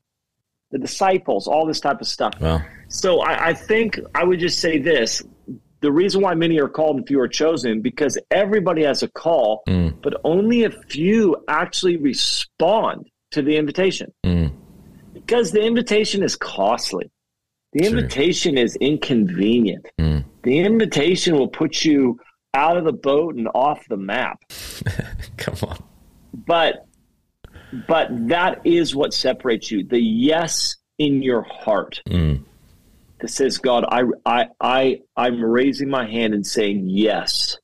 the 0.70 0.78
disciples, 0.78 1.48
all 1.48 1.66
this 1.66 1.80
type 1.80 2.00
of 2.00 2.06
stuff. 2.06 2.34
wow. 2.40 2.62
So 2.88 3.20
I, 3.20 3.48
I 3.48 3.54
think 3.54 3.98
I 4.14 4.22
would 4.24 4.38
just 4.38 4.58
say 4.60 4.78
this: 4.78 5.22
the 5.82 5.92
reason 5.92 6.22
why 6.22 6.34
many 6.34 6.58
are 6.60 6.68
called 6.68 6.96
and 6.96 7.06
few 7.06 7.20
are 7.20 7.28
chosen, 7.28 7.82
because 7.82 8.16
everybody 8.30 8.82
has 8.84 9.02
a 9.02 9.08
call, 9.08 9.62
Mm, 9.68 10.00
but 10.02 10.14
only 10.24 10.64
a 10.64 10.70
few 10.70 11.36
actually 11.48 11.96
respond 11.96 13.06
to 13.32 13.42
the 13.42 13.56
invitation 13.56 14.12
mm, 14.24 14.50
because 15.12 15.52
the 15.52 15.62
invitation 15.62 16.22
is 16.22 16.36
costly. 16.36 17.10
The 17.72 17.80
True. 17.80 17.98
invitation 17.98 18.58
is 18.58 18.76
inconvenient. 18.76 19.86
mm. 20.00 20.24
The 20.42 20.58
invitation 20.58 21.34
will 21.36 21.48
put 21.48 21.84
you 21.84 22.18
out 22.54 22.76
of 22.76 22.84
the 22.84 22.92
boat 22.92 23.34
and 23.36 23.48
off 23.54 23.80
the 23.88 23.96
map. 23.96 24.38
Come 25.36 25.56
on. 25.70 25.82
But 26.34 26.86
but 27.88 28.08
that 28.28 28.60
is 28.64 28.94
what 28.94 29.14
separates 29.14 29.70
you. 29.70 29.84
The 29.84 30.00
yes 30.00 30.76
in 30.98 31.22
your 31.22 31.42
heart 31.42 32.02
Mm, 32.08 32.44
that 33.22 33.28
says, 33.28 33.56
God, 33.58 33.84
I 33.88 34.02
I 34.26 34.46
I 34.60 34.98
I'm 35.16 35.42
raising 35.42 35.88
my 35.88 36.06
hand 36.10 36.34
and 36.34 36.46
saying 36.46 36.88
yes 36.88 37.56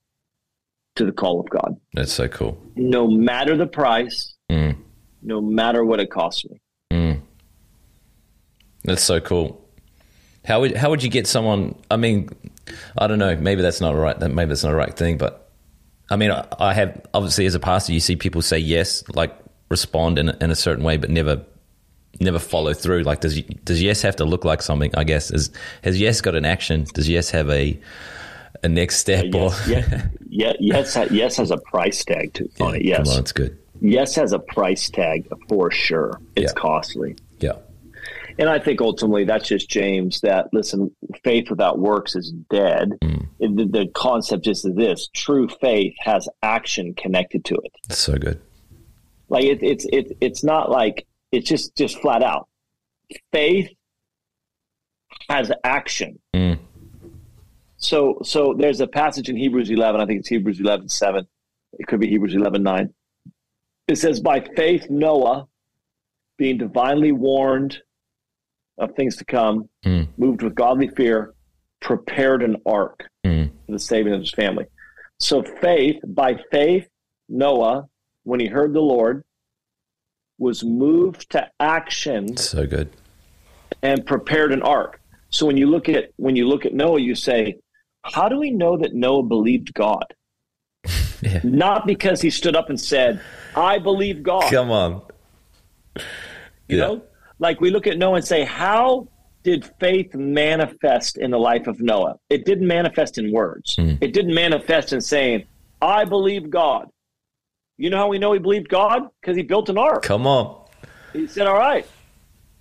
to 0.96 1.04
the 1.04 1.12
call 1.12 1.38
of 1.40 1.50
God. 1.50 1.76
that's 1.92 2.12
so 2.12 2.26
cool. 2.28 2.58
No 2.76 3.06
matter 3.08 3.56
the 3.56 3.66
price, 3.66 4.34
Mm, 4.50 4.76
no 5.22 5.40
matter 5.42 5.84
what 5.84 6.00
it 6.00 6.10
costs 6.10 6.44
me. 6.46 6.60
mm. 6.92 7.20
That's 8.84 9.02
so 9.02 9.20
cool. 9.20 9.62
How 10.44 10.60
would 10.60 10.76
how 10.76 10.88
would 10.90 11.02
you 11.02 11.10
get 11.10 11.26
someone? 11.26 11.74
I 11.90 11.96
mean, 11.96 12.30
I 12.96 13.06
don't 13.06 13.18
know. 13.18 13.36
Maybe 13.36 13.60
that's 13.60 13.80
not 13.82 13.94
right. 13.94 14.18
That 14.18 14.30
maybe 14.30 14.48
that's 14.48 14.64
not 14.64 14.70
the 14.70 14.76
right 14.76 14.96
thing. 14.96 15.18
But 15.18 15.50
I 16.08 16.16
mean, 16.16 16.30
I, 16.30 16.46
I 16.58 16.72
have 16.72 17.04
obviously 17.12 17.44
as 17.46 17.54
a 17.54 17.60
pastor, 17.60 17.92
you 17.92 18.00
see 18.00 18.16
people 18.16 18.40
say 18.40 18.58
yes, 18.58 19.04
like 19.14 19.36
respond 19.68 20.18
in 20.18 20.30
in 20.40 20.50
a 20.50 20.54
certain 20.56 20.84
way, 20.84 20.96
but 20.96 21.10
never 21.10 21.44
never 22.20 22.38
follow 22.38 22.72
through. 22.74 23.02
Like, 23.02 23.20
does 23.20 23.40
does 23.64 23.82
yes 23.82 24.02
have 24.02 24.16
to 24.16 24.24
look 24.24 24.44
like 24.44 24.62
something? 24.62 24.90
I 24.96 25.04
guess 25.04 25.30
is 25.30 25.50
has 25.82 26.00
yes 26.00 26.20
got 26.20 26.34
an 26.34 26.44
action? 26.44 26.86
Does 26.94 27.08
yes 27.08 27.30
have 27.30 27.48
a 27.50 27.78
a 28.62 28.68
next 28.68 28.96
step? 28.98 29.26
Yes, 29.28 29.34
or 29.66 29.70
yeah, 29.70 30.06
yeah, 30.28 30.52
yes, 30.58 30.96
yes 31.10 31.36
has 31.36 31.50
a 31.50 31.58
price 31.58 32.04
tag 32.04 32.34
to 32.34 32.48
on 32.60 32.74
it. 32.76 32.82
Yes, 32.84 33.06
come 33.06 33.14
on, 33.14 33.20
it's 33.20 33.32
good. 33.32 33.56
yes 33.80 34.14
has 34.16 34.32
a 34.32 34.38
price 34.38 34.90
tag 34.90 35.28
for 35.48 35.70
sure. 35.70 36.20
It's 36.36 36.52
Yeah. 36.52 36.60
costly. 36.60 37.16
Yeah, 37.40 37.52
And 38.38 38.48
I 38.48 38.58
think 38.58 38.80
ultimately 38.80 39.24
that's 39.24 39.46
just 39.46 39.68
James 39.70 40.20
that 40.22 40.48
listen, 40.52 40.90
faith 41.22 41.50
without 41.50 41.78
works 41.78 42.16
is 42.16 42.32
dead. 42.50 42.94
Mm. 43.00 43.26
The, 43.40 43.64
the 43.64 43.86
concept 43.94 44.48
is 44.48 44.62
this 44.64 45.08
true 45.14 45.46
faith 45.60 45.94
has 46.00 46.28
action 46.42 46.94
connected 46.94 47.44
to 47.44 47.54
it. 47.54 47.72
it's 47.88 47.98
so 48.00 48.16
good. 48.16 48.40
Like 49.28 49.44
it, 49.44 49.62
it's 49.62 49.84
it, 49.92 50.16
it's 50.20 50.42
not 50.42 50.68
like 50.70 51.06
it's 51.32 51.48
just 51.48 51.76
just 51.76 51.98
flat 52.00 52.22
out. 52.22 52.48
Faith 53.32 53.70
has 55.28 55.50
action. 55.64 56.18
Mm, 56.34 56.58
So 57.76 58.18
so 58.22 58.54
there's 58.58 58.80
a 58.80 58.86
passage 58.86 59.28
in 59.28 59.36
Hebrews 59.36 59.70
11, 59.70 60.00
I 60.00 60.06
think 60.06 60.20
it's 60.20 60.28
Hebrews 60.28 60.60
11 60.60 60.88
7. 60.88 61.26
It 61.78 61.86
could 61.86 62.00
be 62.00 62.08
Hebrews 62.08 62.34
11 62.34 62.62
9. 62.62 62.92
It 63.88 63.96
says, 63.96 64.20
By 64.20 64.40
faith, 64.56 64.86
Noah, 64.90 65.46
being 66.36 66.58
divinely 66.58 67.12
warned 67.12 67.78
of 68.78 68.94
things 68.94 69.16
to 69.16 69.24
come, 69.24 69.68
Mm. 69.84 70.08
moved 70.16 70.42
with 70.42 70.54
godly 70.54 70.88
fear, 70.88 71.34
prepared 71.80 72.42
an 72.42 72.56
ark 72.66 73.08
mm, 73.24 73.50
for 73.66 73.72
the 73.72 73.78
saving 73.78 74.12
of 74.12 74.20
his 74.20 74.30
family. 74.32 74.66
So 75.20 75.42
faith, 75.42 75.96
by 76.06 76.36
faith, 76.50 76.86
Noah, 77.28 77.88
when 78.24 78.40
he 78.40 78.46
heard 78.46 78.72
the 78.72 78.80
Lord, 78.80 79.24
was 80.38 80.62
moved 80.64 81.30
to 81.30 81.48
action 81.60 82.36
so 82.36 82.66
good. 82.66 82.88
and 83.82 84.04
prepared 84.06 84.52
an 84.52 84.62
ark. 84.62 85.00
So 85.30 85.46
when 85.46 85.56
you 85.56 85.66
look 85.66 85.88
at 85.88 86.10
when 86.16 86.36
you 86.36 86.46
look 86.48 86.64
at 86.64 86.72
Noah, 86.74 87.00
you 87.00 87.14
say, 87.14 87.56
how 88.04 88.28
do 88.28 88.38
we 88.38 88.50
know 88.50 88.76
that 88.78 88.94
Noah 88.94 89.22
believed 89.24 89.74
God? 89.74 90.04
Yeah. 91.20 91.40
Not 91.42 91.84
because 91.84 92.20
he 92.22 92.30
stood 92.30 92.54
up 92.54 92.68
and 92.70 92.80
said, 92.80 93.20
I 93.56 93.80
believe 93.80 94.22
God. 94.22 94.52
Come 94.52 94.70
on. 94.70 95.02
You 96.68 96.76
Yeah. 96.78 96.86
know? 96.86 97.02
Like 97.40 97.60
we 97.60 97.70
look 97.70 97.88
at 97.88 97.98
Noah 97.98 98.14
and 98.16 98.24
say, 98.24 98.44
how 98.44 99.08
did 99.42 99.68
faith 99.80 100.14
manifest 100.14 101.18
in 101.18 101.32
the 101.32 101.38
life 101.38 101.66
of 101.66 101.80
Noah? 101.80 102.14
It 102.30 102.44
didn't 102.44 102.68
manifest 102.68 103.18
in 103.18 103.32
words. 103.32 103.74
Mm. 103.76 103.98
It 104.00 104.12
didn't 104.12 104.34
manifest 104.34 104.92
in 104.92 105.00
saying, 105.00 105.46
I 105.82 106.04
believe 106.04 106.50
God. 106.50 106.86
You 107.78 107.90
know 107.90 107.96
how 107.96 108.08
we 108.08 108.18
know 108.18 108.32
he 108.32 108.40
believed 108.40 108.68
God? 108.68 109.02
Because 109.20 109.36
he 109.36 109.42
built 109.42 109.68
an 109.68 109.78
ark. 109.78 110.02
Come 110.02 110.26
on. 110.26 110.64
He 111.12 111.26
said, 111.26 111.46
"All 111.46 111.56
right, 111.56 111.86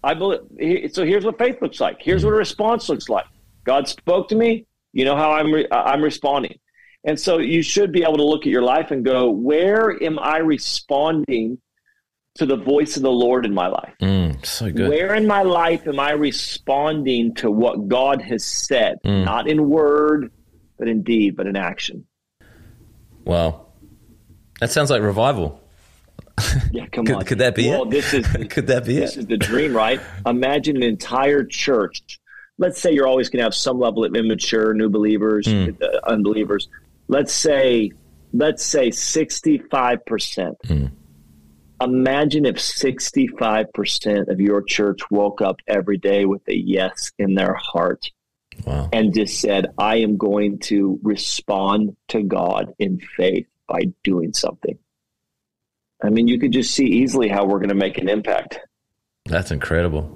I 0.03 0.13
believe." 0.13 0.93
So 0.93 1.03
here's 1.03 1.25
what 1.25 1.37
faith 1.37 1.57
looks 1.61 1.81
like. 1.81 1.97
Here's 1.99 2.23
what 2.23 2.33
a 2.33 2.37
response 2.37 2.87
looks 2.87 3.09
like. 3.09 3.25
God 3.65 3.87
spoke 3.87 4.29
to 4.29 4.35
me. 4.35 4.65
You 4.93 5.05
know 5.05 5.15
how 5.15 5.31
I'm 5.31 5.51
re- 5.51 5.67
I'm 5.71 6.01
responding, 6.01 6.57
and 7.03 7.19
so 7.19 7.39
you 7.39 7.61
should 7.61 7.91
be 7.91 8.03
able 8.03 8.17
to 8.17 8.23
look 8.23 8.41
at 8.43 8.51
your 8.51 8.61
life 8.61 8.91
and 8.91 9.03
go, 9.03 9.29
"Where 9.29 10.01
am 10.01 10.17
I 10.19 10.37
responding 10.37 11.57
to 12.35 12.45
the 12.45 12.55
voice 12.55 12.95
of 12.95 13.03
the 13.03 13.11
Lord 13.11 13.45
in 13.45 13.53
my 13.53 13.67
life? 13.67 13.93
Mm, 14.01 14.45
so 14.45 14.71
good. 14.71 14.87
Where 14.89 15.15
in 15.15 15.25
my 15.27 15.41
life 15.41 15.87
am 15.87 15.99
I 15.99 16.11
responding 16.11 17.33
to 17.35 17.49
what 17.49 17.87
God 17.87 18.21
has 18.21 18.45
said, 18.45 18.99
Mm. 19.03 19.25
not 19.25 19.47
in 19.49 19.67
word, 19.69 20.31
but 20.77 20.87
in 20.87 21.01
deed, 21.01 21.35
but 21.35 21.47
in 21.47 21.55
action?" 21.55 22.05
Wow. 23.25 23.66
That 24.59 24.71
sounds 24.71 24.89
like 24.89 25.01
revival. 25.01 25.61
Yeah, 26.71 26.85
come 26.91 27.05
Could- 27.05 27.15
on. 27.15 27.25
could 27.25 27.39
that 27.39 27.55
be 27.55 27.69
well, 27.69 27.83
it? 27.83 27.89
this 27.91 28.13
is 28.13 28.27
Could 28.49 28.67
that 28.67 28.85
be 28.85 28.97
it? 28.97 29.01
this 29.01 29.17
is 29.17 29.25
the 29.25 29.37
dream, 29.37 29.75
right? 29.75 29.99
Imagine 30.25 30.77
an 30.77 30.83
entire 30.83 31.43
church. 31.43 32.19
Let's 32.59 32.79
say 32.79 32.91
you're 32.91 33.07
always 33.07 33.29
going 33.29 33.39
to 33.39 33.43
have 33.43 33.55
some 33.55 33.79
level 33.79 34.03
of 34.05 34.15
immature 34.15 34.73
new 34.73 34.89
believers, 34.89 35.47
Hmm. 35.47 35.69
uh, 35.81 35.87
unbelievers. 36.09 36.69
Let's 37.07 37.31
say, 37.33 37.91
let's 38.33 38.63
say 38.63 38.89
65%. 38.89 40.55
Hmm. 40.65 40.85
Imagine 41.79 42.45
if 42.45 42.55
65% 42.55 44.27
of 44.29 44.39
your 44.39 44.63
church 44.63 44.99
woke 45.11 45.41
up 45.41 45.57
every 45.67 45.97
day 45.97 46.25
with 46.25 46.41
a 46.47 46.55
yes 46.55 47.11
in 47.19 47.35
their 47.35 47.53
heart 47.53 48.09
Wow. 48.65 48.89
and 48.91 49.13
just 49.13 49.39
said, 49.39 49.67
I 49.77 49.97
am 49.97 50.17
going 50.17 50.57
to 50.61 50.99
respond 51.03 51.95
to 52.07 52.23
God 52.23 52.73
in 52.79 52.99
faith 53.15 53.45
by 53.67 53.81
doing 54.03 54.33
something. 54.33 54.77
I 56.03 56.09
mean, 56.09 56.27
you 56.27 56.39
could 56.39 56.51
just 56.51 56.73
see 56.73 56.85
easily 56.85 57.27
how 57.27 57.45
we're 57.45 57.59
going 57.59 57.69
to 57.69 57.75
make 57.75 57.97
an 57.97 58.07
impact. 58.07 58.59
That's 59.25 59.51
incredible. 59.51 60.15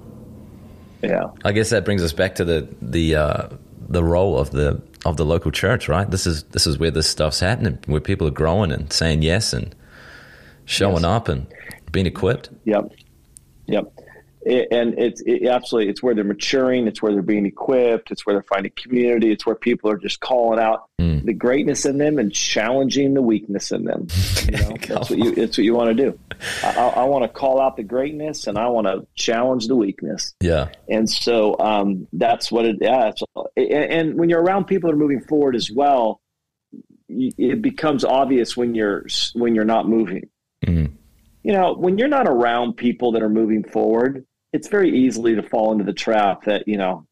Yeah. 1.02 1.30
I 1.44 1.52
guess 1.52 1.70
that 1.70 1.84
brings 1.84 2.02
us 2.02 2.12
back 2.12 2.36
to 2.36 2.44
the 2.44 2.68
the 2.80 3.16
uh, 3.16 3.48
the 3.88 4.04
role 4.04 4.38
of 4.38 4.50
the 4.50 4.80
of 5.04 5.16
the 5.16 5.24
local 5.24 5.50
church, 5.50 5.88
right? 5.88 6.08
This 6.08 6.26
is 6.26 6.44
this 6.44 6.66
is 6.66 6.78
where 6.78 6.92
this 6.92 7.08
stuff's 7.08 7.40
happening, 7.40 7.78
where 7.86 8.00
people 8.00 8.28
are 8.28 8.32
growing 8.32 8.70
and 8.70 8.92
saying 8.92 9.22
yes 9.22 9.52
and 9.52 9.74
showing 10.64 11.02
yes. 11.02 11.04
up 11.04 11.28
and 11.28 11.52
being 11.90 12.06
equipped. 12.06 12.50
Yep. 12.64 12.92
Yep 13.66 13.92
it, 14.44 14.68
and 14.70 14.98
it's 14.98 15.20
it, 15.22 15.46
absolutely 15.46 15.90
it's 15.90 16.02
where 16.02 16.14
they're 16.14 16.24
maturing 16.24 16.86
it's 16.86 17.00
where 17.00 17.12
they're 17.12 17.22
being 17.22 17.46
equipped 17.46 18.10
it's 18.10 18.26
where 18.26 18.34
they're 18.34 18.42
finding 18.42 18.72
community 18.76 19.30
it's 19.30 19.46
where 19.46 19.54
people 19.54 19.90
are 19.90 19.96
just 19.96 20.20
calling 20.20 20.58
out 20.58 20.88
mm. 21.00 21.24
the 21.24 21.32
greatness 21.32 21.84
in 21.84 21.98
them 21.98 22.18
and 22.18 22.32
challenging 22.32 23.14
the 23.14 23.22
weakness 23.22 23.70
in 23.70 23.84
them 23.84 24.06
you 24.44 24.58
know? 24.58 24.76
That's 24.88 25.10
what 25.10 25.18
you 25.18 25.32
it's 25.36 25.56
what 25.56 25.64
you 25.64 25.74
want 25.74 25.96
to 25.96 26.10
do. 26.10 26.18
I, 26.62 26.92
I 26.96 27.04
want 27.04 27.24
to 27.24 27.28
call 27.28 27.60
out 27.60 27.76
the 27.76 27.82
greatness 27.82 28.46
and 28.46 28.58
i 28.58 28.66
want 28.66 28.86
to 28.86 29.06
challenge 29.14 29.68
the 29.68 29.76
weakness. 29.76 30.34
Yeah. 30.40 30.68
And 30.88 31.08
so 31.08 31.56
um, 31.58 32.06
that's 32.12 32.50
what 32.50 32.64
it 32.64 32.76
yeah 32.80 33.12
and, 33.56 33.72
and 33.72 34.18
when 34.18 34.28
you're 34.28 34.42
around 34.42 34.64
people 34.64 34.88
that 34.88 34.94
are 34.94 34.98
moving 34.98 35.20
forward 35.20 35.56
as 35.56 35.70
well 35.70 36.20
it 37.08 37.60
becomes 37.60 38.04
obvious 38.04 38.56
when 38.56 38.74
you're 38.74 39.06
when 39.34 39.54
you're 39.54 39.64
not 39.64 39.88
moving. 39.88 40.28
Mm. 40.64 40.92
you 41.42 41.52
know 41.52 41.74
when 41.74 41.98
you're 41.98 42.06
not 42.06 42.28
around 42.28 42.74
people 42.74 43.12
that 43.12 43.22
are 43.22 43.28
moving 43.28 43.64
forward 43.64 44.24
it's 44.52 44.68
very 44.68 44.90
easily 44.96 45.34
to 45.34 45.42
fall 45.42 45.72
into 45.72 45.84
the 45.84 45.92
trap 45.92 46.44
that 46.44 46.66
you 46.68 46.76
know 46.76 47.06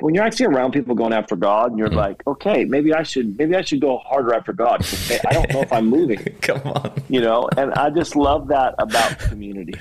when 0.00 0.14
you're 0.14 0.24
actually 0.24 0.46
around 0.46 0.72
people 0.72 0.94
going 0.94 1.12
after 1.12 1.36
God, 1.36 1.70
and 1.70 1.78
you're 1.78 1.88
mm-hmm. 1.88 1.96
like, 1.96 2.26
okay, 2.26 2.64
maybe 2.64 2.92
I 2.92 3.02
should 3.02 3.38
maybe 3.38 3.54
I 3.54 3.62
should 3.62 3.80
go 3.80 3.98
harder 3.98 4.34
after 4.34 4.52
God. 4.52 4.84
I 5.26 5.32
don't 5.32 5.52
know 5.52 5.60
if 5.60 5.72
I'm 5.72 5.86
moving. 5.86 6.18
Come 6.40 6.60
on, 6.64 6.92
you 7.08 7.20
know, 7.20 7.48
and 7.56 7.72
I 7.74 7.90
just 7.90 8.16
love 8.16 8.48
that 8.48 8.74
about 8.78 9.18
community. 9.18 9.74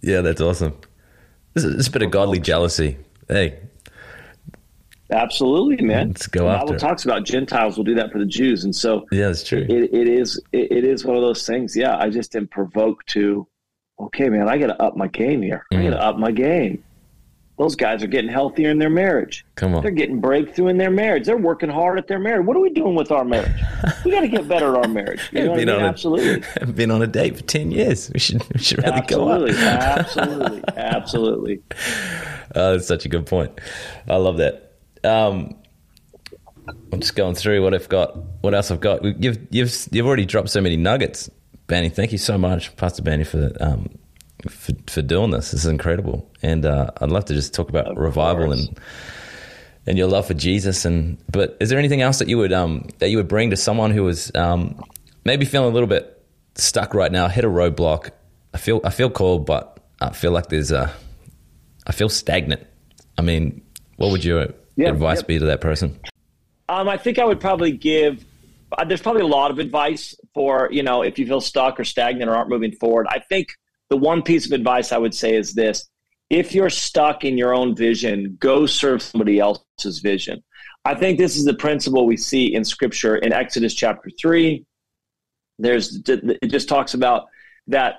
Yeah, 0.00 0.22
that's 0.22 0.40
awesome. 0.40 0.76
It's 1.54 1.64
a, 1.64 1.88
a 1.88 1.92
bit 1.92 2.02
of 2.02 2.10
godly 2.10 2.40
jealousy. 2.40 2.96
Hey, 3.28 3.58
absolutely, 5.10 5.84
man. 5.84 6.08
Let's 6.08 6.26
go 6.26 6.44
the 6.44 6.50
after. 6.50 6.66
Bible 6.66 6.78
talks 6.78 7.04
about 7.04 7.24
Gentiles 7.24 7.76
will 7.76 7.84
do 7.84 7.94
that 7.96 8.10
for 8.10 8.18
the 8.18 8.26
Jews, 8.26 8.64
and 8.64 8.74
so 8.74 9.06
yeah, 9.12 9.26
that's 9.26 9.46
true. 9.46 9.66
It, 9.68 9.92
it 9.92 10.08
is 10.08 10.40
it, 10.52 10.72
it 10.72 10.84
is 10.84 11.04
one 11.04 11.16
of 11.16 11.22
those 11.22 11.46
things. 11.46 11.76
Yeah, 11.76 11.96
I 11.98 12.08
just 12.08 12.34
am 12.34 12.48
provoked 12.48 13.08
to 13.10 13.46
okay, 14.00 14.28
man, 14.28 14.48
I 14.48 14.58
got 14.58 14.68
to 14.68 14.82
up 14.82 14.96
my 14.96 15.08
game 15.08 15.42
here. 15.42 15.66
Mm. 15.72 15.78
I 15.78 15.82
got 15.84 15.90
to 15.90 16.02
up 16.02 16.18
my 16.18 16.30
game. 16.30 16.84
Those 17.58 17.74
guys 17.74 18.04
are 18.04 18.06
getting 18.06 18.30
healthier 18.30 18.70
in 18.70 18.78
their 18.78 18.88
marriage. 18.88 19.44
Come 19.56 19.74
on. 19.74 19.82
They're 19.82 19.90
getting 19.90 20.20
breakthrough 20.20 20.68
in 20.68 20.78
their 20.78 20.92
marriage. 20.92 21.26
They're 21.26 21.36
working 21.36 21.68
hard 21.68 21.98
at 21.98 22.06
their 22.06 22.20
marriage. 22.20 22.46
What 22.46 22.56
are 22.56 22.60
we 22.60 22.70
doing 22.70 22.94
with 22.94 23.10
our 23.10 23.24
marriage? 23.24 23.60
we 24.04 24.12
got 24.12 24.20
to 24.20 24.28
get 24.28 24.46
better 24.46 24.76
at 24.76 24.84
our 24.84 24.88
marriage. 24.88 25.28
You 25.32 25.46
know 25.46 25.56
been 25.56 25.68
I 25.68 25.72
mean? 25.72 25.82
on 25.82 25.88
Absolutely. 25.88 26.48
A, 26.60 26.66
been 26.72 26.92
on 26.92 27.02
a 27.02 27.08
date 27.08 27.36
for 27.36 27.42
10 27.42 27.72
years. 27.72 28.12
We 28.14 28.20
should, 28.20 28.44
we 28.54 28.60
should 28.60 28.78
really 28.78 28.92
absolutely, 28.92 29.52
go 29.54 29.58
up. 29.58 29.98
absolutely. 29.98 30.62
Absolutely. 30.76 31.62
Oh, 32.54 32.72
that's 32.74 32.86
such 32.86 33.04
a 33.04 33.08
good 33.08 33.26
point. 33.26 33.60
I 34.06 34.16
love 34.16 34.36
that. 34.36 34.76
Um, 35.02 35.56
I'm 36.92 37.00
just 37.00 37.16
going 37.16 37.34
through 37.34 37.64
what 37.64 37.74
I've 37.74 37.88
got. 37.88 38.16
What 38.42 38.54
else 38.54 38.70
I've 38.70 38.80
got? 38.80 39.04
You've 39.04 39.38
you've 39.50 39.88
you've 39.90 40.06
already 40.06 40.26
dropped 40.26 40.50
so 40.50 40.60
many 40.60 40.76
nuggets 40.76 41.30
Banny, 41.68 41.92
thank 41.92 42.12
you 42.12 42.18
so 42.18 42.38
much, 42.38 42.74
Pastor 42.76 43.02
Banny, 43.02 43.26
for 43.26 43.52
um, 43.60 43.90
for, 44.48 44.72
for 44.86 45.02
doing 45.02 45.30
this. 45.30 45.50
This 45.50 45.64
is 45.64 45.66
incredible, 45.66 46.28
and 46.42 46.64
uh, 46.64 46.90
I'd 47.00 47.10
love 47.10 47.26
to 47.26 47.34
just 47.34 47.52
talk 47.52 47.68
about 47.68 47.88
of 47.88 47.98
revival 47.98 48.46
course. 48.46 48.66
and 48.66 48.80
and 49.86 49.98
your 49.98 50.08
love 50.08 50.26
for 50.26 50.34
Jesus. 50.34 50.86
And 50.86 51.18
but 51.30 51.56
is 51.60 51.68
there 51.68 51.78
anything 51.78 52.00
else 52.00 52.18
that 52.20 52.28
you 52.28 52.38
would 52.38 52.52
um, 52.52 52.88
that 52.98 53.10
you 53.10 53.18
would 53.18 53.28
bring 53.28 53.50
to 53.50 53.56
someone 53.56 53.90
who 53.90 54.02
was 54.02 54.34
um, 54.34 54.82
maybe 55.24 55.44
feeling 55.44 55.70
a 55.70 55.72
little 55.72 55.88
bit 55.88 56.24
stuck 56.54 56.94
right 56.94 57.12
now, 57.12 57.28
hit 57.28 57.44
a 57.44 57.48
roadblock? 57.48 58.10
I 58.54 58.58
feel 58.58 58.80
I 58.82 58.90
feel 58.90 59.10
called, 59.10 59.44
but 59.44 59.78
I 60.00 60.10
feel 60.10 60.30
like 60.30 60.48
there's 60.48 60.72
a 60.72 60.90
I 61.86 61.92
feel 61.92 62.08
stagnant. 62.08 62.66
I 63.18 63.22
mean, 63.22 63.62
what 63.96 64.10
would 64.10 64.24
your 64.24 64.54
yep, 64.76 64.94
advice 64.94 65.18
yep. 65.18 65.26
be 65.26 65.38
to 65.38 65.44
that 65.46 65.60
person? 65.60 66.00
Um, 66.70 66.88
I 66.88 66.96
think 66.96 67.18
I 67.18 67.24
would 67.24 67.40
probably 67.40 67.72
give 67.72 68.24
Uh, 68.76 68.84
there's 68.84 69.00
probably 69.00 69.22
a 69.22 69.26
lot 69.26 69.50
of 69.50 69.58
advice 69.58 70.14
for 70.34 70.68
you 70.70 70.82
know 70.82 71.02
if 71.02 71.18
you 71.18 71.26
feel 71.26 71.40
stuck 71.40 71.80
or 71.80 71.84
stagnant 71.84 72.30
or 72.30 72.34
aren't 72.34 72.50
moving 72.50 72.72
forward. 72.72 73.06
I 73.10 73.18
think 73.18 73.48
the 73.88 73.96
one 73.96 74.22
piece 74.22 74.44
of 74.44 74.52
advice 74.52 74.92
i 74.92 74.98
would 74.98 75.14
say 75.14 75.34
is 75.34 75.54
this. 75.54 75.88
If 76.30 76.54
you're 76.54 76.68
stuck 76.68 77.24
in 77.24 77.38
your 77.38 77.54
own 77.54 77.74
vision 77.74 78.36
go 78.38 78.66
serve 78.66 79.02
somebody 79.02 79.38
else's 79.38 80.00
vision. 80.00 80.42
I 80.84 80.94
think 80.94 81.18
this 81.18 81.36
is 81.36 81.44
the 81.44 81.54
principle 81.54 82.06
we 82.06 82.16
see 82.16 82.54
in 82.54 82.64
scripture. 82.64 83.16
In 83.16 83.32
exodus 83.32 83.74
chapter 83.74 84.10
3 84.20 84.64
there's 85.58 86.00
it 86.06 86.48
just 86.48 86.68
talks 86.68 86.94
about 86.94 87.26
that 87.66 87.96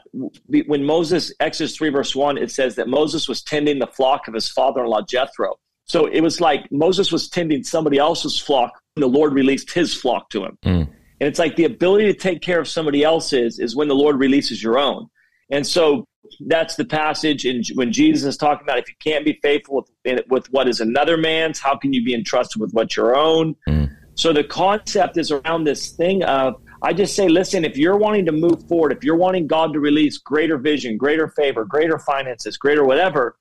when 0.47 0.84
moses 0.84 1.34
exodus 1.39 1.76
3 1.76 1.89
verse 1.89 2.15
1 2.15 2.38
it 2.38 2.51
says 2.51 2.76
that 2.76 2.88
moses 2.88 3.28
was 3.28 3.41
tending 3.43 3.80
the 3.80 3.88
flock 3.88 4.28
of 4.28 4.34
his 4.34 4.49
father-in-law 4.49 5.01
jethro 5.03 5.55
so 5.89 6.05
it 6.05 6.21
was 6.21 6.39
like 6.39 6.71
moses 6.71 7.11
was 7.11 7.27
tending 7.27 7.63
somebody 7.63 7.97
else's 7.97 8.39
flock 8.39 8.79
and 8.99 9.13
the 9.13 9.17
Lord 9.17 9.33
released 9.33 9.71
his 9.71 9.93
flock 9.93 10.29
to 10.29 10.43
him. 10.43 10.57
Mm. 10.65 10.81
And 11.21 11.27
it's 11.27 11.39
like 11.39 11.55
the 11.55 11.65
ability 11.65 12.05
to 12.05 12.13
take 12.13 12.41
care 12.41 12.59
of 12.59 12.67
somebody 12.67 13.03
else's 13.03 13.59
is 13.59 13.75
when 13.75 13.87
the 13.87 13.95
Lord 13.95 14.19
releases 14.19 14.61
your 14.61 14.77
own. 14.77 15.07
And 15.49 15.65
so 15.65 16.05
that's 16.47 16.75
the 16.75 16.85
passage 16.85 17.45
in, 17.45 17.63
when 17.75 17.91
Jesus 17.91 18.27
is 18.27 18.37
talking 18.37 18.63
about 18.63 18.77
if 18.77 18.89
you 18.89 18.95
can't 19.01 19.25
be 19.25 19.39
faithful 19.41 19.87
with, 20.05 20.21
with 20.29 20.47
what 20.51 20.67
is 20.67 20.79
another 20.79 21.17
man's, 21.17 21.59
how 21.59 21.77
can 21.77 21.93
you 21.93 22.03
be 22.03 22.13
entrusted 22.13 22.61
with 22.61 22.71
what's 22.71 22.95
your 22.95 23.15
own? 23.15 23.55
Mm. 23.67 23.95
So 24.15 24.33
the 24.33 24.43
concept 24.43 25.17
is 25.17 25.31
around 25.31 25.63
this 25.63 25.91
thing 25.91 26.23
of 26.23 26.61
I 26.81 26.93
just 26.93 27.15
say, 27.15 27.27
listen, 27.27 27.65
if 27.65 27.77
you're 27.77 27.97
wanting 27.97 28.25
to 28.25 28.31
move 28.31 28.67
forward, 28.67 28.91
if 28.91 29.03
you're 29.03 29.15
wanting 29.15 29.47
God 29.47 29.73
to 29.73 29.79
release 29.79 30.17
greater 30.17 30.57
vision, 30.57 30.97
greater 30.97 31.29
favor, 31.29 31.65
greater 31.65 31.99
finances, 31.99 32.57
greater 32.57 32.85
whatever, 32.85 33.37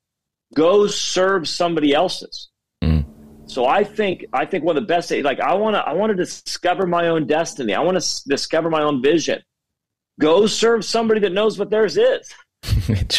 go 0.54 0.86
serve 0.86 1.48
somebody 1.48 1.94
else's. 1.94 2.48
So 3.48 3.64
I 3.66 3.82
think 3.82 4.26
I 4.32 4.44
think 4.44 4.62
one 4.62 4.76
of 4.76 4.82
the 4.82 4.86
best 4.86 5.08
things, 5.08 5.24
like 5.24 5.40
I 5.40 5.54
want 5.54 5.74
to 5.74 5.80
I 5.80 5.94
want 5.94 6.10
to 6.10 6.16
discover 6.16 6.86
my 6.86 7.08
own 7.08 7.26
destiny. 7.26 7.74
I 7.74 7.80
want 7.80 8.00
to 8.00 8.28
discover 8.28 8.68
my 8.68 8.82
own 8.82 9.02
vision. 9.02 9.42
Go 10.20 10.46
serve 10.46 10.84
somebody 10.84 11.20
that 11.20 11.32
knows 11.32 11.58
what 11.58 11.70
theirs 11.70 11.96
is. 11.96 12.34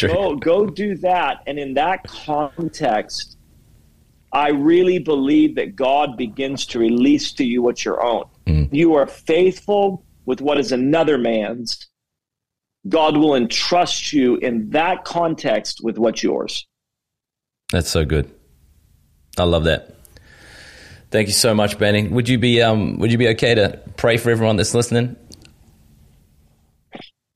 go 0.00 0.36
go 0.36 0.66
do 0.66 0.96
that 0.98 1.42
and 1.46 1.58
in 1.58 1.74
that 1.74 2.04
context 2.04 3.38
I 4.32 4.50
really 4.50 4.98
believe 4.98 5.56
that 5.56 5.74
God 5.74 6.16
begins 6.16 6.66
to 6.66 6.78
release 6.78 7.32
to 7.32 7.44
you 7.44 7.62
what's 7.62 7.84
your 7.84 8.04
own. 8.04 8.24
Mm. 8.46 8.68
You 8.72 8.94
are 8.94 9.06
faithful 9.06 10.04
with 10.26 10.40
what 10.40 10.58
is 10.58 10.70
another 10.70 11.18
man's. 11.18 11.88
God 12.88 13.16
will 13.16 13.34
entrust 13.34 14.12
you 14.12 14.36
in 14.36 14.70
that 14.70 15.04
context 15.04 15.80
with 15.82 15.98
what's 15.98 16.22
yours. 16.22 16.66
That's 17.72 17.90
so 17.90 18.04
good. 18.04 18.30
I 19.38 19.44
love 19.44 19.64
that. 19.64 19.94
Thank 21.10 21.28
you 21.28 21.34
so 21.34 21.54
much, 21.54 21.78
Benny. 21.78 22.06
Would 22.06 22.28
you 22.28 22.38
be 22.38 22.62
um, 22.62 22.98
Would 22.98 23.10
you 23.10 23.18
be 23.18 23.28
okay 23.28 23.54
to 23.54 23.80
pray 23.96 24.16
for 24.16 24.30
everyone 24.30 24.56
that's 24.56 24.74
listening? 24.74 25.16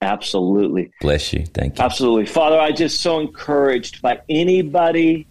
Absolutely. 0.01 0.93
Bless 1.01 1.33
you. 1.33 1.47
Thank 1.47 1.79
you. 1.79 1.85
Absolutely, 1.85 2.27
Father. 2.27 2.61
I 2.61 2.73
just 2.73 3.01
so 3.01 3.21
encouraged 3.21 4.03
by 4.03 4.21
anybody 4.29 5.27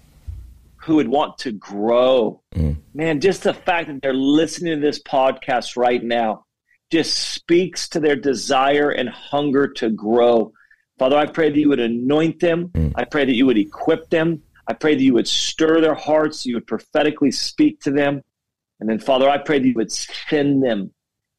who 0.78 0.96
would 0.96 1.08
want 1.08 1.38
to 1.40 1.52
grow. 1.52 2.42
Mm. 2.56 2.78
Man, 2.94 3.22
just 3.22 3.44
the 3.44 3.54
fact 3.54 3.88
that 3.88 4.02
they're 4.02 4.14
listening 4.14 4.76
to 4.76 4.86
this 4.86 5.02
podcast 5.02 5.78
right 5.78 6.04
now 6.04 6.46
just 6.92 7.16
speaks 7.34 7.88
to 7.90 8.00
their 8.00 8.16
desire 8.16 8.90
and 8.90 9.10
hunger 9.10 9.68
to 9.68 9.90
grow. 9.90 10.52
Father, 11.00 11.18
I 11.18 11.28
pray 11.28 11.50
that 11.50 11.58
you 11.58 11.70
would 11.70 11.80
anoint 11.80 12.40
them. 12.40 12.70
Mm. 12.70 12.94
I 12.96 13.06
pray 13.06 13.26
that 13.26 13.34
you 13.34 13.46
would 13.46 13.58
equip 13.58 14.10
them. 14.10 14.42
I 14.68 14.74
pray 14.74 14.96
that 14.96 15.04
you 15.04 15.14
would 15.14 15.28
stir 15.28 15.82
their 15.82 15.96
hearts, 15.96 16.46
you 16.46 16.56
would 16.56 16.68
prophetically 16.68 17.32
speak 17.32 17.82
to 17.82 17.92
them. 17.92 18.22
And 18.80 18.90
then, 18.90 19.00
Father, 19.00 19.30
I 19.30 19.38
pray 19.38 19.60
that 19.60 19.68
you 19.68 19.74
would 19.76 19.92
send 19.92 20.64
them 20.64 20.94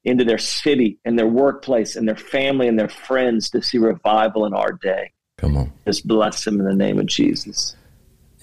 into 0.05 0.25
their 0.25 0.39
city 0.39 0.99
and 1.05 1.19
their 1.19 1.27
workplace 1.27 1.97
and 1.97 2.07
their 2.07 2.17
family 2.17 2.69
and 2.69 2.79
their 2.79 2.89
friends 2.89 3.51
to 3.51 3.63
see 3.63 3.79
revival 3.79 4.45
in 4.45 4.53
our 4.53 4.73
day. 4.73 5.13
Come 5.39 5.57
on. 5.57 5.73
Just 5.87 6.07
bless 6.07 6.45
them 6.45 6.61
in 6.61 6.67
the 6.67 6.75
name 6.75 6.99
of 6.99 7.07
Jesus. 7.07 7.75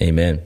Amen. 0.02 0.42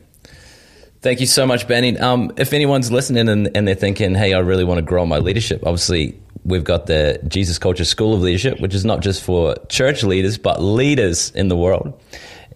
Thank 1.02 1.20
you 1.20 1.28
so 1.28 1.46
much, 1.46 1.68
Benny. 1.68 1.98
Um, 1.98 2.34
if 2.38 2.52
anyone's 2.52 2.92
listening 2.92 3.30
and, 3.30 3.56
and 3.56 3.68
they're 3.68 3.76
thinking, 3.76 4.16
hey, 4.16 4.34
I 4.34 4.40
really 4.40 4.64
want 4.64 4.80
to 4.80 4.82
grow 4.82 5.06
my 5.06 5.20
leadership, 5.20 5.62
obviously 5.64 6.20
we've 6.44 6.64
got 6.64 6.88
the 6.88 7.20
Jesus 7.28 7.60
Culture 7.60 7.86
School 7.86 8.14
of 8.14 8.22
Leadership, 8.22 8.60
which 8.60 8.74
is 8.74 8.86
not 8.86 9.02
just 9.02 9.24
for 9.24 9.56
church 9.70 10.04
leaders, 10.04 10.38
but 10.38 10.62
leaders 10.62 11.32
in 11.32 11.48
the 11.48 11.56
world. 11.56 12.00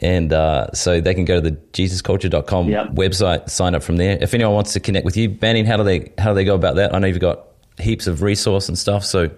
And 0.02 0.32
uh, 0.32 0.72
so 0.74 1.02
they 1.02 1.14
can 1.14 1.26
go 1.26 1.42
to 1.42 1.50
the 1.50 1.58
jesusculture.com 1.74 2.70
yep. 2.70 2.88
website, 2.92 3.50
sign 3.50 3.76
up 3.76 3.84
from 3.84 3.98
there. 3.98 4.18
If 4.22 4.34
anyone 4.34 4.54
wants 4.54 4.74
to 4.74 4.80
connect 4.80 5.06
with 5.06 5.18
you, 5.18 5.30
Banning, 5.30 5.66
how 5.66 5.78
do 5.78 5.84
they 5.84 6.12
how 6.18 6.30
do 6.30 6.36
they 6.36 6.46
go 6.46 6.56
about 6.56 6.76
that? 6.76 6.96
I 6.96 7.00
know 7.00 7.08
you've 7.08 7.20
got 7.20 7.48
heaps 7.80 8.08
of 8.08 8.22
resource 8.22 8.70
and 8.70 8.78
stuff. 8.78 9.04
So 9.04 9.30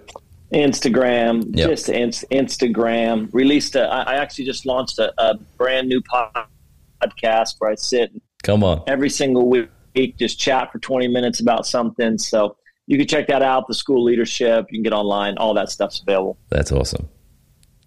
Instagram, 0.54 1.56
yep. 1.56 1.70
just 1.70 1.88
Instagram. 1.88 3.30
Released. 3.34 3.76
A, 3.76 3.88
I 3.88 4.16
actually 4.16 4.46
just 4.46 4.66
launched 4.66 5.00
a, 5.00 5.14
a, 5.18 5.38
brand 5.58 5.88
new 5.88 6.02
podcast 6.02 7.56
where 7.60 7.72
I 7.72 7.76
sit. 7.76 8.12
Come 8.44 8.64
on. 8.64 8.84
Every 8.88 9.10
single 9.10 9.50
week, 9.50 10.18
just 10.18 10.40
chat 10.40 10.72
for 10.72 10.80
twenty 10.80 11.08
minutes 11.08 11.40
about 11.40 11.66
something. 11.66 12.18
So 12.18 12.56
you 12.86 12.98
can 12.98 13.08
check 13.08 13.28
that 13.28 13.42
out. 13.42 13.68
The 13.68 13.74
school 13.74 14.04
leadership. 14.04 14.68
You 14.70 14.78
can 14.78 14.84
get 14.84 14.94
online. 14.94 15.38
All 15.38 15.54
that 15.54 15.70
stuff's 15.70 16.02
available. 16.02 16.38
That's 16.50 16.72
awesome. 16.72 17.08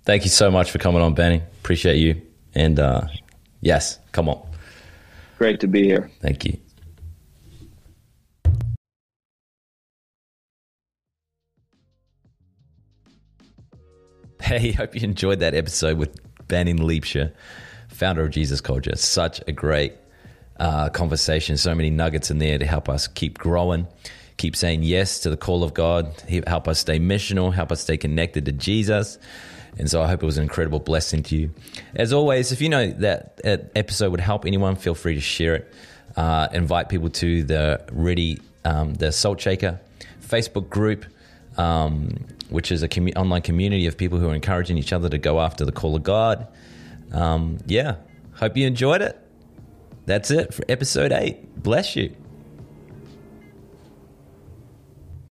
Thank 0.05 0.25
you 0.25 0.31
so 0.31 0.51
much 0.51 0.71
for 0.71 0.79
coming 0.79 1.03
on, 1.03 1.15
Benny. 1.15 1.43
Appreciate 1.61 1.97
you. 1.97 2.21
And 2.55 2.79
uh, 2.79 3.09
yes, 3.61 3.99
come 4.13 4.29
on. 4.29 4.47
Great 5.39 5.61
to 5.61 5.67
be 5.67 5.83
here. 5.85 6.11
Thank 6.21 6.45
you. 6.45 6.59
Hey, 14.41 14.73
hope 14.79 14.95
you 14.95 15.01
enjoyed 15.03 15.41
that 15.41 15.55
episode 15.55 15.97
with 15.97 16.15
Banning 16.49 16.79
Liebscher, 16.79 17.33
founder 17.89 18.23
of 18.23 18.31
Jesus 18.31 18.61
Culture. 18.61 18.95
Such 18.95 19.41
a 19.49 19.53
great 19.53 19.95
uh, 20.61 20.91
conversation. 20.91 21.57
So 21.57 21.75
many 21.75 21.91
nuggets 21.91 22.31
in 22.31 22.39
there 22.39 22.59
to 22.59 22.67
help 22.67 22.89
us 22.89 23.09
keep 23.09 23.39
growing, 23.39 23.87
keep 24.37 24.55
saying 24.55 24.83
yes 24.83 25.21
to 25.21 25.31
the 25.31 25.37
call 25.37 25.65
of 25.65 25.75
God, 25.75 26.15
help 26.47 26.69
us 26.69 26.79
stay 26.79 26.99
missional, 26.99 27.53
help 27.55 27.73
us 27.73 27.81
stay 27.81 27.97
connected 27.97 28.45
to 28.45 28.53
Jesus. 28.53 29.19
And 29.79 29.91
so 29.91 30.03
I 30.03 30.09
hope 30.09 30.23
it 30.23 30.27
was 30.27 30.37
an 30.37 30.45
incredible 30.45 30.79
blessing 30.79 31.23
to 31.25 31.37
you. 31.37 31.51
As 31.95 32.13
always, 32.13 32.53
if 32.53 32.61
you 32.61 32.69
know 32.69 32.91
that, 32.91 33.39
that 33.39 33.73
episode 33.75 34.11
would 34.11 34.21
help 34.21 34.47
anyone, 34.47 34.77
feel 34.77 34.95
free 34.95 35.15
to 35.15 35.21
share 35.21 35.55
it. 35.57 35.75
Uh, 36.17 36.49
invite 36.53 36.89
people 36.89 37.11
to 37.11 37.43
the 37.43 37.85
Ready, 37.91 38.41
um, 38.65 38.95
the 38.95 39.11
Salt 39.11 39.41
Shaker 39.41 39.81
Facebook 40.21 40.69
group, 40.69 41.05
um, 41.57 42.11
which 42.51 42.71
is 42.71 42.83
a 42.83 42.89
commu- 42.89 43.17
online 43.17 43.43
community 43.43 43.87
of 43.87 43.97
people 43.97 44.19
who 44.19 44.29
are 44.29 44.35
encouraging 44.35 44.79
each 44.79 44.93
other 44.93 45.09
to 45.09 45.19
go 45.19 45.41
after 45.41 45.65
the 45.65 45.73
call 45.73 45.97
of 45.97 46.05
God. 46.05 46.47
Um, 47.13 47.59
yeah, 47.67 47.97
hope 48.35 48.57
you 48.57 48.67
enjoyed 48.67 49.03
it. 49.03 49.19
That's 50.07 50.31
it 50.31 50.55
for 50.55 50.63
episode 50.69 51.13
eight. 51.13 51.63
Bless 51.63 51.97
you. 51.97 52.15